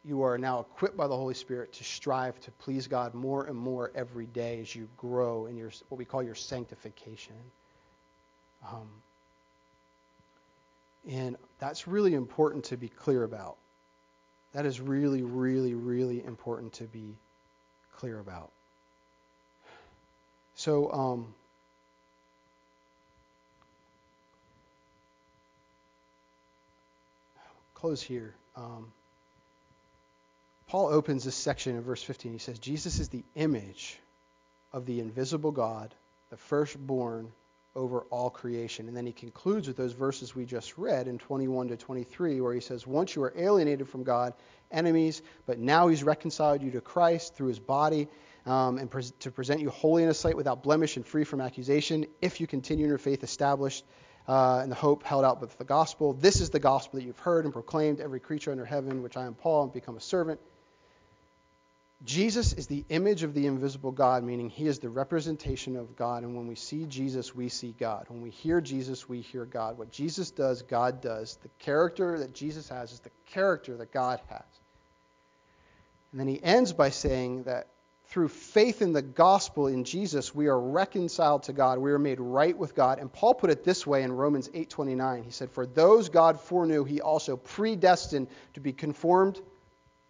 you 0.05 0.23
are 0.23 0.37
now 0.37 0.61
equipped 0.61 0.97
by 0.97 1.07
the 1.07 1.17
Holy 1.17 1.35
Spirit 1.35 1.73
to 1.75 1.85
strive 1.85 2.39
to 2.41 2.51
please 2.53 2.89
God 2.89 3.15
more 3.15 3.45
and 3.45 3.57
more 3.57 3.93
every 3.95 4.27
day 4.27 4.61
as 4.61 4.75
you 4.75 4.89
grow 4.97 5.47
in 5.47 5.57
your 5.57 5.71
what 5.89 5.99
we 5.99 6.05
call 6.05 6.23
your 6.23 6.35
sanctification. 6.35 7.37
Um, 8.69 8.89
and 11.09 11.37
that's 11.59 11.87
really 11.87 12.15
important 12.15 12.65
to 12.67 12.77
be 12.77 12.89
clear 12.89 13.25
about. 13.25 13.57
That 14.53 14.67
is 14.67 14.81
really, 14.81 15.23
really, 15.23 15.75
really 15.75 16.25
important 16.25 16.75
to 16.75 16.85
be 16.85 17.17
clear 17.97 18.19
about. 18.19 18.51
So, 20.55 20.93
um, 20.93 21.35
close 27.75 28.03
here. 28.03 28.35
Um, 28.55 28.93
Paul 30.73 30.89
opens 30.89 31.23
this 31.23 31.35
section 31.35 31.77
in 31.77 31.83
verse 31.83 32.03
15. 32.03 32.33
He 32.33 32.39
says, 32.39 32.59
Jesus 32.59 32.99
is 32.99 33.11
the 33.11 33.25
image 33.35 34.01
of 34.73 34.87
the 34.87 35.01
invisible 35.01 35.51
God, 35.51 35.95
the 36.31 36.39
firstborn 36.39 37.31
over 37.77 38.07
all 38.09 38.31
creation. 38.31 38.89
And 38.89 38.97
then 38.97 39.05
he 39.05 39.13
concludes 39.13 39.69
with 39.69 39.77
those 39.77 39.93
verses 39.93 40.35
we 40.35 40.47
just 40.47 40.79
read 40.79 41.09
in 41.09 41.19
21 41.19 41.69
to 41.69 41.77
23, 41.77 42.41
where 42.41 42.55
he 42.55 42.61
says, 42.61 42.87
Once 42.87 43.15
you 43.15 43.21
were 43.21 43.35
alienated 43.37 43.87
from 43.87 44.03
God, 44.03 44.33
enemies, 44.71 45.21
but 45.45 45.59
now 45.59 45.89
he's 45.89 46.03
reconciled 46.03 46.63
you 46.63 46.71
to 46.71 46.81
Christ 46.81 47.35
through 47.35 47.49
his 47.49 47.59
body. 47.59 48.09
Um, 48.47 48.79
and 48.79 48.91
pre- 48.91 49.03
to 49.21 49.31
present 49.31 49.61
you 49.61 49.69
holy 49.69 50.05
in 50.05 50.09
his 50.09 50.19
sight 50.19 50.39
without 50.39 50.63
blemish 50.63 50.97
and 50.97 51.07
free 51.07 51.25
from 51.25 51.43
accusation, 51.43 52.07
if 52.23 52.41
you 52.41 52.47
continue 52.47 52.87
in 52.87 52.89
your 52.89 52.97
faith 52.97 53.23
established 53.23 53.85
uh, 54.27 54.61
and 54.63 54.73
the 54.73 54.77
hope 54.77 55.03
held 55.03 55.27
out 55.27 55.43
with 55.43 55.59
the 55.59 55.65
gospel. 55.65 56.15
This 56.15 56.41
is 56.41 56.49
the 56.49 56.61
gospel 56.61 56.99
that 56.99 57.05
you've 57.05 57.19
heard 57.19 57.45
and 57.45 57.53
proclaimed 57.53 58.01
every 58.01 58.21
creature 58.21 58.53
under 58.53 58.65
heaven, 58.65 59.03
which 59.03 59.19
I 59.19 59.27
am 59.27 59.35
Paul, 59.35 59.65
and 59.65 59.73
become 59.75 59.99
a 59.99 60.01
servant. 60.01 60.41
Jesus 62.05 62.53
is 62.53 62.67
the 62.67 62.85
image 62.89 63.23
of 63.23 63.33
the 63.33 63.47
invisible 63.47 63.93
God, 63.93 64.25
meaning 64.25 64.51
he 64.51 64.67
is 64.67 64.81
the 64.81 64.89
representation 64.89 65.77
of 65.77 65.95
God. 65.95 66.25
And 66.25 66.37
when 66.37 66.49
we 66.49 66.57
see 66.57 66.85
Jesus, 66.87 67.35
we 67.35 67.49
see 67.49 67.75
God. 67.79 68.07
When 68.09 68.23
we 68.23 68.31
hear 68.31 68.61
Jesus, 68.61 69.09
we 69.09 69.21
hear 69.21 69.45
God. 69.45 69.79
What 69.79 69.93
Jesus 69.93 70.33
does, 70.33 70.63
God 70.63 71.01
does. 71.01 71.37
The 71.43 71.51
character 71.61 72.19
that 72.19 72.35
Jesus 72.35 72.69
has 72.69 72.93
is 72.93 73.01
the 73.01 73.11
character 73.27 73.77
that 73.77 73.93
God 73.93 74.21
has. 74.29 74.43
And 76.11 76.21
then 76.21 76.27
he 76.27 76.43
ends 76.43 76.73
by 76.73 76.91
saying 76.91 77.45
that 77.45 77.69
through 78.07 78.29
faith 78.29 78.83
in 78.83 78.93
the 78.93 79.01
gospel 79.01 79.69
in 79.69 79.85
Jesus, 79.85 80.35
we 80.35 80.49
are 80.49 80.61
reconciled 80.61 81.45
to 81.45 81.53
God. 81.53 81.79
We 81.79 81.93
are 81.93 81.99
made 81.99 82.21
right 82.21 82.57
with 82.57 82.75
God. 82.75 82.99
And 82.99 83.11
Paul 83.13 83.35
put 83.35 83.49
it 83.49 83.65
this 83.65 83.87
way 83.87 84.03
in 84.03 84.13
Romans 84.13 84.51
8:29. 84.53 85.23
He 85.23 85.31
said, 85.31 85.51
"For 85.51 85.67
those 85.67 86.09
God 86.09 86.41
foreknew, 86.41 86.85
he 86.85 87.01
also 87.01 87.37
predestined 87.37 88.29
to 88.55 88.61
be 88.61 88.73
conformed, 88.73 89.41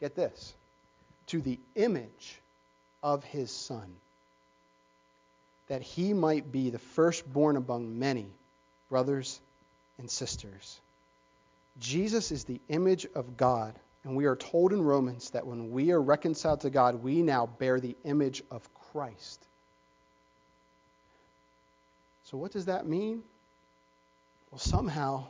get 0.01 0.17
this, 0.17 0.55
to 1.29 1.41
the 1.41 1.59
image 1.75 2.41
of 3.03 3.25
his 3.25 3.51
son, 3.51 3.95
that 5.69 5.83
he 5.83 6.13
might 6.13 6.53
be 6.53 6.71
the 6.71 6.79
firstborn 6.79 7.57
among 7.57 7.99
many 7.99 8.33
brothers 8.89 9.41
and 9.99 10.11
sisters." 10.11 10.81
Jesus 11.79 12.31
is 12.33 12.45
the 12.45 12.61
image 12.69 13.07
of 13.15 13.37
God 13.37 13.79
and 14.05 14.17
we 14.17 14.25
are 14.27 14.37
told 14.37 14.73
in 14.73 14.83
Romans 14.83 15.31
that 15.31 15.47
when 15.47 15.71
we 15.71 15.93
are 15.93 16.01
reconciled 16.01 16.63
to 16.63 16.71
God, 16.71 17.03
we 17.03 17.23
now 17.23 17.47
bear 17.47 17.79
the 17.79 17.97
image 18.05 18.43
of 18.51 18.69
Christ. 18.75 19.47
So, 22.25 22.37
what 22.37 22.51
does 22.51 22.65
that 22.65 22.87
mean? 22.87 23.23
Well, 24.51 24.59
somehow, 24.59 25.27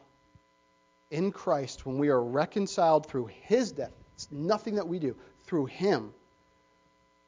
in 1.11 1.33
Christ, 1.33 1.85
when 1.85 1.99
we 1.99 2.09
are 2.09 2.23
reconciled 2.23 3.07
through 3.07 3.27
His 3.27 3.73
death, 3.73 3.93
it's 4.15 4.29
nothing 4.31 4.77
that 4.77 4.89
we 4.89 4.99
do, 4.99 5.17
through 5.47 5.67
Him, 5.67 6.13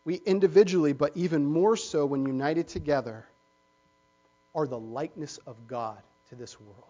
we 0.05 0.17
individually, 0.17 0.93
but 0.93 1.13
even 1.17 1.47
more 1.47 1.77
so 1.77 2.07
when 2.07 2.27
united 2.27 2.69
together, 2.69 3.27
are 4.55 4.67
the 4.67 4.79
likeness 4.79 5.39
of 5.47 5.67
God 5.67 5.99
to 6.29 6.35
this 6.35 6.61
world. 6.61 6.85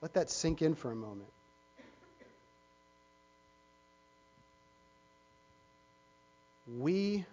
Let 0.00 0.14
that 0.14 0.30
sink 0.30 0.62
in 0.62 0.74
for 0.74 0.92
a 0.92 0.96
moment. 0.96 1.30
We 6.78 7.24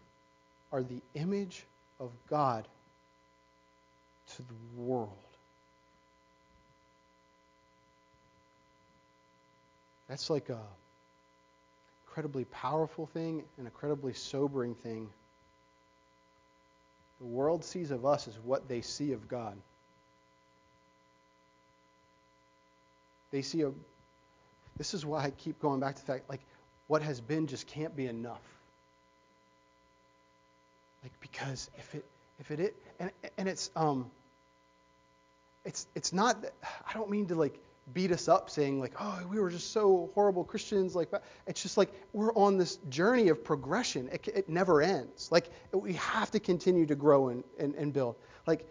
are 0.72 0.82
the 0.82 1.02
image 1.14 1.66
of 2.00 2.12
God 2.30 2.68
to 4.36 4.42
the 4.42 4.82
world. 4.82 5.12
That's 10.08 10.30
like 10.30 10.50
a 10.50 10.62
incredibly 12.16 12.46
powerful 12.46 13.08
thing, 13.08 13.44
an 13.58 13.66
incredibly 13.66 14.14
sobering 14.14 14.74
thing. 14.74 15.10
The 17.20 17.26
world 17.26 17.66
sees 17.66 17.92
of 17.92 18.06
us 18.06 18.30
as 18.30 18.40
what 18.40 18.70
they 18.70 18.80
see 18.80 19.12
of 19.12 19.28
God. 19.28 19.58
They 23.32 23.42
see 23.42 23.64
a 23.64 23.72
this 24.78 24.94
is 24.94 25.06
why 25.06 25.26
I 25.26 25.32
keep 25.32 25.60
going 25.60 25.82
back 25.82 25.96
to 25.96 26.02
the 26.06 26.08
fact 26.08 26.30
like 26.30 26.40
what 26.88 27.02
has 27.02 27.20
been 27.20 27.48
just 27.48 27.68
can't 27.68 27.94
be 27.98 28.08
enough. 28.08 28.44
Like 31.04 31.12
because 31.20 31.70
if 31.78 31.96
it 31.96 32.06
if 32.40 32.50
it, 32.50 32.60
it 32.62 32.76
and 32.98 33.12
and 33.38 33.50
it's 33.50 33.72
um 33.76 34.10
it's 35.66 35.86
it's 35.96 36.14
not. 36.14 36.44
That, 36.44 36.54
I 36.88 36.94
don't 36.94 37.10
mean 37.10 37.26
to 37.28 37.36
like 37.36 37.60
beat 37.94 38.12
us 38.12 38.28
up 38.28 38.50
saying 38.50 38.80
like, 38.80 38.94
oh, 39.00 39.22
we 39.30 39.40
were 39.40 39.50
just 39.50 39.72
so 39.72 40.10
horrible 40.16 40.44
Christians. 40.44 40.96
Like, 40.96 41.12
it's 41.46 41.62
just 41.62 41.78
like 41.78 41.92
we're 42.14 42.34
on 42.34 42.58
this 42.58 42.78
journey 42.90 43.30
of 43.30 43.44
progression. 43.44 44.10
It, 44.12 44.28
it 44.28 44.50
never 44.50 44.82
ends. 44.82 45.32
Like, 45.32 45.50
we 45.72 45.94
have 45.94 46.32
to 46.32 46.40
continue 46.40 46.86
to 46.88 46.96
grow 46.96 47.30
and, 47.30 47.44
and, 47.60 47.76
and 47.76 47.94
build. 47.94 48.16
Like, 48.48 48.68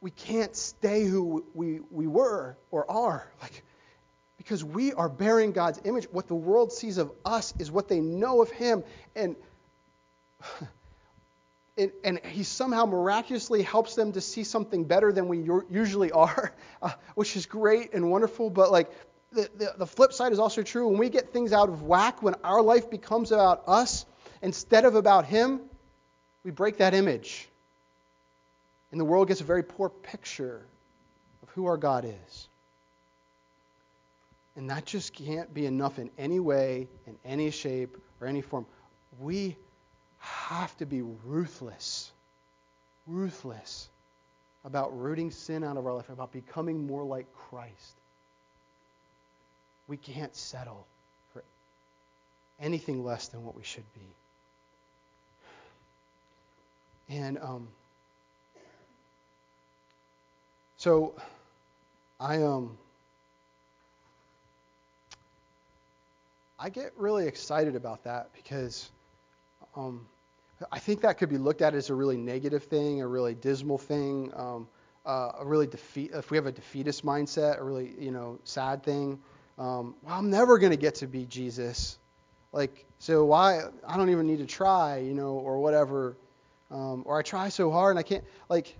we 0.00 0.10
can't 0.10 0.54
stay 0.54 1.04
who 1.04 1.44
we, 1.54 1.80
we 1.90 2.06
were 2.06 2.56
or 2.70 2.90
are. 2.90 3.30
Like, 3.42 3.62
because 4.36 4.64
we 4.64 4.92
are 4.92 5.08
bearing 5.08 5.52
God's 5.52 5.80
image. 5.84 6.06
What 6.10 6.26
the 6.26 6.34
world 6.34 6.72
sees 6.72 6.98
of 6.98 7.12
us 7.24 7.52
is 7.58 7.70
what 7.70 7.88
they 7.88 8.00
know 8.00 8.40
of 8.42 8.50
Him. 8.50 8.82
And 9.14 9.36
and, 11.78 11.92
and 12.04 12.20
he 12.26 12.42
somehow 12.42 12.84
miraculously 12.84 13.62
helps 13.62 13.94
them 13.94 14.12
to 14.12 14.20
see 14.20 14.44
something 14.44 14.84
better 14.84 15.12
than 15.12 15.28
we 15.28 15.48
usually 15.70 16.10
are, 16.10 16.52
uh, 16.82 16.92
which 17.14 17.36
is 17.36 17.46
great 17.46 17.94
and 17.94 18.10
wonderful. 18.10 18.50
But 18.50 18.72
like 18.72 18.90
the, 19.32 19.48
the, 19.56 19.74
the 19.78 19.86
flip 19.86 20.12
side 20.12 20.32
is 20.32 20.38
also 20.38 20.62
true. 20.62 20.88
When 20.88 20.98
we 20.98 21.08
get 21.08 21.32
things 21.32 21.52
out 21.52 21.68
of 21.68 21.82
whack, 21.82 22.22
when 22.22 22.34
our 22.42 22.60
life 22.60 22.90
becomes 22.90 23.32
about 23.32 23.62
us 23.66 24.04
instead 24.42 24.84
of 24.84 24.94
about 24.94 25.24
him, 25.24 25.60
we 26.44 26.50
break 26.50 26.78
that 26.78 26.94
image. 26.94 27.48
And 28.90 29.00
the 29.00 29.04
world 29.04 29.28
gets 29.28 29.40
a 29.40 29.44
very 29.44 29.62
poor 29.62 29.88
picture 29.88 30.66
of 31.42 31.50
who 31.50 31.66
our 31.66 31.76
God 31.76 32.04
is. 32.04 32.48
And 34.56 34.70
that 34.70 34.86
just 34.86 35.12
can't 35.12 35.52
be 35.54 35.66
enough 35.66 35.98
in 35.98 36.10
any 36.18 36.40
way, 36.40 36.88
in 37.06 37.16
any 37.24 37.50
shape, 37.50 37.96
or 38.20 38.26
any 38.26 38.40
form. 38.40 38.66
We 39.20 39.56
have 40.18 40.76
to 40.78 40.86
be 40.86 41.02
ruthless, 41.02 42.10
ruthless 43.06 43.88
about 44.64 44.98
rooting 44.98 45.30
sin 45.30 45.64
out 45.64 45.76
of 45.76 45.86
our 45.86 45.94
life, 45.94 46.08
about 46.08 46.32
becoming 46.32 46.86
more 46.86 47.04
like 47.04 47.26
Christ. 47.34 47.94
We 49.86 49.96
can't 49.96 50.34
settle 50.36 50.86
for 51.32 51.42
anything 52.60 53.04
less 53.04 53.28
than 53.28 53.44
what 53.44 53.56
we 53.56 53.62
should 53.62 53.84
be. 53.94 54.00
And 57.14 57.38
um, 57.38 57.68
so 60.76 61.14
I 62.20 62.42
um 62.42 62.76
I 66.58 66.68
get 66.68 66.92
really 66.96 67.26
excited 67.26 67.76
about 67.76 68.04
that 68.04 68.30
because 68.34 68.90
um, 69.76 70.06
I 70.72 70.78
think 70.78 71.02
that 71.02 71.18
could 71.18 71.28
be 71.28 71.38
looked 71.38 71.62
at 71.62 71.74
as 71.74 71.90
a 71.90 71.94
really 71.94 72.16
negative 72.16 72.64
thing, 72.64 73.00
a 73.00 73.06
really 73.06 73.34
dismal 73.34 73.78
thing, 73.78 74.32
um, 74.34 74.68
uh, 75.06 75.32
a 75.38 75.46
really 75.46 75.66
defeat. 75.66 76.10
If 76.12 76.30
we 76.30 76.36
have 76.36 76.46
a 76.46 76.52
defeatist 76.52 77.04
mindset, 77.04 77.60
a 77.60 77.62
really 77.62 77.94
you 77.98 78.10
know 78.10 78.38
sad 78.44 78.82
thing. 78.82 79.20
Um, 79.58 79.94
well, 80.02 80.14
I'm 80.14 80.30
never 80.30 80.58
going 80.58 80.70
to 80.70 80.76
get 80.78 80.96
to 80.96 81.06
be 81.06 81.24
Jesus. 81.26 81.98
Like, 82.52 82.86
so 82.98 83.24
why? 83.24 83.62
I 83.86 83.96
don't 83.96 84.10
even 84.10 84.26
need 84.26 84.38
to 84.38 84.46
try, 84.46 84.98
you 84.98 85.14
know, 85.14 85.32
or 85.32 85.58
whatever. 85.58 86.16
Um, 86.70 87.02
or 87.06 87.18
I 87.18 87.22
try 87.22 87.48
so 87.48 87.70
hard 87.70 87.92
and 87.92 87.98
I 87.98 88.02
can't. 88.02 88.24
Like, 88.48 88.76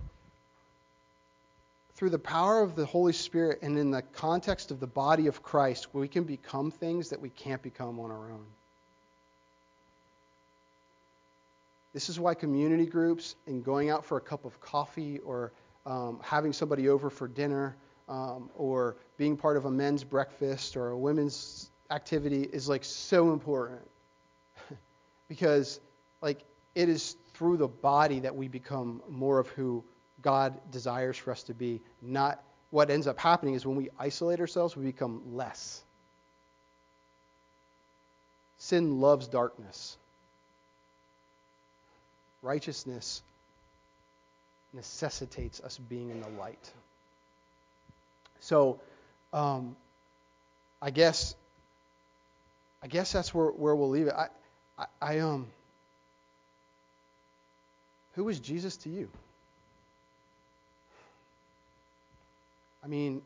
through 1.95 2.11
the 2.11 2.19
power 2.19 2.61
of 2.61 2.75
the 2.75 2.85
Holy 2.85 3.13
Spirit 3.13 3.59
and 3.61 3.77
in 3.77 3.91
the 3.91 4.01
context 4.01 4.71
of 4.71 4.79
the 4.79 4.87
body 4.87 5.27
of 5.27 5.43
Christ, 5.43 5.93
we 5.93 6.07
can 6.07 6.23
become 6.23 6.71
things 6.71 7.09
that 7.09 7.19
we 7.19 7.29
can't 7.29 7.61
become 7.61 7.99
on 7.99 8.09
our 8.09 8.31
own. 8.31 8.45
This 11.93 12.09
is 12.09 12.19
why 12.19 12.33
community 12.33 12.85
groups 12.85 13.35
and 13.47 13.63
going 13.63 13.89
out 13.89 14.05
for 14.05 14.17
a 14.17 14.21
cup 14.21 14.45
of 14.45 14.59
coffee 14.61 15.19
or 15.19 15.51
um, 15.85 16.19
having 16.23 16.53
somebody 16.53 16.89
over 16.89 17.09
for 17.09 17.27
dinner 17.27 17.75
um, 18.07 18.49
or 18.55 18.97
being 19.17 19.35
part 19.35 19.57
of 19.57 19.65
a 19.65 19.71
men's 19.71 20.03
breakfast 20.03 20.77
or 20.77 20.89
a 20.89 20.97
women's 20.97 21.71
activity 21.89 22.43
is 22.43 22.69
like 22.69 22.83
so 22.83 23.33
important. 23.33 23.81
because 25.27 25.79
like 26.21 26.43
it 26.75 26.89
is 26.89 27.15
through 27.33 27.57
the 27.57 27.67
body 27.67 28.19
that 28.19 28.35
we 28.35 28.47
become 28.47 29.01
more 29.09 29.39
of 29.39 29.47
who 29.49 29.83
God 30.21 30.59
desires 30.71 31.17
for 31.17 31.31
us 31.31 31.43
to 31.43 31.53
be. 31.53 31.81
Not 32.01 32.43
what 32.71 32.89
ends 32.89 33.07
up 33.07 33.19
happening 33.19 33.55
is 33.55 33.65
when 33.65 33.75
we 33.75 33.89
isolate 33.97 34.39
ourselves, 34.39 34.75
we 34.75 34.85
become 34.85 35.21
less. 35.33 35.83
Sin 38.57 38.99
loves 38.99 39.27
darkness. 39.27 39.97
Righteousness 42.41 43.21
necessitates 44.73 45.59
us 45.61 45.77
being 45.77 46.09
in 46.09 46.21
the 46.21 46.29
light. 46.29 46.71
So, 48.39 48.79
um, 49.33 49.75
I 50.81 50.91
guess, 50.91 51.35
I 52.81 52.87
guess 52.87 53.11
that's 53.11 53.33
where, 53.33 53.47
where 53.47 53.75
we'll 53.75 53.89
leave 53.89 54.07
it. 54.07 54.13
I, 54.13 54.27
I, 54.77 54.85
I 55.01 55.19
um, 55.19 55.47
who 58.13 58.29
is 58.29 58.39
Jesus 58.39 58.77
to 58.77 58.89
you? 58.89 59.09
I 62.83 62.87
mean, 62.87 63.21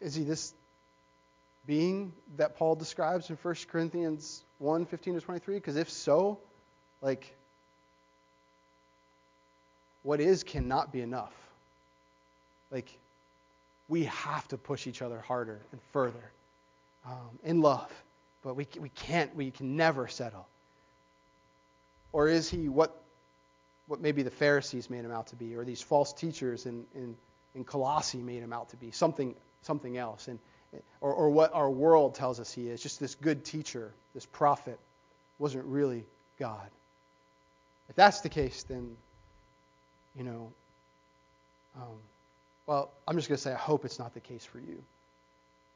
is 0.00 0.14
he 0.14 0.24
this 0.24 0.54
being 1.66 2.12
that 2.36 2.56
Paul 2.56 2.74
describes 2.74 3.30
in 3.30 3.36
1 3.36 3.54
Corinthians 3.68 4.42
1 4.58 4.86
15 4.86 5.14
to 5.14 5.20
23? 5.20 5.54
Because 5.56 5.76
if 5.76 5.90
so, 5.90 6.38
like, 7.00 7.34
what 10.02 10.20
is 10.20 10.42
cannot 10.42 10.92
be 10.92 11.00
enough. 11.00 11.32
Like, 12.70 12.98
we 13.88 14.04
have 14.04 14.48
to 14.48 14.56
push 14.56 14.86
each 14.86 15.02
other 15.02 15.20
harder 15.20 15.60
and 15.72 15.80
further 15.92 16.32
um, 17.06 17.38
in 17.44 17.60
love, 17.60 17.92
but 18.42 18.54
we, 18.54 18.66
we 18.78 18.88
can't, 18.90 19.34
we 19.36 19.50
can 19.50 19.76
never 19.76 20.08
settle. 20.08 20.46
Or 22.12 22.28
is 22.28 22.48
he 22.48 22.68
what, 22.68 23.00
what 23.86 24.00
maybe 24.00 24.22
the 24.22 24.30
Pharisees 24.30 24.88
made 24.88 25.04
him 25.04 25.10
out 25.10 25.26
to 25.28 25.36
be, 25.36 25.56
or 25.56 25.64
these 25.64 25.82
false 25.82 26.12
teachers 26.12 26.66
in, 26.66 26.84
in, 26.94 27.16
in 27.54 27.64
Colossae 27.64 28.18
made 28.18 28.42
him 28.42 28.52
out 28.52 28.70
to 28.70 28.76
be, 28.76 28.90
something, 28.90 29.34
something 29.62 29.98
else, 29.98 30.28
and, 30.28 30.38
or, 31.00 31.12
or 31.12 31.30
what 31.30 31.52
our 31.54 31.70
world 31.70 32.14
tells 32.14 32.40
us 32.40 32.52
he 32.52 32.68
is, 32.68 32.82
just 32.82 32.98
this 32.98 33.14
good 33.14 33.44
teacher, 33.44 33.92
this 34.14 34.26
prophet, 34.26 34.78
wasn't 35.38 35.64
really 35.66 36.04
God. 36.38 36.70
If 37.88 37.96
that's 37.96 38.20
the 38.20 38.28
case, 38.28 38.62
then 38.62 38.96
you 40.16 40.24
know, 40.24 40.52
um, 41.76 41.98
well, 42.66 42.90
I'm 43.06 43.16
just 43.16 43.28
going 43.28 43.36
to 43.36 43.42
say 43.42 43.52
I 43.52 43.56
hope 43.56 43.84
it's 43.84 43.98
not 43.98 44.14
the 44.14 44.20
case 44.20 44.44
for 44.44 44.58
you. 44.58 44.82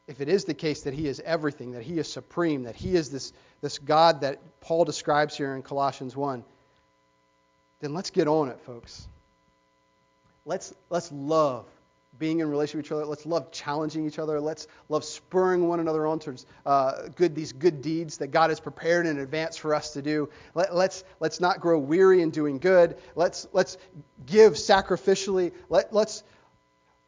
If 0.07 0.21
it 0.21 0.29
is 0.29 0.45
the 0.45 0.55
case 0.55 0.83
that 0.83 0.95
he 0.95 1.09
is 1.09 1.21
everything, 1.21 1.73
that 1.73 1.83
he 1.83 1.99
is 1.99 2.11
supreme, 2.11 2.65
that 2.65 2.77
he 2.77 2.95
is 2.95 3.11
this, 3.11 3.33
this 3.61 3.79
God 3.79 4.21
that 4.21 4.39
Paul 4.61 4.85
describes 4.85 5.37
here 5.37 5.55
in 5.55 5.63
Colossians 5.63 6.15
1, 6.15 6.45
then 7.81 7.93
let's 7.93 8.11
get 8.11 8.29
on 8.29 8.49
it, 8.49 8.61
folks. 8.61 9.09
Let's, 10.45 10.73
let's 10.91 11.11
love 11.11 11.67
being 12.19 12.41
in 12.41 12.49
relationship 12.49 12.79
with 12.79 12.87
each 12.87 12.93
other. 12.93 13.05
Let's 13.05 13.27
love 13.27 13.51
challenging 13.51 14.07
each 14.07 14.19
other. 14.19 14.41
Let's 14.41 14.67
love 14.89 15.05
spurring 15.05 15.69
one 15.69 15.81
another 15.81 16.07
on 16.07 16.19
towards 16.19 16.47
uh, 16.65 17.09
good 17.15 17.35
these 17.35 17.53
good 17.53 17.83
deeds 17.83 18.19
that 18.19 18.29
God 18.29 18.51
has 18.51 18.61
prepared 18.61 19.07
in 19.07 19.19
advance 19.19 19.57
for 19.57 19.75
us 19.75 19.93
to 19.93 20.03
do. 20.03 20.29
Let, 20.55 20.75
let's 20.75 21.05
let's 21.21 21.41
not 21.41 21.61
grow 21.61 21.79
weary 21.79 22.23
in 22.23 22.31
doing 22.31 22.59
good. 22.59 22.97
Let's 23.15 23.47
let's 23.53 23.79
give 24.25 24.55
sacrificially. 24.55 25.53
Let, 25.69 25.93
let's 25.93 26.25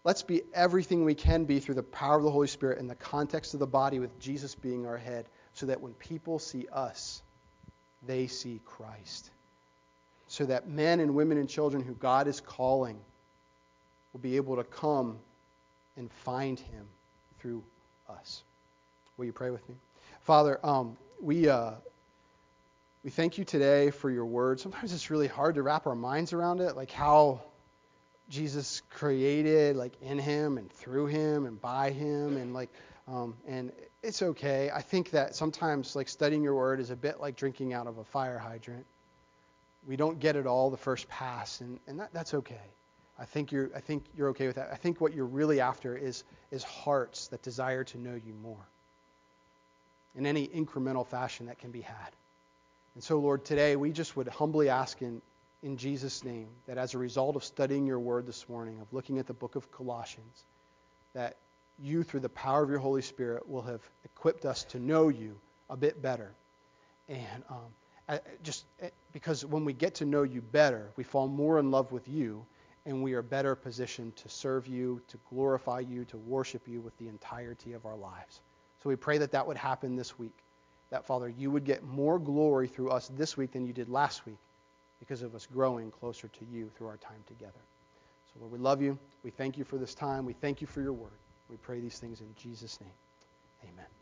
let's 0.04 0.22
be 0.22 0.42
everything 0.54 1.04
we 1.04 1.14
can 1.14 1.44
be 1.44 1.61
through 1.61 1.76
the 1.76 1.82
power 1.82 2.16
of 2.16 2.22
the 2.22 2.30
Holy 2.30 2.48
Spirit 2.48 2.78
in 2.78 2.86
the 2.86 2.94
context 2.94 3.54
of 3.54 3.61
the 3.61 3.66
body 3.66 3.98
with 3.98 4.18
Jesus 4.18 4.54
being 4.54 4.86
our 4.86 4.98
head, 4.98 5.26
so 5.54 5.66
that 5.66 5.80
when 5.80 5.92
people 5.94 6.38
see 6.38 6.66
us, 6.72 7.22
they 8.06 8.26
see 8.26 8.61
Christ. 8.64 9.30
So 10.30 10.44
that 10.44 10.68
men 10.68 11.00
and 11.00 11.14
women 11.14 11.38
and 11.38 11.48
children 11.48 11.82
who 11.82 11.94
God 11.94 12.28
is 12.28 12.40
calling 12.40 13.00
will 14.18 14.30
be 14.30 14.36
able 14.36 14.56
to 14.56 14.64
come 14.64 15.16
and 15.96 16.10
find 16.24 16.58
him 16.58 16.86
through 17.38 17.62
us. 18.08 18.42
Will 19.16 19.26
you 19.26 19.32
pray 19.32 19.50
with 19.50 19.66
me? 19.68 19.76
Father, 20.22 20.58
um, 20.64 20.96
we, 21.20 21.48
uh, 21.48 21.72
we 23.04 23.10
thank 23.10 23.38
you 23.38 23.44
today 23.44 23.90
for 23.90 24.10
your 24.10 24.26
word. 24.26 24.60
Sometimes 24.60 24.92
it's 24.92 25.10
really 25.10 25.28
hard 25.28 25.54
to 25.54 25.62
wrap 25.62 25.86
our 25.86 25.94
minds 25.94 26.32
around 26.32 26.60
it, 26.60 26.74
like 26.74 26.90
how 26.90 27.40
Jesus 28.28 28.82
created, 28.90 29.76
like 29.76 29.92
in 30.02 30.18
him 30.18 30.58
and 30.58 30.70
through 30.72 31.06
him 31.06 31.46
and 31.46 31.60
by 31.60 31.90
him, 31.90 32.36
and 32.36 32.52
like, 32.52 32.70
um, 33.06 33.36
and 33.46 33.72
it's 34.02 34.22
okay. 34.22 34.70
I 34.74 34.82
think 34.82 35.10
that 35.10 35.34
sometimes 35.34 35.94
like 35.94 36.08
studying 36.08 36.42
your 36.42 36.54
word 36.54 36.80
is 36.80 36.90
a 36.90 36.96
bit 36.96 37.20
like 37.20 37.36
drinking 37.36 37.72
out 37.72 37.86
of 37.86 37.98
a 37.98 38.04
fire 38.04 38.38
hydrant. 38.38 38.84
We 39.86 39.96
don't 39.96 40.18
get 40.18 40.36
it 40.36 40.46
all 40.46 40.70
the 40.70 40.76
first 40.76 41.08
pass, 41.08 41.60
and, 41.60 41.78
and 41.86 42.00
that, 42.00 42.12
that's 42.12 42.34
okay. 42.34 42.60
I 43.18 43.24
think 43.24 43.52
you're 43.52 43.70
I 43.74 43.80
think 43.80 44.04
you're 44.16 44.28
okay 44.28 44.46
with 44.46 44.56
that. 44.56 44.70
I 44.72 44.76
think 44.76 45.00
what 45.00 45.14
you're 45.14 45.26
really 45.26 45.60
after 45.60 45.96
is 45.96 46.24
is 46.50 46.62
hearts 46.62 47.28
that 47.28 47.42
desire 47.42 47.84
to 47.84 47.98
know 47.98 48.14
you 48.14 48.34
more. 48.34 48.66
In 50.14 50.26
any 50.26 50.46
incremental 50.48 51.06
fashion 51.06 51.46
that 51.46 51.58
can 51.58 51.70
be 51.70 51.80
had. 51.80 52.10
And 52.94 53.04
so 53.04 53.18
Lord, 53.18 53.44
today 53.44 53.76
we 53.76 53.92
just 53.92 54.16
would 54.16 54.28
humbly 54.28 54.68
ask 54.68 55.00
in 55.02 55.20
in 55.62 55.76
Jesus' 55.76 56.24
name 56.24 56.48
that 56.66 56.78
as 56.78 56.94
a 56.94 56.98
result 56.98 57.36
of 57.36 57.44
studying 57.44 57.86
your 57.86 57.98
word 57.98 58.26
this 58.26 58.48
morning, 58.48 58.80
of 58.80 58.92
looking 58.92 59.18
at 59.18 59.26
the 59.26 59.34
book 59.34 59.56
of 59.56 59.70
Colossians, 59.72 60.44
that 61.14 61.36
you, 61.80 62.02
through 62.02 62.20
the 62.20 62.28
power 62.28 62.62
of 62.62 62.70
your 62.70 62.78
Holy 62.78 63.02
Spirit, 63.02 63.48
will 63.48 63.62
have 63.62 63.80
equipped 64.04 64.44
us 64.44 64.64
to 64.64 64.78
know 64.78 65.08
you 65.08 65.38
a 65.68 65.76
bit 65.76 66.00
better. 66.00 66.32
And 67.08 67.42
um, 67.50 68.18
just 68.42 68.64
because 69.12 69.44
when 69.44 69.64
we 69.64 69.72
get 69.72 69.96
to 69.96 70.04
know 70.04 70.22
you 70.22 70.40
better, 70.40 70.90
we 70.96 71.04
fall 71.04 71.28
more 71.28 71.58
in 71.58 71.70
love 71.70 71.92
with 71.92 72.08
you, 72.08 72.46
and 72.86 73.02
we 73.02 73.12
are 73.14 73.22
better 73.22 73.54
positioned 73.54 74.16
to 74.16 74.28
serve 74.28 74.66
you, 74.66 75.00
to 75.08 75.18
glorify 75.30 75.80
you, 75.80 76.04
to 76.06 76.16
worship 76.16 76.66
you 76.66 76.80
with 76.80 76.96
the 76.98 77.08
entirety 77.08 77.72
of 77.72 77.86
our 77.86 77.96
lives. 77.96 78.40
So 78.82 78.88
we 78.88 78.96
pray 78.96 79.18
that 79.18 79.32
that 79.32 79.46
would 79.46 79.56
happen 79.56 79.96
this 79.96 80.18
week. 80.18 80.36
That, 80.90 81.06
Father, 81.06 81.28
you 81.28 81.50
would 81.50 81.64
get 81.64 81.82
more 81.82 82.18
glory 82.18 82.68
through 82.68 82.90
us 82.90 83.08
this 83.08 83.36
week 83.36 83.52
than 83.52 83.66
you 83.66 83.72
did 83.72 83.88
last 83.88 84.24
week 84.24 84.38
because 85.00 85.22
of 85.22 85.34
us 85.34 85.46
growing 85.46 85.90
closer 85.90 86.28
to 86.28 86.44
you 86.50 86.70
through 86.76 86.86
our 86.86 86.96
time 86.96 87.22
together. 87.26 87.60
So, 88.32 88.40
Lord, 88.40 88.52
we 88.52 88.58
love 88.58 88.80
you. 88.80 88.98
We 89.22 89.30
thank 89.30 89.58
you 89.58 89.64
for 89.64 89.76
this 89.76 89.94
time. 89.94 90.24
We 90.24 90.32
thank 90.32 90.60
you 90.60 90.66
for 90.66 90.80
your 90.80 90.92
word. 90.92 91.18
We 91.48 91.56
pray 91.56 91.80
these 91.80 91.98
things 91.98 92.20
in 92.20 92.34
Jesus' 92.36 92.80
name. 92.80 92.92
Amen. 93.64 93.97